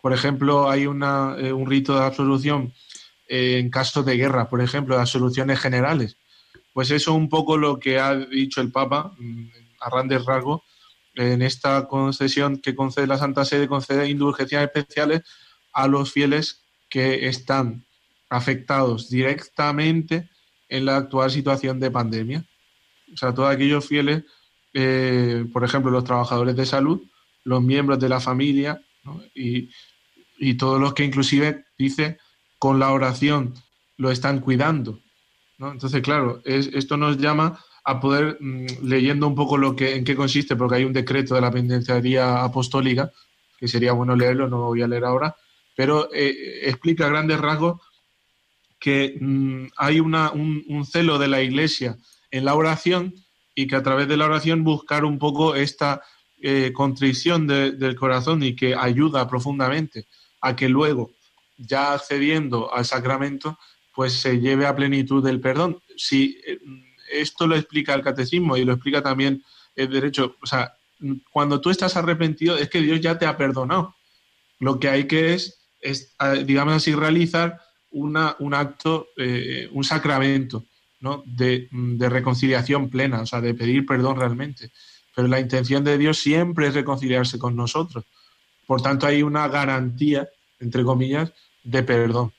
Por 0.00 0.12
ejemplo, 0.12 0.70
hay 0.70 0.86
una, 0.86 1.36
eh, 1.38 1.52
un 1.52 1.68
rito 1.68 1.98
de 1.98 2.04
absolución 2.04 2.72
eh, 3.28 3.58
en 3.58 3.70
caso 3.70 4.02
de 4.02 4.16
guerra, 4.16 4.48
por 4.48 4.62
ejemplo, 4.62 4.94
de 4.94 5.02
absoluciones 5.02 5.58
generales. 5.58 6.16
Pues 6.72 6.90
eso 6.90 7.10
es 7.10 7.16
un 7.16 7.28
poco 7.28 7.56
lo 7.56 7.78
que 7.78 7.98
ha 7.98 8.14
dicho 8.14 8.60
el 8.60 8.70
Papa, 8.70 9.12
mm, 9.18 9.48
a 9.80 9.90
grandes 9.90 10.24
rasgos, 10.24 10.62
en 11.14 11.42
esta 11.42 11.88
concesión 11.88 12.58
que 12.58 12.76
concede 12.76 13.06
la 13.08 13.18
Santa 13.18 13.44
Sede, 13.44 13.66
concede 13.66 14.08
indulgencias 14.08 14.62
especiales 14.62 15.22
a 15.72 15.88
los 15.88 16.12
fieles 16.12 16.64
que 16.88 17.26
están 17.26 17.87
afectados 18.28 19.08
directamente 19.08 20.28
en 20.68 20.84
la 20.84 20.96
actual 20.96 21.30
situación 21.30 21.80
de 21.80 21.90
pandemia. 21.90 22.44
O 23.12 23.16
sea, 23.16 23.32
todos 23.32 23.50
aquellos 23.50 23.86
fieles, 23.86 24.24
eh, 24.74 25.46
por 25.52 25.64
ejemplo, 25.64 25.90
los 25.90 26.04
trabajadores 26.04 26.56
de 26.56 26.66
salud, 26.66 27.02
los 27.44 27.62
miembros 27.62 27.98
de 27.98 28.08
la 28.08 28.20
familia 28.20 28.82
y, 29.34 29.70
todos 30.56 30.80
los 30.80 30.94
que 30.94 31.04
inclusive, 31.04 31.64
dice, 31.78 32.18
con 32.58 32.78
la 32.78 32.92
oración 32.92 33.54
lo 33.96 34.10
están 34.10 34.40
cuidando. 34.40 35.00
Entonces, 35.58 36.02
claro, 36.02 36.40
esto 36.44 36.96
nos 36.96 37.18
llama 37.18 37.58
a 37.84 37.98
poder, 37.98 38.36
mm, 38.38 38.66
leyendo 38.84 39.26
un 39.26 39.34
poco 39.34 39.56
lo 39.56 39.74
que, 39.74 39.96
en 39.96 40.04
qué 40.04 40.14
consiste, 40.14 40.54
porque 40.54 40.76
hay 40.76 40.84
un 40.84 40.92
decreto 40.92 41.34
de 41.34 41.40
la 41.40 41.50
penitenciaría 41.50 42.44
apostólica, 42.44 43.10
que 43.58 43.66
sería 43.66 43.92
bueno 43.92 44.14
leerlo, 44.14 44.48
no 44.48 44.58
lo 44.58 44.66
voy 44.66 44.82
a 44.82 44.88
leer 44.88 45.04
ahora, 45.04 45.34
pero 45.74 46.08
eh, 46.12 46.60
explica 46.64 47.06
a 47.06 47.08
grandes 47.08 47.40
rasgos 47.40 47.80
que 48.78 49.16
mm, 49.20 49.66
hay 49.76 50.00
una, 50.00 50.30
un, 50.30 50.84
celo 50.84 51.18
de 51.18 51.28
la 51.28 51.42
Iglesia 51.42 51.96
en 52.30 52.44
la 52.44 52.54
oración 52.54 53.14
y 53.54 53.66
que 53.66 53.76
a 53.76 53.82
través 53.82 54.08
de 54.08 54.16
la 54.16 54.26
oración 54.26 54.64
buscar 54.64 55.04
un 55.04 55.18
poco 55.18 55.54
esta 55.54 56.02
eh, 56.40 56.72
contrición 56.72 57.46
del 57.46 57.96
corazón 57.96 58.42
y 58.42 58.54
que 58.54 58.74
ayuda 58.74 59.28
profundamente 59.28 60.06
a 60.40 60.54
que 60.54 60.68
luego, 60.68 61.10
ya 61.56 61.94
accediendo 61.94 62.72
al 62.72 62.84
sacramento, 62.84 63.58
pues 63.94 64.12
se 64.12 64.38
lleve 64.38 64.66
a 64.66 64.76
plenitud 64.76 65.26
el 65.26 65.40
perdón. 65.40 65.80
Si 65.96 66.40
eh, 66.46 66.58
esto 67.10 67.48
lo 67.48 67.56
explica 67.56 67.94
el 67.94 68.02
catecismo 68.02 68.56
y 68.56 68.64
lo 68.64 68.74
explica 68.74 69.02
también 69.02 69.42
el 69.74 69.90
derecho, 69.90 70.36
o 70.40 70.46
sea, 70.46 70.72
cuando 71.32 71.60
tú 71.60 71.70
estás 71.70 71.96
arrepentido 71.96 72.56
es 72.56 72.68
que 72.68 72.80
Dios 72.80 73.00
ya 73.00 73.18
te 73.18 73.26
ha 73.26 73.36
perdonado. 73.36 73.96
Lo 74.60 74.78
que 74.78 74.88
hay 74.88 75.06
que 75.06 75.34
es, 75.34 75.60
es 75.80 76.14
digamos 76.44 76.74
así, 76.74 76.94
realizar 76.94 77.60
una, 77.92 78.36
un 78.38 78.54
acto, 78.54 79.08
eh, 79.16 79.68
un 79.72 79.84
sacramento 79.84 80.64
¿no? 81.00 81.22
de, 81.26 81.68
reconciliación 81.98 82.88
plena, 82.88 83.22
o 83.22 83.26
sea, 83.26 83.40
de 83.40 83.54
pedir 83.54 83.86
perdón 83.86 84.18
realmente. 84.18 84.70
Pero 85.14 85.28
la 85.28 85.40
intención 85.40 85.84
de 85.84 85.98
Dios 85.98 86.18
siempre 86.18 86.68
es 86.68 86.74
reconciliarse 86.74 87.38
con 87.38 87.56
nosotros. 87.56 88.04
Por 88.66 88.82
tanto, 88.82 89.06
hay 89.06 89.22
una 89.22 89.48
garantía, 89.48 90.28
entre 90.60 90.84
comillas, 90.84 91.32
de 91.64 91.82
perdón. 91.82 92.32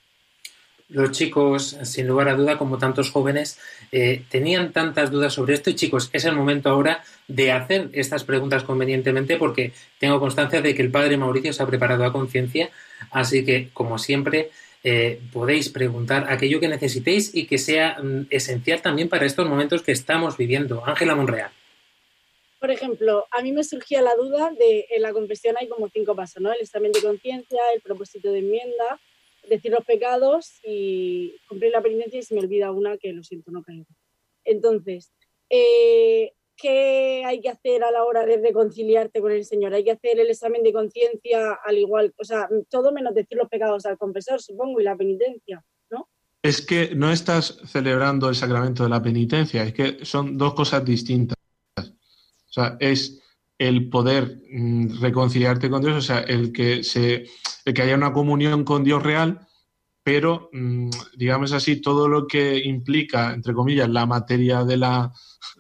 Los 0.89 1.12
chicos, 1.12 1.78
sin 1.84 2.08
lugar 2.08 2.30
a 2.30 2.36
duda, 2.36 2.58
como 2.58 2.80
tantos 2.80 3.12
jóvenes, 3.12 3.60
eh, 3.91 4.24
tenían 4.28 4.72
tantas 4.72 5.12
dudas 5.12 5.34
sobre 5.34 5.54
esto 5.54 5.70
y 5.70 5.76
chicos, 5.76 6.10
es 6.14 6.26
el 6.26 6.36
momento 6.36 6.70
ahora 6.70 7.04
de 7.28 7.52
hacer 7.52 7.91
estas 7.93 8.24
preguntas 8.24 8.64
convenientemente 8.64 9.38
porque 9.38 9.72
tengo 10.00 10.20
constancia 10.20 10.64
de 10.64 10.74
que 10.74 10.82
el 10.82 10.89
padre 10.89 11.18
Mauricio 11.18 11.54
se 11.54 11.62
ha 11.62 11.68
preparado 11.68 12.06
a 12.06 12.12
conciencia, 12.12 12.72
así 13.12 13.45
que, 13.45 13.70
como 13.72 14.00
siempre, 14.00 14.50
eh, 14.84 15.20
podéis 15.34 15.70
preguntar 15.70 16.26
aquello 16.30 16.60
que 16.60 16.68
necesitéis 16.68 17.36
y 17.36 17.46
que 17.48 17.58
sea 17.58 17.98
mm, 18.02 18.28
esencial 18.30 18.82
también 18.82 19.10
para 19.10 19.26
estos 19.26 19.48
momentos 19.48 19.82
que 19.82 19.92
estamos 19.92 20.38
viviendo. 20.38 20.84
Ángela 20.86 21.16
Monreal. 21.16 21.52
Por 22.60 22.72
ejemplo, 22.72 23.26
a 23.32 23.42
mí 23.42 23.52
me 23.52 23.64
surgía 23.64 24.02
la 24.02 24.16
duda 24.16 24.52
de 24.52 24.86
en 24.90 25.02
la 25.02 25.14
confesión 25.14 25.56
hay 25.58 25.68
como 25.68 25.90
cinco 25.90 26.16
pasos, 26.16 26.42
¿no? 26.42 26.52
El 26.52 26.62
examen 26.62 26.92
de 26.92 27.02
conciencia, 27.02 27.60
el 27.74 27.82
propósito 27.82 28.32
de 28.32 28.40
enmienda, 28.40 29.00
decir 29.48 29.72
los 29.72 29.86
pecados 29.86 30.60
y 30.64 31.36
cumplir 31.48 31.72
la 31.72 31.82
penitencia 31.82 32.20
y 32.20 32.24
se 32.24 32.36
me 32.36 32.42
olvida 32.42 32.72
una 32.72 32.98
que 32.98 33.14
lo 33.14 33.24
siento, 33.24 33.52
no 33.52 33.64
caigo. 33.64 33.86
Entonces, 34.44 35.12
eh, 35.50 36.34
¿qué 36.60 37.24
hay 37.26 37.41
que 37.41 37.49
hacer 37.49 37.84
a 37.84 37.91
la 37.91 38.03
hora 38.03 38.26
de 38.26 38.38
reconciliarte 38.38 39.22
con 39.22 39.32
el 39.32 39.45
Señor? 39.45 39.74
Hay 39.74 39.84
que 39.84 39.91
hacer 39.91 40.20
el 40.20 40.30
examen 40.30 40.64
de 40.64 40.74
conciencia 40.74 41.53
al 41.64 41.78
igual, 41.78 42.14
o 42.18 42.24
sea, 42.24 42.47
todo 42.70 42.91
menos 42.91 43.14
decir 43.14 43.38
los 43.38 43.49
pecados 43.49 43.86
al 43.86 43.97
confesor, 43.97 44.41
supongo, 44.41 44.80
y 44.80 44.84
la 44.84 44.95
penitencia, 44.95 45.64
¿no? 45.89 46.10
Es 46.41 46.66
que 46.66 46.95
no 46.95 47.12
estás 47.12 47.60
celebrando 47.66 48.30
el 48.30 48.36
sacramento 48.36 48.84
de 48.84 48.89
la 48.89 49.01
penitencia, 49.01 49.64
es 49.64 49.74
que 49.74 50.05
son 50.05 50.38
dos 50.38 50.53
cosas 50.53 50.84
distintas. 50.86 51.38
O 51.78 52.51
sea, 52.51 52.78
es 52.80 53.22
el 53.57 53.89
poder 53.89 54.41
mm, 54.49 55.01
reconciliarte 55.01 55.70
con 55.70 55.82
Dios, 55.82 55.95
o 55.97 56.01
sea, 56.01 56.20
el 56.20 56.51
que, 56.51 56.84
se, 56.84 57.26
que 57.66 57.82
haya 57.82 57.95
una 57.95 58.14
comunión 58.14 58.64
con 58.64 58.84
Dios 58.84 59.03
real, 59.03 59.47
pero, 60.12 60.49
mm, 60.51 60.89
digamos 61.18 61.51
así, 61.51 61.82
todo 61.82 62.07
lo 62.07 62.26
que 62.26 62.57
implica, 62.57 63.32
entre 63.32 63.53
comillas, 63.53 63.88
la 63.88 64.07
materia 64.07 64.64
de 64.64 64.76
la, 64.76 65.14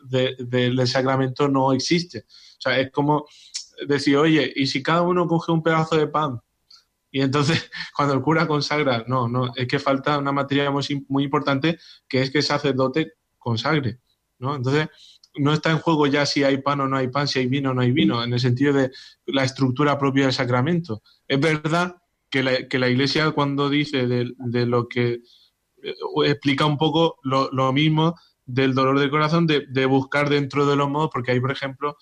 del 0.07 0.87
sacramento 0.87 1.47
no 1.47 1.71
existe. 1.71 2.25
O 2.57 2.61
sea, 2.61 2.79
es 2.79 2.91
como 2.91 3.27
decir, 3.87 4.17
oye, 4.17 4.51
¿y 4.55 4.65
si 4.65 4.81
cada 4.81 5.03
uno 5.03 5.27
coge 5.27 5.51
un 5.51 5.61
pedazo 5.61 5.97
de 5.97 6.07
pan? 6.07 6.41
Y 7.11 7.21
entonces, 7.21 7.69
cuando 7.95 8.15
el 8.15 8.21
cura 8.21 8.47
consagra, 8.47 9.03
no, 9.05 9.27
no, 9.27 9.53
es 9.55 9.67
que 9.67 9.77
falta 9.77 10.17
una 10.17 10.31
materia 10.31 10.71
muy, 10.71 11.23
importante, 11.23 11.77
que 12.07 12.23
es 12.23 12.31
que 12.31 12.39
el 12.39 12.43
sacerdote 12.43 13.13
consagre, 13.37 13.99
¿no? 14.39 14.55
Entonces, 14.55 14.87
no 15.35 15.53
está 15.53 15.69
en 15.69 15.77
juego 15.77 16.07
ya 16.07 16.25
si 16.25 16.43
hay 16.43 16.57
pan 16.57 16.81
o 16.81 16.87
no 16.87 16.97
hay 16.97 17.09
pan, 17.09 17.27
si 17.27 17.37
hay 17.37 17.45
vino 17.45 17.69
o 17.69 17.73
no 17.75 17.81
hay 17.81 17.91
vino, 17.91 18.23
en 18.23 18.33
el 18.33 18.39
sentido 18.39 18.73
de 18.73 18.89
la 19.27 19.43
estructura 19.43 19.99
propia 19.99 20.23
del 20.23 20.33
sacramento. 20.33 21.03
Es 21.27 21.39
verdad 21.39 21.97
que 22.29 22.43
la, 22.43 22.67
que 22.67 22.79
la 22.79 22.89
Iglesia 22.89 23.31
cuando 23.31 23.69
dice 23.69 24.07
de, 24.07 24.65
lo 24.65 24.87
que 24.87 25.21
eh, 25.83 25.95
explica 26.25 26.65
un 26.65 26.77
poco 26.77 27.17
lo, 27.23 27.73
mismo 27.73 28.15
del 28.45 28.73
dolor 28.73 28.99
del 28.99 29.09
corazón, 29.09 29.47
de, 29.47 29.85
buscar 29.85 30.29
dentro 30.29 30.65
de 30.65 30.75
los 30.75 30.89
modos, 30.89 31.09
porque 31.11 31.31
hay, 31.31 31.39
por 31.39 31.51
ejemplo, 31.51 31.97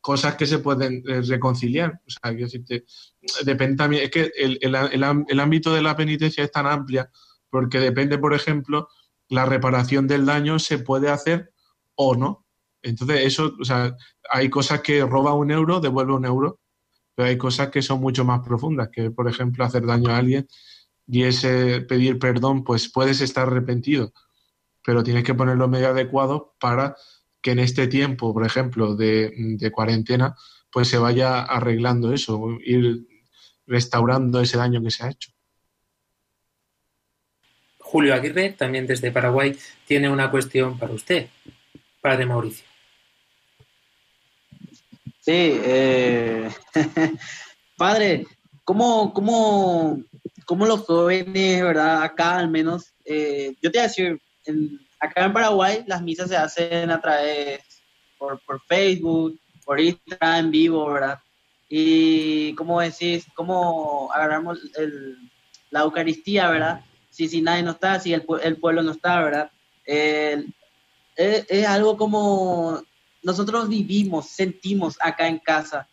cosas 0.00 0.36
que 0.36 0.46
se 0.46 0.58
pueden 0.58 1.02
eh, 1.08 1.22
reconciliar. 1.22 2.00
O 2.06 2.10
sea, 2.10 2.32
decirte, 2.32 2.84
depende 3.44 3.76
también, 3.76 4.04
es 4.04 4.10
que 4.10 4.30
el, 4.36 4.58
el 4.60 5.40
ámbito 5.40 5.74
de 5.74 5.82
la 5.82 5.96
penitencia 5.96 6.44
es 6.44 6.52
tan 6.52 6.66
amplia, 6.66 7.10
porque 7.50 7.80
depende, 7.80 8.18
por 8.18 8.34
ejemplo, 8.34 8.88
la 9.28 9.44
reparación 9.44 10.06
del 10.06 10.26
daño 10.26 10.58
se 10.58 10.78
puede 10.78 11.10
hacer 11.10 11.52
o 11.94 12.14
no. 12.14 12.46
Entonces, 12.82 13.24
eso, 13.24 13.54
o 13.60 13.64
sea, 13.64 13.96
hay 14.30 14.48
cosas 14.48 14.80
que 14.80 15.04
roba 15.04 15.34
un 15.34 15.50
euro, 15.50 15.80
devuelve 15.80 16.14
un 16.14 16.24
euro, 16.24 16.60
pero 17.16 17.28
hay 17.28 17.38
cosas 17.38 17.70
que 17.70 17.82
son 17.82 18.00
mucho 18.00 18.24
más 18.24 18.46
profundas, 18.46 18.90
que 18.90 19.10
por 19.10 19.28
ejemplo 19.28 19.64
hacer 19.64 19.84
daño 19.86 20.10
a 20.10 20.18
alguien 20.18 20.46
y 21.08 21.22
ese 21.22 21.80
pedir 21.80 22.18
perdón, 22.18 22.62
pues 22.62 22.92
puedes 22.92 23.20
estar 23.20 23.48
arrepentido, 23.48 24.12
pero 24.84 25.02
tienes 25.02 25.24
que 25.24 25.34
poner 25.34 25.56
los 25.56 25.70
medios 25.70 25.90
adecuados 25.90 26.42
para 26.60 26.94
que 27.40 27.52
en 27.52 27.60
este 27.60 27.86
tiempo, 27.88 28.34
por 28.34 28.44
ejemplo, 28.44 28.94
de, 28.96 29.32
de 29.36 29.70
cuarentena, 29.72 30.36
pues 30.70 30.88
se 30.88 30.98
vaya 30.98 31.42
arreglando 31.42 32.12
eso, 32.12 32.58
ir 32.64 33.06
restaurando 33.66 34.40
ese 34.40 34.58
daño 34.58 34.82
que 34.82 34.90
se 34.90 35.04
ha 35.04 35.10
hecho. 35.10 35.30
Julio 37.78 38.14
Aguirre, 38.14 38.50
también 38.50 38.86
desde 38.86 39.12
Paraguay, 39.12 39.56
tiene 39.86 40.10
una 40.10 40.30
cuestión 40.30 40.76
para 40.76 40.92
usted, 40.92 41.28
padre 42.00 42.26
Mauricio. 42.26 42.65
Sí, 45.26 45.32
eh, 45.64 46.48
padre, 47.76 48.28
¿cómo, 48.62 49.12
cómo, 49.12 50.00
cómo 50.44 50.66
los 50.66 50.82
jóvenes, 50.82 51.64
verdad, 51.64 52.04
acá 52.04 52.36
al 52.36 52.48
menos, 52.48 52.94
eh, 53.04 53.56
yo 53.60 53.72
te 53.72 53.78
voy 53.78 53.84
a 53.86 53.88
decir, 53.88 54.20
acá 55.00 55.24
en 55.24 55.32
Paraguay 55.32 55.82
las 55.88 56.00
misas 56.00 56.28
se 56.28 56.36
hacen 56.36 56.92
a 56.92 57.00
través, 57.00 57.60
por, 58.18 58.38
por 58.46 58.62
Facebook, 58.68 59.36
por 59.64 59.80
Instagram 59.80 60.44
en 60.44 60.50
vivo, 60.52 60.92
¿verdad? 60.92 61.18
Y, 61.68 62.54
¿cómo 62.54 62.80
decís? 62.80 63.26
¿Cómo 63.34 64.08
agarramos 64.12 64.60
el, 64.78 65.18
la 65.70 65.80
Eucaristía, 65.80 66.48
¿verdad? 66.50 66.84
Si, 67.10 67.26
si 67.26 67.42
nadie 67.42 67.64
no 67.64 67.72
está, 67.72 67.98
si 67.98 68.14
el, 68.14 68.24
el 68.44 68.58
pueblo 68.58 68.80
no 68.84 68.92
está, 68.92 69.20
¿verdad? 69.22 69.50
es 71.16 71.66
algo 71.66 71.96
como 71.96 72.80
nosotros 73.22 73.68
vivimos, 73.68 74.28
sentimos 74.28 74.96
acá 75.00 75.28
en 75.28 75.38
casa, 75.38 75.88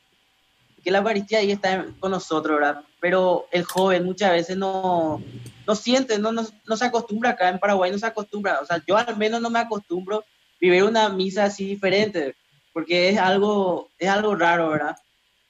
que 0.84 0.92
la 0.92 1.00
Eucaristía 1.00 1.40
ahí 1.40 1.52
está 1.52 1.86
con 2.00 2.12
nosotros, 2.12 2.60
¿verdad? 2.60 2.84
Pero 3.00 3.48
el 3.52 3.64
joven 3.64 4.04
muchas 4.04 4.32
veces 4.32 4.58
no, 4.58 5.24
no 5.66 5.76
siente, 5.76 6.20
no, 6.20 6.32
no, 6.32 6.78
se 6.78 6.86
acostumbra 6.86 7.32
acá 7.32 7.50
en 7.50 7.60
Paraguay, 7.60 7.92
no 7.92 7.98
se 7.98 8.06
acostumbra, 8.06 8.60
o 8.60 8.66
sea, 8.66 8.82
yo 8.86 8.98
al 8.98 9.18
menos 9.18 9.42
no 9.42 9.50
me 9.50 9.60
acostumbro 9.60 10.20
a 10.20 10.24
vivir 10.60 10.84
una 10.84 11.10
misa 11.10 11.46
así 11.46 11.66
diferente, 11.66 12.36
porque 12.74 13.10
es 13.10 13.18
algo, 13.18 13.90
es 13.98 14.10
algo 14.10 14.36
raro, 14.36 14.70
¿verdad? 14.70 14.96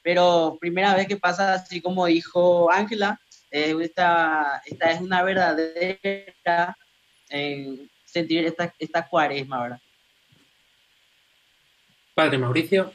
Pero 0.03 0.57
primera 0.59 0.93
vez 0.95 1.07
que 1.07 1.17
pasa 1.17 1.53
así 1.53 1.81
como 1.81 2.05
dijo 2.05 2.71
Ángela, 2.71 3.19
eh, 3.49 3.75
esta, 3.81 4.61
esta 4.65 4.91
es 4.91 5.01
una 5.01 5.23
verdadera 5.23 6.77
eh, 7.29 7.87
sentir 8.05 8.45
esta, 8.45 8.73
esta 8.77 9.07
cuaresma, 9.07 9.63
¿verdad? 9.63 9.79
Padre 12.13 12.37
Mauricio. 12.37 12.91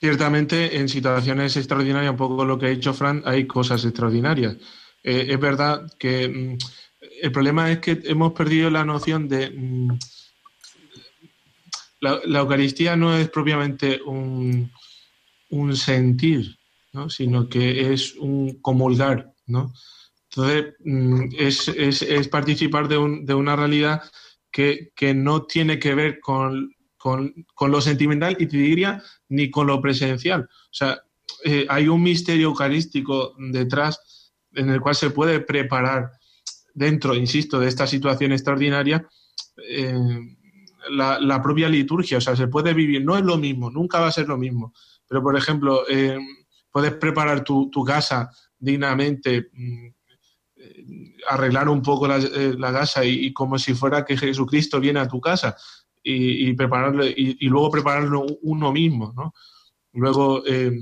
Ciertamente, 0.00 0.78
en 0.78 0.88
situaciones 0.88 1.56
extraordinarias, 1.56 2.12
un 2.12 2.16
poco 2.16 2.44
lo 2.44 2.58
que 2.58 2.66
ha 2.66 2.70
dicho 2.70 2.94
Fran, 2.94 3.22
hay 3.24 3.46
cosas 3.46 3.84
extraordinarias. 3.84 4.56
Eh, 5.02 5.26
es 5.28 5.40
verdad 5.40 5.90
que 5.98 6.28
mm, 6.28 6.58
el 7.22 7.32
problema 7.32 7.70
es 7.70 7.78
que 7.78 8.00
hemos 8.04 8.32
perdido 8.32 8.70
la 8.70 8.84
noción 8.84 9.28
de... 9.28 9.50
Mm, 9.50 9.98
la, 12.00 12.38
Eucaristía 12.38 12.94
no 12.94 13.16
es 13.16 13.28
propiamente 13.28 14.00
un, 14.04 14.70
sentir, 15.74 16.56
sino 17.08 17.48
que 17.48 17.92
es 17.92 18.14
un 18.14 18.60
comulgar. 18.60 19.32
¿no? 19.46 19.72
Entonces, 20.30 20.74
mm, 20.84 21.28
es, 21.36 22.28
participar 22.28 22.86
de, 22.86 22.98
una 23.34 23.56
realidad 23.56 24.02
que, 24.52 24.92
que, 24.94 25.12
no 25.12 25.42
tiene 25.42 25.80
que 25.80 25.96
ver 25.96 26.20
con 26.20 26.72
con, 27.54 27.70
lo 27.70 27.80
sentimental 27.80 28.36
y 28.38 28.46
te 28.46 28.56
diría 28.56 29.02
ni 29.28 29.50
con 29.50 29.66
lo 29.66 29.80
presencial. 29.80 30.42
O 30.42 30.72
sea, 30.72 31.00
eh, 31.44 31.66
hay 31.68 31.88
un 31.88 32.02
misterio 32.02 32.48
eucarístico 32.48 33.34
detrás 33.38 34.32
en 34.52 34.70
el 34.70 34.80
cual 34.80 34.94
se 34.94 35.10
puede 35.10 35.40
preparar 35.40 36.10
dentro, 36.74 37.14
insisto, 37.14 37.58
de 37.58 37.68
esta 37.68 37.86
situación 37.86 38.32
extraordinaria 38.32 39.06
eh, 39.68 39.96
la, 40.90 41.42
propia 41.42 41.68
liturgia. 41.68 42.18
O 42.18 42.20
sea, 42.20 42.36
se 42.36 42.48
puede 42.48 42.74
vivir, 42.74 43.04
no 43.04 43.16
es 43.16 43.24
lo 43.24 43.38
mismo, 43.38 43.70
nunca 43.70 44.00
va 44.00 44.08
a 44.08 44.12
ser 44.12 44.28
lo 44.28 44.36
mismo. 44.36 44.74
Pero, 45.08 45.22
por 45.22 45.36
ejemplo, 45.36 45.84
eh, 45.88 46.18
puedes 46.70 46.92
preparar 46.94 47.42
tu, 47.42 47.70
casa 47.86 48.30
dignamente, 48.58 49.48
mm, 49.52 49.88
arreglar 51.28 51.68
un 51.68 51.82
poco 51.82 52.06
la, 52.08 52.72
casa 52.72 53.04
y, 53.04 53.26
y, 53.26 53.32
como 53.32 53.58
si 53.58 53.74
fuera 53.74 54.04
que 54.04 54.16
Jesucristo 54.16 54.80
viene 54.80 55.00
a 55.00 55.08
tu 55.08 55.20
casa 55.20 55.56
y, 56.02 56.52
prepararlo 56.54 57.04
y, 57.04 57.36
luego 57.48 57.70
prepararlo 57.70 58.26
uno 58.42 58.72
mismo, 58.72 59.12
¿no? 59.16 59.34
Luego 59.92 60.42
eh, 60.46 60.72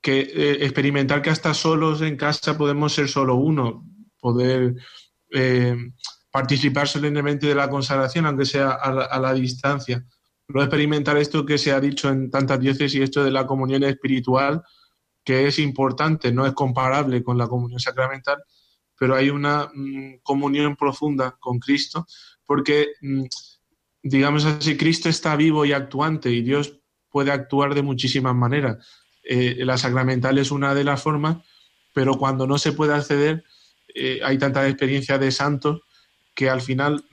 que 0.00 0.20
eh, 0.20 0.64
experimentar 0.64 1.22
que 1.22 1.30
hasta 1.30 1.54
solos 1.54 2.02
en 2.02 2.16
casa 2.16 2.58
podemos 2.58 2.92
ser 2.92 3.08
solo 3.08 3.36
uno, 3.36 3.86
poder 4.20 4.74
eh, 5.30 5.76
participar 6.30 6.88
solemnemente 6.88 7.46
de 7.46 7.54
la 7.54 7.70
consagración, 7.70 8.26
aunque 8.26 8.44
sea 8.44 8.72
a 8.72 9.20
la, 9.20 9.34
distancia. 9.34 10.04
Luego 10.48 10.64
experimentar 10.64 11.16
esto 11.18 11.46
que 11.46 11.58
se 11.58 11.72
ha 11.72 11.80
dicho 11.80 12.08
en 12.08 12.30
tantas 12.30 12.58
diócesis, 12.58 13.00
esto 13.00 13.22
de 13.22 13.30
la 13.30 13.46
comunión 13.46 13.84
espiritual, 13.84 14.62
que 15.24 15.46
es 15.46 15.58
importante, 15.58 16.32
no 16.32 16.46
es 16.46 16.52
comparable 16.52 17.22
con 17.22 17.38
la 17.38 17.46
comunión 17.46 17.78
sacramental, 17.78 18.42
pero 18.98 19.14
hay 19.14 19.30
una 19.30 19.70
mm, 19.72 20.20
comunión 20.22 20.74
profunda 20.74 21.36
con 21.38 21.58
Cristo, 21.58 22.06
porque, 22.44 22.88
mm, 23.00 23.24
digamos 24.02 24.44
así, 24.44 24.76
Cristo 24.76 25.08
está 25.08 25.36
vivo 25.36 25.64
y 25.64 25.72
actuante 25.72 26.30
y 26.30 26.42
Dios 26.42 26.78
puede 27.10 27.30
actuar 27.30 27.74
de 27.74 27.82
muchísimas 27.82 28.34
maneras. 28.34 28.78
Eh, 29.22 29.56
la 29.60 29.78
sacramental 29.78 30.38
es 30.38 30.50
una 30.50 30.74
de 30.74 30.84
las 30.84 31.02
formas, 31.02 31.38
pero 31.92 32.16
cuando 32.16 32.46
no 32.46 32.58
se 32.58 32.72
puede 32.72 32.94
acceder, 32.94 33.44
eh, 33.94 34.20
hay 34.24 34.38
tanta 34.38 34.66
experiencia 34.66 35.18
de 35.18 35.30
santos 35.30 35.82
que 36.34 36.48
al 36.48 36.62
final 36.62 37.04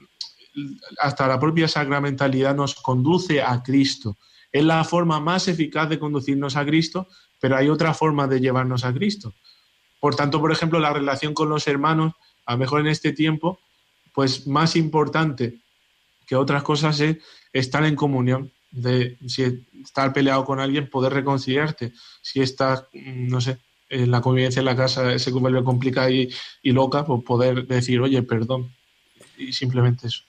hasta 0.98 1.28
la 1.28 1.38
propia 1.38 1.68
sacramentalidad 1.68 2.56
nos 2.56 2.74
conduce 2.74 3.42
a 3.42 3.62
Cristo. 3.62 4.16
Es 4.50 4.64
la 4.64 4.82
forma 4.82 5.20
más 5.20 5.46
eficaz 5.46 5.88
de 5.88 5.98
conducirnos 5.98 6.56
a 6.56 6.64
Cristo, 6.64 7.06
pero 7.38 7.56
hay 7.56 7.68
otra 7.68 7.94
forma 7.94 8.26
de 8.26 8.40
llevarnos 8.40 8.84
a 8.84 8.92
Cristo. 8.92 9.34
Por 10.00 10.16
tanto, 10.16 10.40
por 10.40 10.50
ejemplo, 10.50 10.80
la 10.80 10.92
relación 10.92 11.34
con 11.34 11.48
los 11.48 11.68
hermanos, 11.68 12.14
a 12.46 12.52
lo 12.52 12.58
mejor 12.58 12.80
en 12.80 12.88
este 12.88 13.12
tiempo, 13.12 13.60
pues 14.12 14.46
más 14.46 14.74
importante 14.74 15.60
que 16.30 16.36
otras 16.36 16.62
cosas 16.62 17.00
es 17.00 17.16
estar 17.52 17.84
en 17.84 17.96
comunión, 17.96 18.52
de 18.70 19.18
si 19.26 19.64
estar 19.82 20.12
peleado 20.12 20.44
con 20.44 20.60
alguien, 20.60 20.88
poder 20.88 21.12
reconciliarte. 21.12 21.92
Si 22.22 22.40
estás, 22.40 22.84
no 22.92 23.40
sé, 23.40 23.58
en 23.88 24.12
la 24.12 24.20
convivencia 24.20 24.60
en 24.60 24.66
la 24.66 24.76
casa 24.76 25.18
se 25.18 25.32
vuelve 25.32 25.64
complicada 25.64 26.08
y, 26.08 26.30
y 26.62 26.70
loca, 26.70 27.04
pues 27.04 27.24
poder 27.24 27.66
decir, 27.66 28.00
oye, 28.00 28.22
perdón. 28.22 28.72
Y 29.36 29.52
simplemente 29.52 30.06
eso 30.06 30.22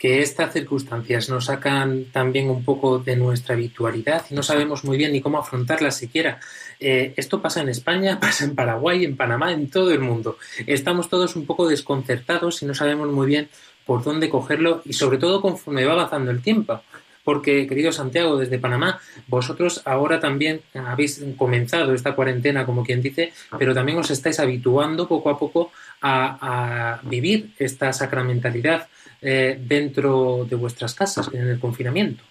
que 0.00 0.22
estas 0.22 0.54
circunstancias 0.54 1.28
nos 1.28 1.44
sacan 1.44 2.06
también 2.10 2.48
un 2.48 2.64
poco 2.64 3.00
de 3.00 3.16
nuestra 3.16 3.54
habitualidad 3.54 4.24
y 4.30 4.34
no 4.34 4.42
sabemos 4.42 4.82
muy 4.82 4.96
bien 4.96 5.12
ni 5.12 5.20
cómo 5.20 5.36
afrontarlas 5.36 5.94
siquiera. 5.98 6.40
Eh, 6.80 7.12
esto 7.18 7.42
pasa 7.42 7.60
en 7.60 7.68
España, 7.68 8.18
pasa 8.20 8.44
en 8.44 8.54
Paraguay, 8.54 9.04
en 9.04 9.18
Panamá, 9.18 9.52
en 9.52 9.68
todo 9.68 9.92
el 9.92 10.00
mundo. 10.00 10.38
Estamos 10.66 11.10
todos 11.10 11.36
un 11.36 11.44
poco 11.44 11.68
desconcertados 11.68 12.62
y 12.62 12.64
no 12.64 12.72
sabemos 12.72 13.10
muy 13.10 13.26
bien 13.26 13.50
por 13.90 14.04
dónde 14.04 14.30
cogerlo 14.30 14.82
y 14.84 14.92
sobre 14.92 15.18
todo 15.18 15.42
conforme 15.42 15.84
va 15.84 15.94
avanzando 15.94 16.30
el 16.30 16.40
tiempo. 16.40 16.80
Porque, 17.24 17.66
querido 17.66 17.90
Santiago, 17.90 18.36
desde 18.36 18.60
Panamá, 18.60 19.00
vosotros 19.26 19.82
ahora 19.84 20.20
también 20.20 20.62
habéis 20.74 21.20
comenzado 21.36 21.92
esta 21.92 22.14
cuarentena, 22.14 22.64
como 22.64 22.84
quien 22.84 23.02
dice, 23.02 23.32
pero 23.58 23.74
también 23.74 23.98
os 23.98 24.08
estáis 24.12 24.38
habituando 24.38 25.08
poco 25.08 25.28
a 25.28 25.36
poco 25.36 25.72
a, 26.02 27.00
vivir 27.02 27.50
esta 27.58 27.92
sacramentalidad 27.92 28.86
eh, 29.22 29.58
dentro 29.60 30.46
de 30.48 30.54
vuestras 30.54 30.94
casas 30.94 31.28
en 31.32 31.48
el 31.48 31.58
confinamiento. 31.58 32.22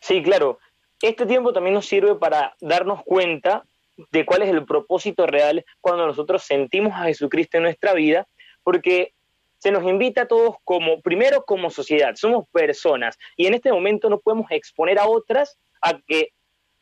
Sí, 0.00 0.22
claro. 0.22 0.58
Este 1.02 1.26
tiempo 1.26 1.52
también 1.52 1.74
nos 1.74 1.84
sirve 1.84 2.14
para 2.14 2.56
darnos 2.62 3.02
cuenta 3.04 3.64
de 4.10 4.24
cuál 4.24 4.40
es 4.40 4.48
el 4.48 4.64
propósito 4.64 5.26
real 5.26 5.66
cuando 5.82 6.06
nosotros 6.06 6.44
sentimos 6.44 6.94
a 6.94 7.04
Jesucristo 7.04 7.58
en 7.58 7.64
nuestra 7.64 7.92
vida, 7.92 8.26
porque 8.62 9.12
se 9.60 9.70
nos 9.70 9.84
invita 9.84 10.22
a 10.22 10.26
todos 10.26 10.56
como, 10.64 11.02
primero 11.02 11.44
como 11.44 11.68
sociedad, 11.68 12.14
somos 12.16 12.48
personas 12.50 13.18
y 13.36 13.46
en 13.46 13.54
este 13.54 13.70
momento 13.70 14.08
no 14.08 14.18
podemos 14.18 14.50
exponer 14.50 14.98
a 14.98 15.06
otras 15.06 15.58
a 15.82 16.00
que 16.00 16.30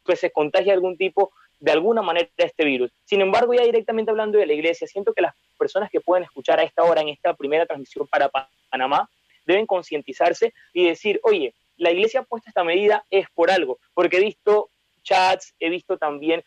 pues, 0.05 0.20
se 0.20 0.31
contagie 0.31 0.72
algún 0.72 0.97
tipo 0.97 1.33
de 1.59 1.72
alguna 1.72 2.03
manera 2.03 2.29
este 2.37 2.64
virus. 2.64 2.93
Sin 3.05 3.20
embargo, 3.20 3.53
ya 3.53 3.64
directamente 3.64 4.12
hablando 4.12 4.39
de 4.39 4.47
la 4.47 4.53
iglesia, 4.53 4.87
siento 4.87 5.12
que 5.12 5.22
las 5.22 5.35
personas 5.59 5.91
que 5.91 6.01
pueden 6.01 6.22
escuchar 6.22 6.61
a 6.61 6.62
esta 6.62 6.85
hora 6.85 7.01
en 7.01 7.09
esta 7.09 7.35
primera 7.35 7.66
transmisión 7.66 8.07
para 8.07 8.31
Panamá 8.70 9.11
deben 9.45 9.66
concientizarse 9.66 10.55
y 10.72 10.87
decir, 10.87 11.18
oye, 11.24 11.55
la 11.79 11.91
iglesia 11.91 12.20
ha 12.20 12.24
puesto 12.24 12.49
esta 12.49 12.62
medida 12.62 13.05
es 13.11 13.26
por 13.35 13.51
algo, 13.51 13.81
porque 13.93 14.18
he 14.18 14.20
visto 14.20 14.70
chats, 15.03 15.53
he 15.59 15.68
visto 15.68 15.99
también 15.99 16.45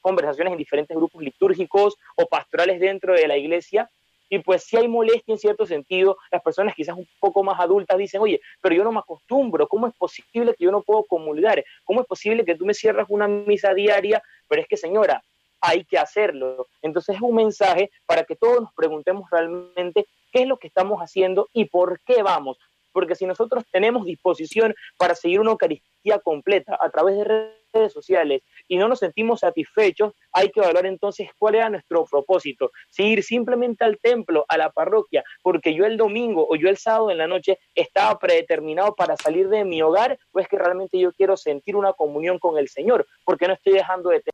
conversaciones 0.00 0.52
en 0.52 0.58
diferentes 0.58 0.96
grupos 0.96 1.22
litúrgicos 1.22 1.94
o 2.16 2.26
pastorales 2.26 2.80
dentro 2.80 3.14
de 3.14 3.28
la 3.28 3.36
iglesia 3.36 3.88
y 4.28 4.38
pues 4.40 4.64
si 4.64 4.76
hay 4.76 4.88
molestia 4.88 5.32
en 5.32 5.38
cierto 5.38 5.66
sentido, 5.66 6.16
las 6.30 6.42
personas 6.42 6.74
quizás 6.74 6.96
un 6.96 7.08
poco 7.20 7.42
más 7.42 7.58
adultas 7.60 7.98
dicen, 7.98 8.20
oye, 8.20 8.40
pero 8.60 8.74
yo 8.74 8.84
no 8.84 8.92
me 8.92 9.00
acostumbro, 9.00 9.68
¿cómo 9.68 9.86
es 9.86 9.94
posible 9.94 10.54
que 10.54 10.64
yo 10.64 10.70
no 10.70 10.82
puedo 10.82 11.04
comulgar? 11.04 11.64
¿Cómo 11.84 12.00
es 12.00 12.06
posible 12.06 12.44
que 12.44 12.54
tú 12.54 12.66
me 12.66 12.74
cierras 12.74 13.06
una 13.08 13.28
misa 13.28 13.74
diaria? 13.74 14.22
Pero 14.48 14.62
es 14.62 14.68
que 14.68 14.76
señora, 14.76 15.22
hay 15.60 15.84
que 15.84 15.98
hacerlo. 15.98 16.66
Entonces 16.82 17.16
es 17.16 17.22
un 17.22 17.34
mensaje 17.34 17.90
para 18.06 18.24
que 18.24 18.36
todos 18.36 18.60
nos 18.60 18.74
preguntemos 18.74 19.28
realmente 19.30 20.06
qué 20.32 20.42
es 20.42 20.48
lo 20.48 20.58
que 20.58 20.68
estamos 20.68 21.00
haciendo 21.00 21.48
y 21.52 21.66
por 21.66 22.00
qué 22.00 22.22
vamos. 22.22 22.58
Porque 22.98 23.14
si 23.14 23.26
nosotros 23.26 23.62
tenemos 23.70 24.06
disposición 24.06 24.74
para 24.96 25.14
seguir 25.14 25.38
una 25.38 25.52
Eucaristía 25.52 26.18
completa 26.18 26.76
a 26.80 26.90
través 26.90 27.16
de 27.16 27.22
redes 27.72 27.92
sociales 27.92 28.42
y 28.66 28.76
no 28.76 28.88
nos 28.88 28.98
sentimos 28.98 29.38
satisfechos, 29.38 30.14
hay 30.32 30.50
que 30.50 30.58
evaluar 30.58 30.84
entonces 30.86 31.28
cuál 31.38 31.54
era 31.54 31.70
nuestro 31.70 32.04
propósito. 32.06 32.72
Si 32.90 33.04
ir 33.04 33.22
simplemente 33.22 33.84
al 33.84 33.98
templo, 33.98 34.44
a 34.48 34.56
la 34.56 34.72
parroquia, 34.72 35.22
porque 35.44 35.74
yo 35.74 35.86
el 35.86 35.96
domingo 35.96 36.44
o 36.50 36.56
yo 36.56 36.68
el 36.68 36.76
sábado 36.76 37.12
en 37.12 37.18
la 37.18 37.28
noche 37.28 37.60
estaba 37.72 38.18
predeterminado 38.18 38.96
para 38.96 39.16
salir 39.16 39.48
de 39.48 39.64
mi 39.64 39.80
hogar, 39.80 40.18
o 40.32 40.40
es 40.40 40.48
que 40.48 40.58
realmente 40.58 40.98
yo 40.98 41.12
quiero 41.12 41.36
sentir 41.36 41.76
una 41.76 41.92
comunión 41.92 42.40
con 42.40 42.58
el 42.58 42.68
Señor, 42.68 43.06
porque 43.24 43.46
no 43.46 43.54
estoy 43.54 43.74
dejando 43.74 44.10
de 44.10 44.24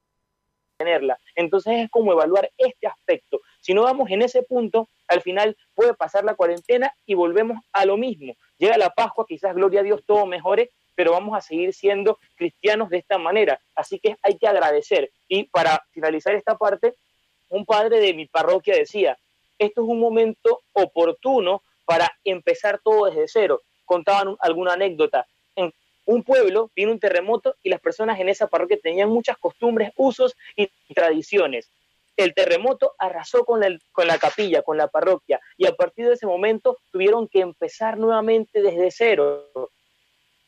tenerla. 0.78 1.18
Entonces 1.34 1.74
es 1.84 1.90
como 1.90 2.12
evaluar 2.12 2.50
este 2.56 2.86
aspecto. 2.86 3.40
Si 3.60 3.74
no 3.74 3.82
vamos 3.82 4.10
en 4.10 4.22
ese 4.22 4.42
punto, 4.42 4.88
al 5.08 5.22
final 5.22 5.56
puede 5.74 5.94
pasar 5.94 6.24
la 6.24 6.34
cuarentena 6.34 6.92
y 7.06 7.14
volvemos 7.14 7.58
a 7.72 7.84
lo 7.84 7.96
mismo. 7.96 8.34
Llega 8.58 8.76
la 8.78 8.90
Pascua, 8.90 9.26
quizás 9.26 9.54
gloria 9.54 9.80
a 9.80 9.84
Dios 9.84 10.02
todo 10.06 10.26
mejore, 10.26 10.70
pero 10.94 11.12
vamos 11.12 11.36
a 11.36 11.40
seguir 11.40 11.72
siendo 11.74 12.18
cristianos 12.36 12.88
de 12.90 12.98
esta 12.98 13.18
manera. 13.18 13.60
Así 13.74 13.98
que 13.98 14.16
hay 14.22 14.38
que 14.38 14.46
agradecer. 14.46 15.10
Y 15.28 15.44
para 15.44 15.84
finalizar 15.90 16.34
esta 16.34 16.56
parte, 16.56 16.94
un 17.48 17.64
padre 17.64 18.00
de 18.00 18.14
mi 18.14 18.26
parroquia 18.26 18.76
decía, 18.76 19.18
esto 19.58 19.82
es 19.82 19.88
un 19.88 20.00
momento 20.00 20.62
oportuno 20.72 21.62
para 21.84 22.10
empezar 22.24 22.80
todo 22.82 23.06
desde 23.06 23.28
cero. 23.28 23.62
Contaban 23.84 24.36
alguna 24.40 24.72
anécdota. 24.74 25.26
En 25.56 25.72
un 26.06 26.22
pueblo 26.22 26.70
vino 26.74 26.92
un 26.92 26.98
terremoto 26.98 27.56
y 27.62 27.68
las 27.68 27.80
personas 27.80 28.18
en 28.20 28.28
esa 28.28 28.46
parroquia 28.46 28.78
tenían 28.82 29.08
muchas 29.08 29.36
costumbres, 29.38 29.92
usos 29.96 30.34
y 30.56 30.68
tradiciones. 30.94 31.70
El 32.16 32.34
terremoto 32.34 32.94
arrasó 32.98 33.44
con, 33.44 33.62
con 33.92 34.06
la 34.06 34.18
capilla, 34.18 34.62
con 34.62 34.76
la 34.76 34.88
parroquia, 34.88 35.40
y 35.56 35.66
a 35.66 35.72
partir 35.72 36.06
de 36.06 36.14
ese 36.14 36.26
momento 36.26 36.78
tuvieron 36.90 37.28
que 37.28 37.40
empezar 37.40 37.98
nuevamente 37.98 38.62
desde 38.62 38.90
cero 38.90 39.50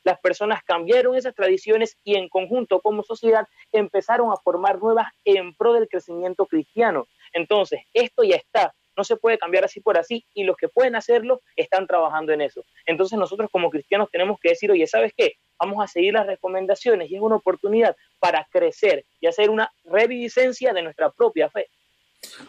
las 0.07 0.21
personas 0.21 0.63
cambiaron 0.63 1.17
esas 1.17 1.35
tradiciones 1.35 1.99
y 2.05 2.15
en 2.15 2.29
conjunto 2.29 2.81
como 2.81 3.03
sociedad 3.03 3.45
empezaron 3.73 4.31
a 4.31 4.37
formar 4.37 4.79
nuevas 4.79 5.09
en 5.25 5.53
pro 5.57 5.73
del 5.73 5.89
crecimiento 5.89 6.47
cristiano. 6.47 7.09
Entonces, 7.33 7.81
esto 7.93 8.23
ya 8.23 8.37
está, 8.37 8.73
no 8.97 9.03
se 9.03 9.17
puede 9.17 9.37
cambiar 9.37 9.65
así 9.65 9.81
por 9.81 9.99
así 9.99 10.25
y 10.33 10.45
los 10.45 10.57
que 10.57 10.69
pueden 10.69 10.95
hacerlo 10.95 11.43
están 11.57 11.89
trabajando 11.89 12.33
en 12.33 12.41
eso. 12.41 12.65
Entonces 12.87 13.19
nosotros 13.19 13.51
como 13.51 13.69
cristianos 13.69 14.09
tenemos 14.13 14.39
que 14.41 14.51
decir, 14.51 14.71
oye, 14.71 14.87
¿sabes 14.87 15.13
qué? 15.17 15.33
Vamos 15.59 15.83
a 15.83 15.87
seguir 15.87 16.15
las 16.15 16.27
recomendaciones 16.27 17.11
y 17.11 17.17
es 17.17 17.21
una 17.21 17.37
oportunidad 17.37 17.97
para 18.19 18.47
crecer 18.51 19.05
y 19.21 19.27
hacer 19.27 19.51
una 19.51 19.73
reviviscencia 19.85 20.73
de 20.73 20.83
nuestra 20.83 21.11
propia 21.11 21.51
fe 21.51 21.69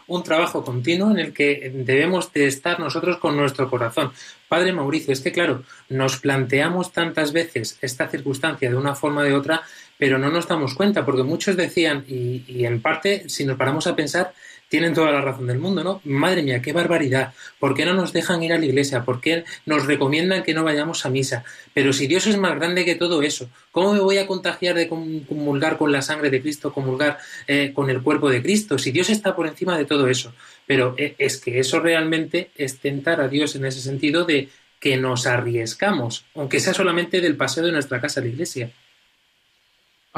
un 0.06 0.22
trabajo 0.22 0.64
continuo 0.64 1.10
en 1.10 1.18
el 1.18 1.32
que 1.32 1.70
debemos 1.74 2.32
de 2.32 2.46
estar 2.46 2.80
nosotros 2.80 3.18
con 3.18 3.36
nuestro 3.36 3.68
corazón. 3.68 4.12
Padre 4.48 4.72
Mauricio, 4.72 5.12
es 5.12 5.20
que 5.20 5.32
claro, 5.32 5.62
nos 5.88 6.18
planteamos 6.18 6.92
tantas 6.92 7.32
veces 7.32 7.78
esta 7.80 8.08
circunstancia 8.08 8.70
de 8.70 8.76
una 8.76 8.94
forma 8.94 9.20
o 9.22 9.24
de 9.24 9.34
otra, 9.34 9.62
pero 9.98 10.18
no 10.18 10.30
nos 10.30 10.48
damos 10.48 10.74
cuenta, 10.74 11.04
porque 11.04 11.22
muchos 11.22 11.56
decían, 11.56 12.04
y, 12.08 12.44
y 12.46 12.64
en 12.64 12.80
parte, 12.80 13.28
si 13.28 13.44
nos 13.44 13.56
paramos 13.56 13.86
a 13.86 13.96
pensar, 13.96 14.32
tienen 14.68 14.94
toda 14.94 15.10
la 15.10 15.20
razón 15.20 15.46
del 15.46 15.58
mundo, 15.58 15.82
¿no? 15.82 16.00
Madre 16.04 16.42
mía, 16.42 16.60
qué 16.60 16.72
barbaridad. 16.72 17.32
¿Por 17.58 17.74
qué 17.74 17.84
no 17.84 17.94
nos 17.94 18.12
dejan 18.12 18.42
ir 18.42 18.52
a 18.52 18.58
la 18.58 18.66
iglesia? 18.66 19.04
¿Por 19.04 19.20
qué 19.20 19.44
nos 19.66 19.86
recomiendan 19.86 20.42
que 20.42 20.54
no 20.54 20.64
vayamos 20.64 21.06
a 21.06 21.10
misa? 21.10 21.44
Pero 21.74 21.92
si 21.92 22.06
Dios 22.06 22.26
es 22.26 22.36
más 22.36 22.54
grande 22.56 22.84
que 22.84 22.94
todo 22.94 23.22
eso, 23.22 23.48
¿cómo 23.72 23.94
me 23.94 24.00
voy 24.00 24.18
a 24.18 24.26
contagiar 24.26 24.74
de 24.74 24.88
comulgar 24.88 25.78
con 25.78 25.90
la 25.90 26.02
sangre 26.02 26.30
de 26.30 26.42
Cristo, 26.42 26.72
comulgar 26.72 27.18
eh, 27.46 27.72
con 27.74 27.88
el 27.90 28.02
cuerpo 28.02 28.30
de 28.30 28.42
Cristo? 28.42 28.78
Si 28.78 28.90
Dios 28.90 29.10
está 29.10 29.34
por 29.34 29.46
encima 29.46 29.76
de 29.78 29.86
todo 29.86 30.08
eso. 30.08 30.34
Pero 30.66 30.94
eh, 30.98 31.14
es 31.18 31.38
que 31.38 31.58
eso 31.58 31.80
realmente 31.80 32.50
es 32.56 32.78
tentar 32.78 33.20
a 33.20 33.28
Dios 33.28 33.56
en 33.56 33.64
ese 33.64 33.80
sentido 33.80 34.24
de 34.24 34.48
que 34.80 34.96
nos 34.96 35.26
arriesgamos, 35.26 36.24
aunque 36.34 36.60
sea 36.60 36.74
solamente 36.74 37.20
del 37.20 37.36
paseo 37.36 37.64
de 37.64 37.72
nuestra 37.72 38.00
casa 38.00 38.20
a 38.20 38.22
la 38.22 38.28
iglesia. 38.28 38.70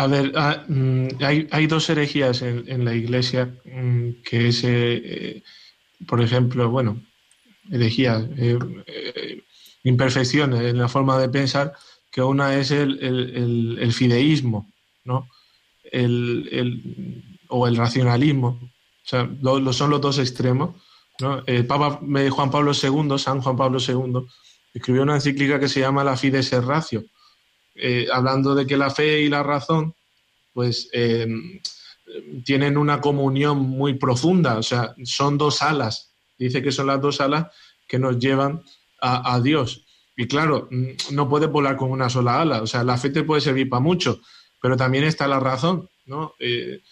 A 0.01 0.07
ver, 0.07 0.33
ah, 0.35 0.65
mm, 0.67 1.09
hay, 1.51 1.67
dos 1.67 1.91
herejías 1.91 2.41
en, 2.41 2.85
la 2.87 2.95
iglesia, 2.95 3.55
mm, 3.67 4.23
que 4.25 4.49
es, 4.49 4.65
eh, 4.65 5.43
por 6.07 6.23
ejemplo, 6.23 6.71
bueno, 6.71 7.03
herejía, 7.71 8.27
eh, 8.39 8.59
eh, 8.87 9.43
imperfecciones 9.85 10.63
en 10.63 10.79
la 10.79 10.89
forma 10.89 11.19
de 11.19 11.29
pensar, 11.29 11.75
que 12.11 12.23
una 12.23 12.55
es 12.59 12.71
el, 12.71 13.93
fideísmo, 13.93 14.73
¿no? 15.05 15.29
El, 15.93 17.45
o 17.49 17.69
el 17.69 17.77
racionalismo. 17.77 18.59
O 18.63 19.07
sea, 19.11 19.29
lo, 19.43 19.71
son 19.75 19.91
los 19.91 20.01
dos 20.01 20.19
extremos. 20.19 20.77
¿no? 21.21 21.43
El 21.47 21.67
Papa 21.67 22.01
Juan 22.31 22.51
Pablo 22.51 22.73
II, 22.73 23.19
San 23.19 23.43
Juan 23.43 23.57
Pablo 23.59 23.79
II, 23.87 24.27
escribió 24.73 25.03
una 25.03 25.17
encíclica 25.17 25.61
que 25.61 25.69
se 25.69 25.81
llama 25.81 26.05
La 26.05 26.17
Fides 26.17 26.51
Ratio, 26.65 27.05
eh, 27.81 28.07
hablando 28.13 28.55
de 28.55 28.67
que 28.67 28.77
la 28.77 28.91
fe 28.91 29.21
y 29.23 29.29
la 29.29 29.43
razón, 29.43 29.95
pues, 30.53 30.89
eh, 30.93 31.27
tienen 32.45 32.77
una 32.77 33.01
comunión 33.01 33.59
muy 33.59 33.95
profunda, 33.95 34.59
o 34.59 34.63
sea, 34.63 34.95
son 35.05 35.39
dos 35.39 35.63
alas. 35.63 36.13
Dice 36.39 36.63
que 36.63 36.73
son 36.73 36.87
las 36.87 37.01
dos 37.01 37.21
alas 37.21 37.47
que 37.87 37.99
nos 37.99 38.19
llevan 38.19 38.63
a, 39.03 39.41
Dios. 39.41 39.87
Y 40.17 40.27
claro, 40.27 40.69
mm, 40.71 41.15
no 41.15 41.29
puedes 41.29 41.51
volar 41.51 41.77
con 41.77 41.91
una 41.91 42.11
sola 42.11 42.41
ala, 42.41 42.63
o 42.63 42.67
sea, 42.67 42.85
la 42.85 42.99
fe 42.99 43.11
te 43.11 43.23
puede 43.23 43.41
servir 43.41 43.69
para 43.69 43.81
mucho, 43.81 44.21
pero 44.61 44.77
también 44.77 45.05
está 45.05 45.27
la 45.27 45.41
razón, 45.41 45.89
¿no? 46.05 46.35
Eh, 46.39 46.83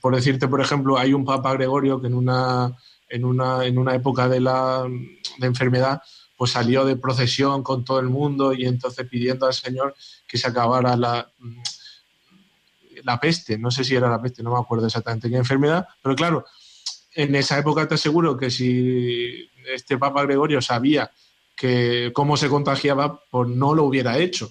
por 0.00 0.14
decirte, 0.14 0.48
por 0.48 0.60
ejemplo, 0.60 0.98
hay 0.98 1.12
un 1.12 1.24
Papa 1.24 1.52
Gregorio 1.52 2.00
que 2.00 2.08
en 2.08 2.14
una, 2.14 2.76
en 3.08 3.24
una, 3.24 3.64
en 3.64 3.78
una 3.78 3.94
época 3.94 4.28
de 4.28 4.40
la 4.40 4.84
de 5.38 5.46
enfermedad 5.46 6.02
pues 6.42 6.50
salió 6.50 6.84
de 6.84 6.96
procesión 6.96 7.62
con 7.62 7.84
todo 7.84 8.00
el 8.00 8.08
mundo 8.08 8.52
y 8.52 8.64
entonces 8.64 9.06
pidiendo 9.08 9.46
al 9.46 9.54
Señor 9.54 9.94
que 10.26 10.36
se 10.36 10.48
acabara 10.48 10.96
la, 10.96 11.30
la 13.04 13.20
peste, 13.20 13.56
no 13.58 13.70
sé 13.70 13.84
si 13.84 13.94
era 13.94 14.10
la 14.10 14.20
peste, 14.20 14.42
no 14.42 14.52
me 14.52 14.58
acuerdo 14.58 14.86
exactamente 14.86 15.30
qué 15.30 15.36
enfermedad, 15.36 15.86
pero 16.02 16.16
claro, 16.16 16.44
en 17.14 17.36
esa 17.36 17.60
época 17.60 17.86
te 17.86 17.94
aseguro 17.94 18.36
que 18.36 18.50
si 18.50 19.48
este 19.72 19.96
Papa 19.98 20.24
Gregorio 20.24 20.60
sabía 20.60 21.12
que 21.54 22.10
cómo 22.12 22.36
se 22.36 22.48
contagiaba, 22.48 23.22
pues 23.30 23.48
no 23.48 23.72
lo 23.72 23.84
hubiera 23.84 24.18
hecho, 24.18 24.50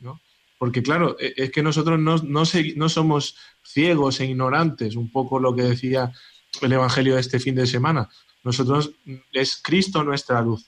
¿no? 0.00 0.20
Porque 0.58 0.82
claro, 0.82 1.16
e, 1.18 1.32
es 1.38 1.50
que 1.50 1.62
nosotros 1.62 1.98
no, 1.98 2.18
no, 2.18 2.42
no 2.76 2.88
somos 2.90 3.36
ciegos 3.64 4.20
e 4.20 4.26
ignorantes, 4.26 4.94
un 4.94 5.10
poco 5.10 5.40
lo 5.40 5.56
que 5.56 5.62
decía 5.62 6.12
el 6.60 6.70
Evangelio 6.70 7.14
de 7.14 7.22
este 7.22 7.40
fin 7.40 7.54
de 7.54 7.66
semana. 7.66 8.10
Nosotros 8.44 8.90
es 9.32 9.58
Cristo 9.62 10.04
nuestra 10.04 10.42
luz. 10.42 10.66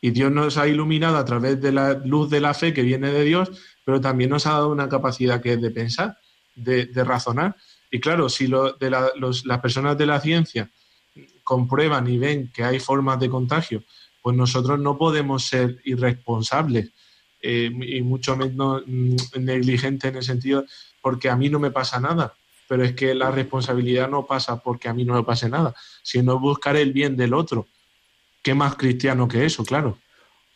Y 0.00 0.10
Dios 0.10 0.30
nos 0.30 0.56
ha 0.58 0.68
iluminado 0.68 1.16
a 1.16 1.24
través 1.24 1.60
de 1.60 1.72
la 1.72 1.94
luz 1.94 2.30
de 2.30 2.40
la 2.40 2.54
fe 2.54 2.72
que 2.72 2.82
viene 2.82 3.10
de 3.10 3.24
Dios, 3.24 3.50
pero 3.84 4.00
también 4.00 4.30
nos 4.30 4.46
ha 4.46 4.52
dado 4.52 4.70
una 4.70 4.88
capacidad 4.88 5.40
que 5.40 5.54
es 5.54 5.60
de 5.60 5.70
pensar, 5.70 6.18
de, 6.54 6.88
razonar. 7.04 7.56
Y 7.90 8.00
claro, 8.00 8.28
si 8.28 8.46
de 8.46 8.90
las 8.90 9.58
personas 9.60 9.98
de 9.98 10.06
la 10.06 10.20
ciencia 10.20 10.70
comprueban 11.42 12.06
y 12.06 12.18
ven 12.18 12.50
que 12.52 12.62
hay 12.62 12.78
formas 12.78 13.18
de 13.18 13.28
contagio, 13.28 13.82
pues 14.22 14.36
nosotros 14.36 14.78
no 14.78 14.98
podemos 14.98 15.44
ser 15.44 15.80
irresponsables 15.84 16.90
eh, 17.40 17.70
y 17.72 18.02
mucho 18.02 18.36
menos 18.36 18.82
mm, 18.86 19.16
negligentes 19.38 20.10
en 20.10 20.16
el 20.16 20.22
sentido 20.22 20.64
porque 21.00 21.30
a 21.30 21.36
mí 21.36 21.48
no 21.48 21.58
me 21.58 21.70
pasa 21.70 21.98
nada. 21.98 22.34
Pero 22.68 22.84
es 22.84 22.92
que 22.92 23.14
la 23.14 23.30
responsabilidad 23.30 24.10
no 24.10 24.26
pasa 24.26 24.60
porque 24.60 24.88
a 24.88 24.92
mí 24.92 25.04
no 25.04 25.14
me 25.14 25.22
pase 25.22 25.48
nada, 25.48 25.74
sino 26.02 26.38
buscar 26.38 26.76
el 26.76 26.92
bien 26.92 27.16
del 27.16 27.32
otro 27.32 27.66
¿Qué 28.48 28.54
más 28.54 28.76
cristiano 28.76 29.28
que 29.28 29.44
eso, 29.44 29.62
claro? 29.62 29.98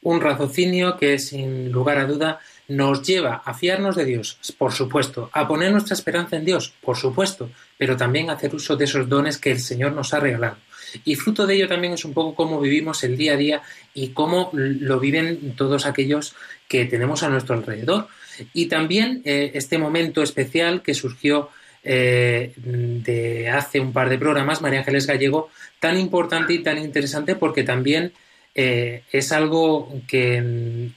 Un 0.01 0.22
raciocinio 0.22 0.97
que, 0.97 1.18
sin 1.18 1.70
lugar 1.70 1.99
a 1.99 2.07
duda, 2.07 2.40
nos 2.66 3.03
lleva 3.07 3.43
a 3.45 3.53
fiarnos 3.53 3.97
de 3.97 4.07
Dios, 4.07 4.38
por 4.57 4.72
supuesto, 4.72 5.28
a 5.34 5.47
poner 5.47 5.70
nuestra 5.70 5.93
esperanza 5.93 6.36
en 6.36 6.47
Dios, 6.47 6.72
por 6.80 6.97
supuesto, 6.97 7.51
pero 7.76 7.95
también 7.95 8.30
a 8.30 8.32
hacer 8.32 8.55
uso 8.55 8.76
de 8.76 8.86
esos 8.86 9.11
dones 9.11 9.36
que 9.36 9.51
el 9.51 9.61
Señor 9.61 9.93
nos 9.93 10.14
ha 10.14 10.20
regalado. 10.20 10.57
Y 11.05 11.16
fruto 11.16 11.47
de 11.47 11.55
ello 11.55 11.68
también 11.68 11.93
es 11.93 12.07
un 12.07 12.14
poco 12.14 12.34
cómo 12.34 12.62
vivimos 12.62 13.05
el 13.05 13.14
día 13.18 13.34
a 13.34 13.36
día 13.36 13.62
y 13.93 14.09
cómo 14.14 14.49
lo 14.55 14.99
viven 14.99 15.55
todos 15.55 15.84
aquellos 15.84 16.34
que 16.68 16.86
tenemos 16.86 17.22
a 17.22 17.28
nuestro 17.28 17.57
alrededor. 17.57 18.09
Y 18.55 18.68
también 18.68 19.20
eh, 19.26 19.51
este 19.53 19.76
momento 19.76 20.22
especial 20.22 20.80
que 20.80 20.95
surgió 20.95 21.51
eh, 21.85 22.53
de 22.57 23.49
hace 23.49 23.80
un 23.80 23.93
par 23.93 24.09
de 24.09 24.18
programas, 24.18 24.62
María 24.62 24.80
Ángeles 24.80 25.07
Gallego, 25.07 25.51
tan 25.80 25.99
importante 25.99 26.53
y 26.53 26.62
tan 26.62 26.78
interesante 26.78 27.35
porque 27.35 27.64
también 27.64 28.12
eh, 28.55 29.03
es 29.12 29.33
algo 29.33 29.93
que 30.09 30.91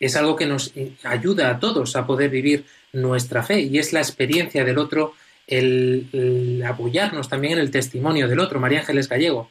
es 0.00 0.16
algo 0.16 0.36
que 0.36 0.46
nos 0.46 0.72
ayuda 1.02 1.50
a 1.50 1.58
todos 1.58 1.96
a 1.96 2.06
poder 2.06 2.30
vivir 2.30 2.64
nuestra 2.92 3.42
fe 3.42 3.60
y 3.60 3.78
es 3.78 3.92
la 3.92 4.00
experiencia 4.00 4.64
del 4.64 4.78
otro, 4.78 5.14
el 5.46 6.62
apoyarnos 6.64 7.28
también 7.28 7.54
en 7.54 7.58
el 7.58 7.70
testimonio 7.72 8.28
del 8.28 8.38
otro, 8.38 8.60
María 8.60 8.80
Ángeles 8.80 9.08
Gallego 9.08 9.50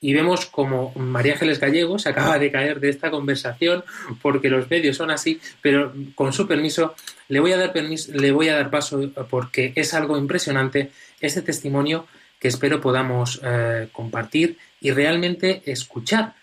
y 0.00 0.12
vemos 0.12 0.46
como 0.46 0.92
María 0.94 1.32
Ángeles 1.34 1.58
Gallego 1.58 1.98
se 1.98 2.10
acaba 2.10 2.38
de 2.38 2.50
caer 2.50 2.80
de 2.80 2.90
esta 2.90 3.10
conversación 3.10 3.84
porque 4.20 4.50
los 4.50 4.68
medios 4.70 4.96
son 4.96 5.10
así, 5.10 5.40
pero 5.62 5.92
con 6.14 6.32
su 6.32 6.46
permiso 6.46 6.94
le 7.28 7.40
voy 7.40 7.52
a 7.52 7.58
dar 7.58 7.72
permiso, 7.72 8.12
le 8.12 8.30
voy 8.30 8.48
a 8.48 8.56
dar 8.56 8.70
paso 8.70 9.00
porque 9.30 9.72
es 9.74 9.94
algo 9.94 10.18
impresionante 10.18 10.90
este 11.20 11.42
testimonio 11.42 12.06
que 12.38 12.48
espero 12.48 12.80
podamos 12.80 13.40
eh, 13.42 13.88
compartir 13.92 14.58
y 14.80 14.90
realmente 14.90 15.62
escuchar, 15.64 16.34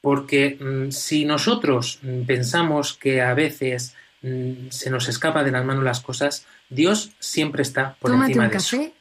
porque 0.00 0.58
mm, 0.60 0.90
si 0.90 1.24
nosotros 1.24 2.00
pensamos 2.26 2.94
que 2.94 3.22
a 3.22 3.34
veces 3.34 3.94
mm, 4.22 4.68
se 4.70 4.90
nos 4.90 5.08
escapa 5.08 5.44
de 5.44 5.52
las 5.52 5.64
manos 5.64 5.84
las 5.84 6.00
cosas, 6.00 6.46
Dios 6.68 7.12
siempre 7.20 7.62
está 7.62 7.94
por 8.00 8.10
encima 8.10 8.44
un 8.44 8.50
de 8.50 8.56
café 8.56 8.82
eso. 8.82 8.92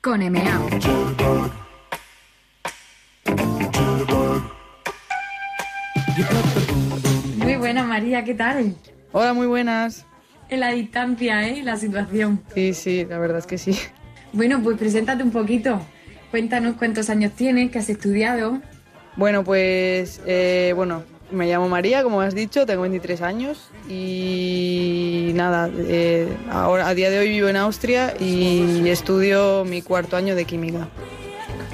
Con 0.00 0.22
Muy 7.36 7.56
buena, 7.56 7.84
María, 7.84 8.24
¿qué 8.24 8.34
tal? 8.34 8.74
Hola, 9.12 9.32
muy 9.32 9.46
buenas. 9.46 10.04
En 10.48 10.60
la 10.60 10.70
distancia, 10.70 11.48
¿eh? 11.48 11.62
La 11.62 11.76
situación. 11.76 12.42
Sí, 12.54 12.74
sí, 12.74 13.06
la 13.08 13.18
verdad 13.18 13.38
es 13.38 13.46
que 13.46 13.58
sí. 13.58 13.78
Bueno, 14.32 14.62
pues 14.62 14.78
preséntate 14.78 15.22
un 15.22 15.30
poquito. 15.30 15.80
Cuéntanos 16.30 16.76
cuántos 16.76 17.10
años 17.10 17.32
tienes, 17.32 17.70
qué 17.70 17.78
has 17.78 17.88
estudiado. 17.88 18.60
Bueno, 19.16 19.44
pues, 19.44 20.20
eh, 20.26 20.72
bueno, 20.74 21.02
me 21.30 21.46
llamo 21.46 21.68
María, 21.68 22.02
como 22.02 22.20
has 22.20 22.34
dicho, 22.34 22.64
tengo 22.66 22.82
23 22.82 23.20
años 23.22 23.70
y 23.88 25.32
nada, 25.34 25.70
eh, 25.74 26.28
ahora 26.50 26.88
a 26.88 26.94
día 26.94 27.10
de 27.10 27.18
hoy 27.18 27.28
vivo 27.28 27.48
en 27.48 27.56
Austria 27.56 28.14
y 28.18 28.88
estudio 28.88 29.64
mi 29.64 29.82
cuarto 29.82 30.16
año 30.16 30.34
de 30.34 30.44
química 30.44 30.88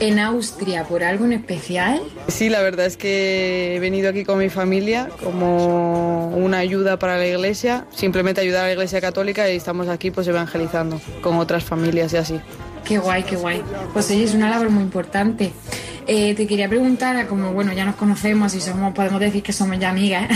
en 0.00 0.18
Austria 0.18 0.84
por 0.84 1.02
algo 1.02 1.24
en 1.24 1.32
especial? 1.32 2.00
Sí, 2.28 2.48
la 2.48 2.62
verdad 2.62 2.86
es 2.86 2.96
que 2.96 3.76
he 3.76 3.80
venido 3.80 4.08
aquí 4.10 4.24
con 4.24 4.38
mi 4.38 4.48
familia 4.48 5.08
como 5.22 6.28
una 6.28 6.58
ayuda 6.58 6.98
para 6.98 7.16
la 7.18 7.26
iglesia, 7.26 7.86
simplemente 7.94 8.40
ayudar 8.40 8.64
a 8.64 8.66
la 8.66 8.72
iglesia 8.72 9.00
católica 9.00 9.50
y 9.50 9.56
estamos 9.56 9.88
aquí 9.88 10.10
pues 10.10 10.26
evangelizando 10.28 11.00
con 11.20 11.36
otras 11.38 11.64
familias 11.64 12.12
y 12.12 12.16
así. 12.16 12.40
Qué 12.84 12.98
guay, 12.98 13.22
qué 13.22 13.36
guay. 13.36 13.62
Pues 13.92 14.10
oye, 14.10 14.24
es 14.24 14.34
una 14.34 14.48
labor 14.48 14.70
muy 14.70 14.82
importante. 14.82 15.52
Eh, 16.06 16.34
te 16.34 16.46
quería 16.46 16.70
preguntar, 16.70 17.26
como 17.26 17.52
bueno, 17.52 17.74
ya 17.74 17.84
nos 17.84 17.96
conocemos 17.96 18.54
y 18.54 18.62
somos, 18.62 18.94
podemos 18.94 19.20
decir 19.20 19.42
que 19.42 19.52
somos 19.52 19.78
ya 19.78 19.90
amigas, 19.90 20.26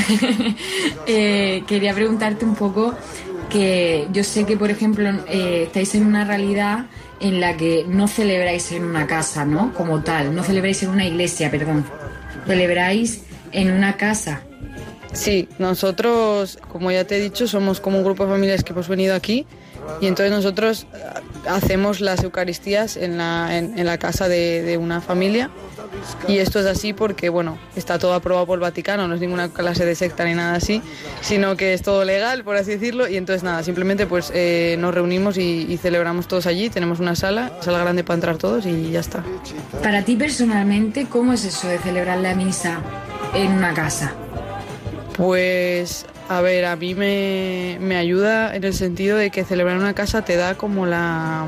eh, 1.07 1.63
quería 1.67 1.95
preguntarte 1.95 2.45
un 2.45 2.55
poco 2.55 2.95
que 3.53 4.09
yo 4.13 4.25
sé 4.25 4.45
que, 4.45 4.57
por 4.57 4.71
ejemplo, 4.71 5.11
eh, 5.29 5.65
estáis 5.67 5.95
en 5.95 6.07
una 6.07 6.25
realidad 6.25 6.87
en 7.21 7.41
la 7.41 7.57
que 7.57 7.85
no 7.87 8.09
celebráis 8.09 8.73
en 8.73 8.85
una 8.85 9.07
casa, 9.07 9.45
¿no? 9.45 9.73
Como 9.75 10.03
tal, 10.03 10.35
no 10.35 10.43
celebráis 10.43 10.83
en 10.83 10.91
una 10.91 11.07
iglesia, 11.07 11.51
perdón. 11.51 11.85
Celebráis 12.47 13.23
en 13.53 13.71
una 13.71 13.97
casa. 13.97 14.43
Sí, 15.13 15.49
nosotros, 15.59 16.59
como 16.69 16.91
ya 16.91 17.05
te 17.05 17.19
he 17.19 17.21
dicho, 17.21 17.47
somos 17.47 17.81
como 17.81 17.99
un 17.99 18.05
grupo 18.05 18.25
de 18.25 18.33
familias 18.33 18.65
que 18.65 18.73
hemos 18.73 18.89
venido 18.89 19.15
aquí 19.15 19.47
y 20.01 20.07
entonces 20.07 20.33
nosotros 20.33 20.87
hacemos 21.49 22.01
las 22.01 22.23
Eucaristías 22.23 22.97
en 22.97 23.19
la, 23.19 23.57
en, 23.57 23.85
la 23.85 23.99
casa 23.99 24.29
de, 24.29 24.63
de, 24.63 24.77
una 24.77 25.01
familia 25.01 25.51
y 26.29 26.39
esto 26.39 26.61
es 26.61 26.67
así 26.67 26.93
porque, 26.93 27.29
bueno, 27.29 27.59
está 27.77 27.99
todo 27.99 28.15
aprobado 28.15 28.47
por 28.47 28.57
el 28.57 28.61
Vaticano, 28.61 29.09
no 29.09 29.15
es 29.15 29.21
ninguna 29.21 29.49
clase 29.49 29.85
de 29.85 29.95
secta 29.95 30.25
ni 30.25 30.35
nada 30.35 30.55
así, 30.55 30.83
sino 31.21 31.57
que 31.57 31.75
es 31.75 31.83
todo 31.83 32.05
legal, 32.05 32.45
por 32.45 32.57
así 32.57 32.73
decirlo, 32.73 33.09
y 33.09 33.17
entonces 33.17 33.43
nada, 33.43 33.63
simplemente 33.63 34.07
pues 34.07 34.31
eh, 34.35 34.77
nos 34.79 34.95
reunimos 34.95 35.37
y, 35.39 35.79
celebramos 35.83 36.29
todos 36.29 36.47
allí, 36.47 36.71
tenemos 36.71 37.01
una 37.01 37.17
sala, 37.17 37.53
sala 37.61 37.79
grande 37.79 38.05
para 38.05 38.15
entrar 38.17 38.37
todos 38.37 38.67
y 38.67 38.91
ya 38.91 39.01
está. 39.01 39.25
Para 39.83 40.05
ti 40.05 40.17
personalmente, 40.17 41.07
¿cómo 41.09 41.33
es 41.33 41.45
eso 41.45 41.67
de 41.67 41.79
celebrar 41.79 42.19
la 42.19 42.35
misa 42.35 42.81
en 43.35 43.53
una 43.53 43.75
casa? 43.75 44.13
Pues 45.17 46.07
a 46.33 46.41
ver, 46.41 46.65
a 46.65 46.77
mí 46.77 46.95
me, 46.95 47.77
me, 47.81 47.97
ayuda 47.97 48.57
en 48.57 48.65
el 48.65 48.75
sentido 48.75 49.19
de 49.19 49.31
que 49.31 49.45
celebrar 49.45 49.77
una 49.77 49.95
casa 49.95 50.23
te 50.23 50.37
da 50.37 50.55
como 50.55 50.87
la, 50.87 51.47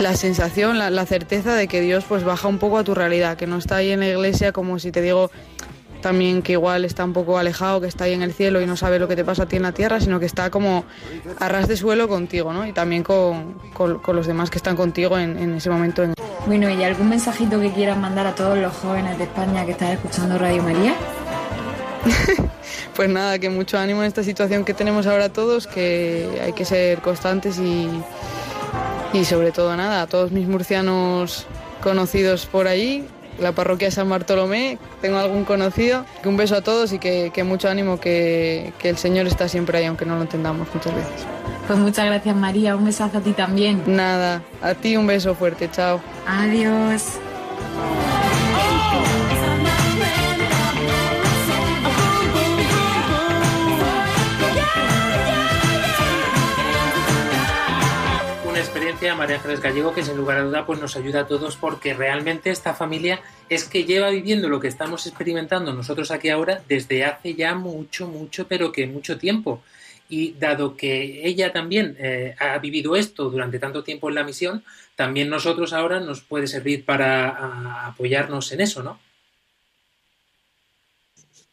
la 0.00 0.16
sensación, 0.16 0.78
la, 0.78 1.06
certeza 1.06 1.54
de 1.54 1.68
que 1.68 1.80
Dios 1.80 2.04
pues 2.08 2.24
baja 2.24 2.48
un 2.48 2.58
poco 2.58 2.78
a 2.78 2.84
tu 2.84 2.94
realidad, 2.94 3.36
que 3.36 3.46
no 3.46 3.56
está 3.56 3.76
ahí 3.76 3.92
en 3.92 4.00
la 4.00 4.08
iglesia 4.08 4.52
como 4.52 4.78
si 4.78 4.90
te 4.90 5.00
digo 5.00 5.30
también 6.02 6.42
que 6.42 6.52
igual 6.52 6.84
está 6.84 7.04
un 7.04 7.12
poco 7.12 7.38
alejado, 7.38 7.80
que 7.80 7.86
está 7.86 8.04
ahí 8.04 8.12
en 8.12 8.22
el 8.22 8.32
cielo 8.32 8.60
y 8.60 8.66
no 8.66 8.76
sabe 8.76 8.98
lo 8.98 9.08
que 9.08 9.16
te 9.16 9.24
pasa 9.24 9.44
a 9.44 9.46
ti 9.46 9.56
en 9.56 9.62
la 9.62 9.72
tierra, 9.72 10.00
sino 10.00 10.20
que 10.20 10.26
está 10.26 10.50
como 10.50 10.84
a 11.38 11.48
ras 11.48 11.68
de 11.68 11.76
suelo 11.76 12.08
contigo, 12.08 12.52
¿no? 12.52 12.66
Y 12.66 12.72
también 12.72 13.02
con, 13.02 13.54
con, 13.72 14.00
los 14.14 14.26
demás 14.26 14.50
que 14.50 14.58
están 14.58 14.76
contigo 14.76 15.18
en, 15.18 15.38
en 15.38 15.54
ese 15.54 15.70
momento. 15.70 16.04
Bueno, 16.46 16.68
¿y 16.68 16.84
algún 16.84 17.08
mensajito 17.08 17.60
que 17.60 17.72
quieras 17.72 17.98
mandar 17.98 18.26
a 18.26 18.34
todos 18.34 18.58
los 18.58 18.72
jóvenes 18.72 19.18
de 19.18 19.24
España 19.24 19.64
que 19.64 19.72
están 19.72 19.92
escuchando 19.92 20.38
Radio 20.38 20.62
María? 20.62 20.94
pues 22.96 23.08
nada, 23.08 23.38
que 23.38 23.50
mucho 23.50 23.78
ánimo 23.78 24.02
en 24.02 24.08
esta 24.08 24.22
situación 24.22 24.64
que 24.64 24.74
tenemos 24.74 25.06
ahora 25.06 25.28
todos, 25.28 25.66
que 25.66 26.40
hay 26.42 26.52
que 26.52 26.64
ser 26.64 27.00
constantes 27.00 27.58
y, 27.58 27.88
y 29.12 29.24
sobre 29.24 29.52
todo 29.52 29.76
nada, 29.76 30.02
a 30.02 30.06
todos 30.06 30.32
mis 30.32 30.46
murcianos 30.48 31.46
conocidos 31.82 32.46
por 32.46 32.68
allí, 32.68 33.04
la 33.40 33.52
parroquia 33.52 33.90
San 33.90 34.08
Bartolomé, 34.08 34.78
tengo 35.00 35.18
algún 35.18 35.44
conocido, 35.44 36.04
que 36.22 36.28
un 36.28 36.36
beso 36.36 36.56
a 36.56 36.62
todos 36.62 36.92
y 36.92 36.98
que, 36.98 37.30
que 37.32 37.44
mucho 37.44 37.68
ánimo, 37.68 38.00
que, 38.00 38.72
que 38.78 38.88
el 38.88 38.96
Señor 38.96 39.26
está 39.26 39.48
siempre 39.48 39.78
ahí, 39.78 39.84
aunque 39.84 40.06
no 40.06 40.16
lo 40.16 40.22
entendamos 40.22 40.68
muchas 40.74 40.94
veces. 40.94 41.26
Pues 41.66 41.78
muchas 41.78 42.06
gracias 42.06 42.36
María, 42.36 42.76
un 42.76 42.84
besazo 42.84 43.18
a 43.18 43.20
ti 43.20 43.32
también. 43.32 43.82
Nada, 43.86 44.42
a 44.62 44.74
ti 44.74 44.96
un 44.96 45.06
beso 45.06 45.34
fuerte, 45.34 45.68
chao. 45.70 46.00
Adiós. 46.26 47.18
Experiencia, 58.96 59.18
María 59.18 59.36
Ángeles 59.36 59.60
Gallego, 59.60 59.92
que 59.92 60.02
sin 60.02 60.16
lugar 60.16 60.38
a 60.38 60.44
duda 60.44 60.64
pues 60.64 60.80
nos 60.80 60.96
ayuda 60.96 61.20
a 61.20 61.26
todos 61.26 61.54
porque 61.56 61.92
realmente 61.92 62.48
esta 62.48 62.72
familia 62.72 63.20
es 63.50 63.64
que 63.64 63.84
lleva 63.84 64.08
viviendo 64.08 64.48
lo 64.48 64.58
que 64.58 64.68
estamos 64.68 65.06
experimentando 65.06 65.74
nosotros 65.74 66.10
aquí 66.10 66.30
ahora 66.30 66.62
desde 66.66 67.04
hace 67.04 67.34
ya 67.34 67.54
mucho, 67.54 68.08
mucho, 68.08 68.48
pero 68.48 68.72
que 68.72 68.86
mucho 68.86 69.18
tiempo. 69.18 69.62
Y 70.08 70.32
dado 70.32 70.78
que 70.78 71.28
ella 71.28 71.52
también 71.52 71.94
eh, 71.98 72.36
ha 72.38 72.56
vivido 72.56 72.96
esto 72.96 73.28
durante 73.28 73.58
tanto 73.58 73.84
tiempo 73.84 74.08
en 74.08 74.14
la 74.14 74.24
misión, 74.24 74.64
también 74.94 75.28
nosotros 75.28 75.74
ahora 75.74 76.00
nos 76.00 76.22
puede 76.22 76.46
servir 76.46 76.86
para 76.86 77.28
a, 77.28 77.88
apoyarnos 77.88 78.50
en 78.52 78.62
eso, 78.62 78.82
¿no? 78.82 78.98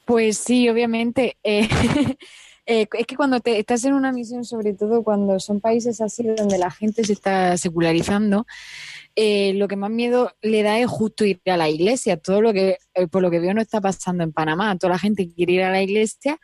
Pues 0.06 0.38
sí, 0.38 0.70
obviamente. 0.70 1.36
Eh, 1.44 1.68
eh, 2.66 2.88
es 2.94 3.06
que 3.06 3.16
cuando 3.16 3.40
te, 3.40 3.60
estás 3.60 3.84
en 3.86 3.94
una 3.94 4.12
misión, 4.12 4.46
sobre 4.46 4.74
todo 4.74 5.04
cuando 5.04 5.40
son 5.40 5.60
países 5.60 6.00
así 6.00 6.24
donde 6.24 6.58
la 6.58 6.72
gente 6.72 7.04
se 7.04 7.14
está 7.14 7.58
secularizando, 7.58 8.46
eh, 9.16 9.54
lo 9.56 9.68
que 9.68 9.76
más 9.76 9.92
miedo 9.92 10.32
le 10.42 10.64
da 10.64 10.80
es 10.80 10.88
justo 10.88 11.26
ir 11.26 11.42
a 11.46 11.58
la 11.58 11.70
iglesia. 11.70 12.18
Todo 12.18 12.42
lo 12.42 12.54
que, 12.54 12.78
eh, 12.94 13.08
por 13.08 13.22
lo 13.22 13.30
que 13.30 13.40
veo, 13.40 13.54
no 13.54 13.62
está 13.62 13.82
pasando 13.82 14.24
en 14.24 14.32
Panamá. 14.32 14.78
Toda 14.78 14.94
la 14.94 15.00
gente 15.00 15.30
quiere 15.30 15.54
ir 15.54 15.64
a 15.64 15.72
la 15.72 15.82
iglesia, 15.82 16.40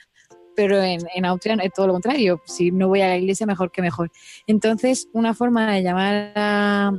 pero 0.55 0.81
en, 0.81 0.99
en 1.15 1.25
Austria 1.25 1.55
es 1.63 1.73
todo 1.73 1.87
lo 1.87 1.93
contrario. 1.93 2.41
Si 2.45 2.71
no 2.71 2.89
voy 2.89 3.01
a 3.01 3.07
la 3.07 3.17
iglesia, 3.17 3.45
mejor 3.45 3.71
que 3.71 3.81
mejor. 3.81 4.11
Entonces, 4.45 5.07
una 5.13 5.33
forma 5.33 5.71
de 5.73 5.83
llamar 5.83 6.33
a, 6.35 6.91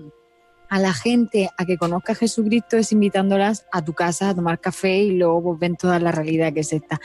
a 0.71 0.79
la 0.79 0.95
gente 0.95 1.51
a 1.57 1.67
que 1.67 1.77
conozca 1.77 2.13
a 2.13 2.17
Jesucristo 2.17 2.77
es 2.77 2.93
invitándolas 2.93 3.67
a 3.73 3.85
tu 3.85 3.93
casa 3.93 4.31
a 4.31 4.35
tomar 4.35 4.61
café 4.61 4.99
y 5.03 5.11
luego 5.19 5.43
pues, 5.43 5.59
ven 5.59 5.77
toda 5.77 5.99
la 5.99 6.13
realidad 6.13 6.53
que 6.53 6.61
es 6.61 6.73
esta. 6.73 7.01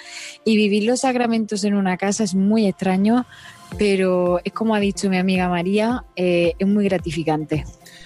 Y 0.45 0.55
vivir 0.55 0.84
los 0.84 1.01
sacramentos 1.01 1.63
en 1.63 1.74
una 1.74 1.97
casa 1.97 2.24
es 2.24 2.36
muy 2.36 2.68
extraño, 2.68 3.26
pero 3.80 4.39
es 4.43 4.53
como 4.53 4.76
ha 4.76 4.80
dicho 4.80 5.09
mi 5.09 5.18
amiga 5.18 5.49
María, 5.49 6.05
eh, 6.16 6.53
es 6.59 6.68
muy 6.68 6.86
gratificante. 6.86 7.66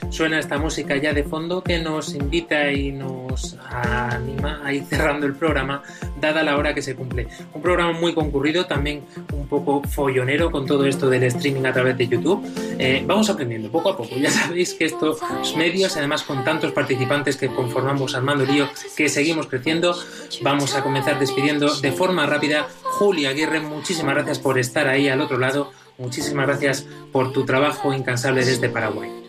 Suena 0.09 0.39
esta 0.39 0.57
música 0.57 0.97
ya 0.97 1.13
de 1.13 1.23
fondo 1.23 1.63
que 1.63 1.79
nos 1.79 2.13
invita 2.15 2.71
y 2.71 2.91
nos 2.91 3.57
anima 3.69 4.61
a 4.63 4.73
ir 4.73 4.83
cerrando 4.85 5.25
el 5.25 5.35
programa, 5.35 5.83
dada 6.19 6.43
la 6.43 6.57
hora 6.57 6.73
que 6.73 6.81
se 6.81 6.95
cumple. 6.95 7.27
Un 7.53 7.61
programa 7.61 7.91
muy 7.93 8.13
concurrido, 8.13 8.65
también 8.65 9.03
un 9.33 9.47
poco 9.47 9.83
follonero 9.83 10.51
con 10.51 10.65
todo 10.65 10.85
esto 10.85 11.09
del 11.09 11.23
streaming 11.23 11.65
a 11.65 11.73
través 11.73 11.97
de 11.97 12.07
YouTube. 12.07 12.43
Eh, 12.79 13.03
vamos 13.05 13.29
aprendiendo 13.29 13.71
poco 13.71 13.89
a 13.89 13.97
poco. 13.97 14.15
Ya 14.15 14.31
sabéis 14.31 14.73
que 14.73 14.85
estos 14.85 15.19
medios, 15.55 15.95
además 15.97 16.23
con 16.23 16.43
tantos 16.43 16.71
participantes 16.71 17.37
que 17.37 17.47
conformamos 17.47 18.15
Armando 18.15 18.45
Lío, 18.45 18.67
que 18.95 19.09
seguimos 19.09 19.47
creciendo, 19.47 19.95
vamos 20.41 20.75
a 20.75 20.83
comenzar 20.83 21.19
despidiendo 21.19 21.73
de 21.75 21.91
forma 21.91 22.25
rápida. 22.25 22.67
Julia 22.83 23.29
Aguirre, 23.29 23.59
muchísimas 23.59 24.15
gracias 24.15 24.39
por 24.39 24.57
estar 24.57 24.87
ahí 24.87 25.07
al 25.07 25.21
otro 25.21 25.37
lado. 25.37 25.71
Muchísimas 25.97 26.47
gracias 26.47 26.87
por 27.11 27.33
tu 27.33 27.45
trabajo 27.45 27.93
incansable 27.93 28.45
desde 28.45 28.69
Paraguay. 28.69 29.28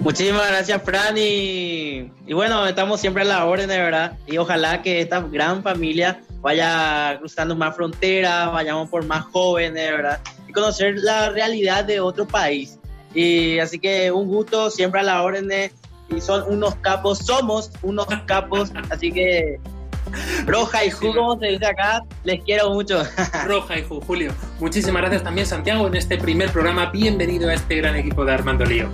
Muchísimas 0.00 0.46
gracias, 0.48 0.82
Fran. 0.82 1.16
Y, 1.18 2.10
y, 2.26 2.32
bueno, 2.32 2.66
estamos 2.66 3.00
siempre 3.00 3.22
a 3.22 3.26
la 3.26 3.44
orden, 3.46 3.68
de 3.68 3.78
verdad. 3.78 4.12
Y 4.26 4.38
ojalá 4.38 4.80
que 4.82 5.00
esta 5.00 5.20
gran 5.20 5.62
familia 5.62 6.20
vaya 6.40 7.16
cruzando 7.18 7.56
más 7.56 7.74
fronteras, 7.74 8.52
vayamos 8.52 8.88
por 8.88 9.04
más 9.04 9.24
jóvenes, 9.26 9.90
verdad. 9.90 10.20
Y 10.46 10.52
conocer 10.52 10.94
la 10.98 11.30
realidad 11.30 11.84
de 11.84 12.00
otro 12.00 12.26
país. 12.26 12.78
Y 13.14 13.58
así 13.58 13.78
que 13.78 14.12
un 14.12 14.28
gusto, 14.28 14.70
siempre 14.70 15.00
a 15.00 15.02
la 15.02 15.22
orden. 15.22 15.48
Y 16.10 16.20
son 16.20 16.44
unos 16.48 16.76
capos, 16.76 17.18
somos 17.18 17.72
unos 17.82 18.06
capos. 18.26 18.72
Así 18.90 19.10
que 19.10 19.58
Roja 20.46 20.84
y 20.84 20.90
Ju, 20.90 21.14
como 21.14 21.38
se 21.38 21.46
dice 21.46 21.66
acá, 21.66 22.04
les 22.24 22.42
quiero 22.44 22.70
mucho. 22.70 23.02
Roja 23.46 23.78
y 23.78 23.82
Ju, 23.82 24.00
Julio. 24.00 24.32
Muchísimas 24.60 25.02
gracias 25.02 25.24
también, 25.24 25.46
Santiago, 25.46 25.86
en 25.88 25.96
este 25.96 26.18
primer 26.18 26.50
programa. 26.50 26.86
Bienvenido 26.86 27.48
a 27.48 27.54
este 27.54 27.76
gran 27.76 27.96
equipo 27.96 28.24
de 28.24 28.32
Armando 28.32 28.64
Lío. 28.64 28.88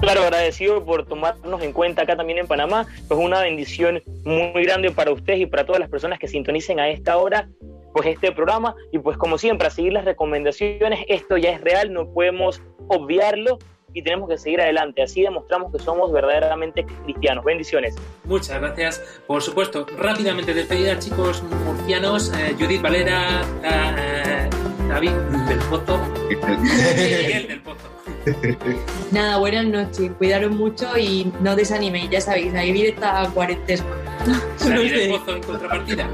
Claro, 0.00 0.22
agradecido 0.22 0.84
por 0.84 1.06
tomarnos 1.06 1.62
en 1.62 1.72
cuenta 1.72 2.02
acá 2.02 2.16
también 2.16 2.38
en 2.38 2.46
Panamá. 2.46 2.86
Pues 3.08 3.18
una 3.18 3.40
bendición 3.40 4.02
muy 4.24 4.64
grande 4.64 4.90
para 4.90 5.12
ustedes 5.12 5.40
y 5.40 5.46
para 5.46 5.64
todas 5.64 5.80
las 5.80 5.88
personas 5.88 6.18
que 6.18 6.28
sintonicen 6.28 6.78
a 6.80 6.88
esta 6.88 7.16
hora 7.16 7.48
pues 7.92 8.08
este 8.08 8.30
programa 8.30 8.74
y 8.92 8.98
pues 8.98 9.16
como 9.16 9.38
siempre 9.38 9.68
a 9.68 9.70
seguir 9.70 9.94
las 9.94 10.04
recomendaciones, 10.04 11.00
esto 11.08 11.38
ya 11.38 11.52
es 11.52 11.62
real, 11.62 11.94
no 11.94 12.12
podemos 12.12 12.60
obviarlo 12.88 13.58
y 13.94 14.02
tenemos 14.02 14.28
que 14.28 14.36
seguir 14.36 14.60
adelante. 14.60 15.02
Así 15.02 15.22
demostramos 15.22 15.72
que 15.72 15.78
somos 15.78 16.12
verdaderamente 16.12 16.84
cristianos. 17.04 17.42
Bendiciones. 17.42 17.96
Muchas 18.24 18.60
gracias. 18.60 19.22
Por 19.26 19.42
supuesto, 19.42 19.86
rápidamente 19.96 20.52
despedida, 20.52 20.98
chicos 20.98 21.42
murcianos. 21.42 22.30
Eh, 22.36 22.54
Judith 22.58 22.82
Valera, 22.82 23.40
eh, 23.64 24.50
David 24.90 25.12
del 25.48 25.58
Pozo, 25.70 25.98
Miguel 26.28 27.48
del 27.48 27.62
Pozo. 27.62 27.95
Nada, 29.12 29.38
buenas 29.38 29.66
noches. 29.66 30.10
Cuidaros 30.18 30.50
mucho 30.50 30.96
y 30.98 31.32
no 31.40 31.54
desaniméis. 31.54 32.10
Ya 32.10 32.20
sabéis, 32.20 32.54
ahí 32.54 32.72
viene 32.72 32.90
esta 32.90 33.28
cuarentena. 33.32 33.84
David 34.60 34.92
del 34.92 35.10
Pozo 35.10 35.36
en 35.36 35.42
contrapartida. 35.42 36.08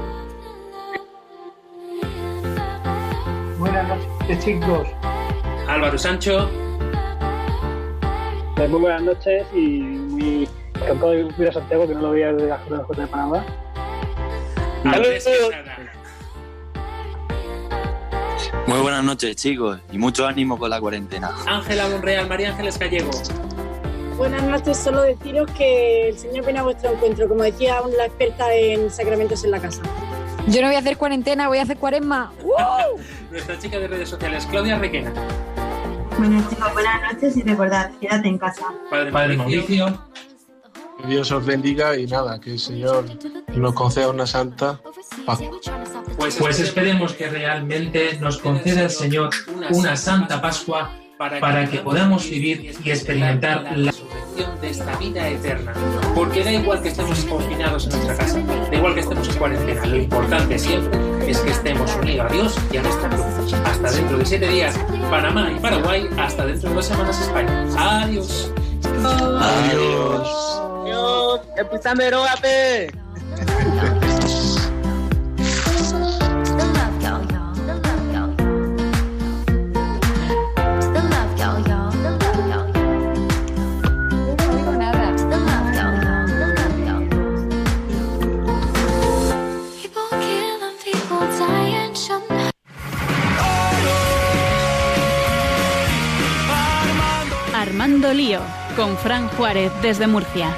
Buenas 3.57 3.87
noches, 3.87 4.45
chicos. 4.45 4.87
Álvaro 5.67 5.97
Sancho. 5.97 6.49
Pues 8.55 8.69
muy 8.69 8.81
buenas 8.81 9.01
noches 9.01 9.47
y 9.53 9.79
muy 9.79 10.47
encantado 10.75 11.11
de 11.11 11.33
ir 11.37 11.47
a 11.47 11.53
Santiago, 11.53 11.87
que 11.87 11.95
no 11.95 12.01
lo 12.01 12.11
veía 12.11 12.33
desde 12.33 12.49
la 12.49 12.57
Junta 12.57 13.01
de 13.01 13.07
Panamá. 13.07 13.45
Muy 18.73 18.81
buenas 18.81 19.03
noches, 19.03 19.35
chicos, 19.35 19.77
y 19.91 19.99
mucho 19.99 20.25
ánimo 20.25 20.57
con 20.57 20.67
la 20.67 20.79
cuarentena. 20.79 21.29
Ángela 21.45 21.87
Monreal, 21.89 22.27
María 22.27 22.49
Ángeles 22.49 22.79
Gallego. 22.79 23.11
Buenas 24.17 24.41
noches, 24.41 24.77
solo 24.77 25.03
deciros 25.03 25.47
que 25.51 26.09
el 26.09 26.17
Señor 26.17 26.43
viene 26.43 26.57
a 26.57 26.63
vuestro 26.63 26.91
encuentro, 26.91 27.29
como 27.29 27.43
decía 27.43 27.75
la 27.95 28.07
experta 28.07 28.51
en 28.51 28.89
sacramentos 28.89 29.43
en 29.43 29.51
la 29.51 29.59
casa. 29.59 29.83
Yo 30.47 30.61
no 30.61 30.69
voy 30.69 30.75
a 30.75 30.79
hacer 30.79 30.97
cuarentena, 30.97 31.49
voy 31.49 31.59
a 31.59 31.61
hacer 31.61 31.77
cuaresma. 31.77 32.33
¡Wow! 32.41 32.99
Nuestra 33.31 33.59
chica 33.59 33.77
de 33.77 33.89
redes 33.89 34.09
sociales, 34.09 34.47
Claudia 34.49 34.79
Requena. 34.79 35.13
Bueno, 36.17 36.43
chicos, 36.49 36.73
buenas 36.73 37.13
noches 37.13 37.37
y 37.37 37.43
recordad, 37.43 37.91
quédate 38.01 38.27
en 38.27 38.39
casa. 38.39 38.73
Padre, 38.89 39.11
Padre 39.11 39.37
Mauricio. 39.37 39.99
Dios 41.07 41.31
os 41.31 41.45
bendiga 41.45 41.97
y 41.97 42.07
nada, 42.07 42.39
que 42.39 42.51
el 42.51 42.59
Señor 42.59 43.05
nos 43.55 43.73
conceda 43.73 44.09
una 44.09 44.25
santa 44.25 44.79
Pascua. 45.25 45.59
Pues, 46.17 46.35
pues 46.35 46.59
esperemos 46.59 47.13
que 47.13 47.29
realmente 47.29 48.17
nos 48.19 48.37
conceda 48.37 48.83
el 48.83 48.89
Señor 48.89 49.29
una 49.71 49.95
santa 49.95 50.41
Pascua 50.41 50.91
para 51.17 51.69
que 51.69 51.79
podamos 51.79 52.29
vivir 52.29 52.73
y 52.83 52.91
experimentar 52.91 53.63
la 53.63 53.91
resurrección 53.91 54.61
de 54.61 54.69
esta 54.69 54.97
vida 54.97 55.27
eterna. 55.27 55.73
Porque 56.15 56.43
da 56.43 56.51
igual 56.51 56.81
que 56.81 56.89
estemos 56.89 57.23
confinados 57.25 57.85
en 57.85 57.91
nuestra 57.91 58.17
casa, 58.17 58.39
da 58.39 58.75
igual 58.75 58.93
que 58.93 59.01
estemos 59.01 59.27
en 59.29 59.35
cuarentena, 59.35 59.85
lo 59.85 59.97
importante 59.97 60.59
siempre 60.59 60.99
es 61.29 61.39
que 61.39 61.51
estemos 61.51 61.95
unidos 61.95 62.29
a 62.29 62.33
Dios 62.33 62.57
y 62.71 62.77
a 62.77 62.81
nuestra 62.81 63.09
cruz. 63.09 63.53
Hasta 63.65 63.91
dentro 63.91 64.17
de 64.17 64.25
siete 64.25 64.47
días, 64.49 64.77
Panamá 65.09 65.51
y 65.51 65.59
Paraguay, 65.59 66.09
hasta 66.17 66.45
dentro 66.45 66.69
de 66.69 66.75
dos 66.75 66.85
semanas, 66.85 67.21
España. 67.21 67.65
Adiós. 67.77 68.51
Adiós. 68.83 70.52
Armando 97.63 98.13
Lío, 98.13 98.39
con 98.75 98.97
Fran 98.97 99.27
Juárez 99.29 99.71
desde 99.81 100.07
Murcia. 100.07 100.55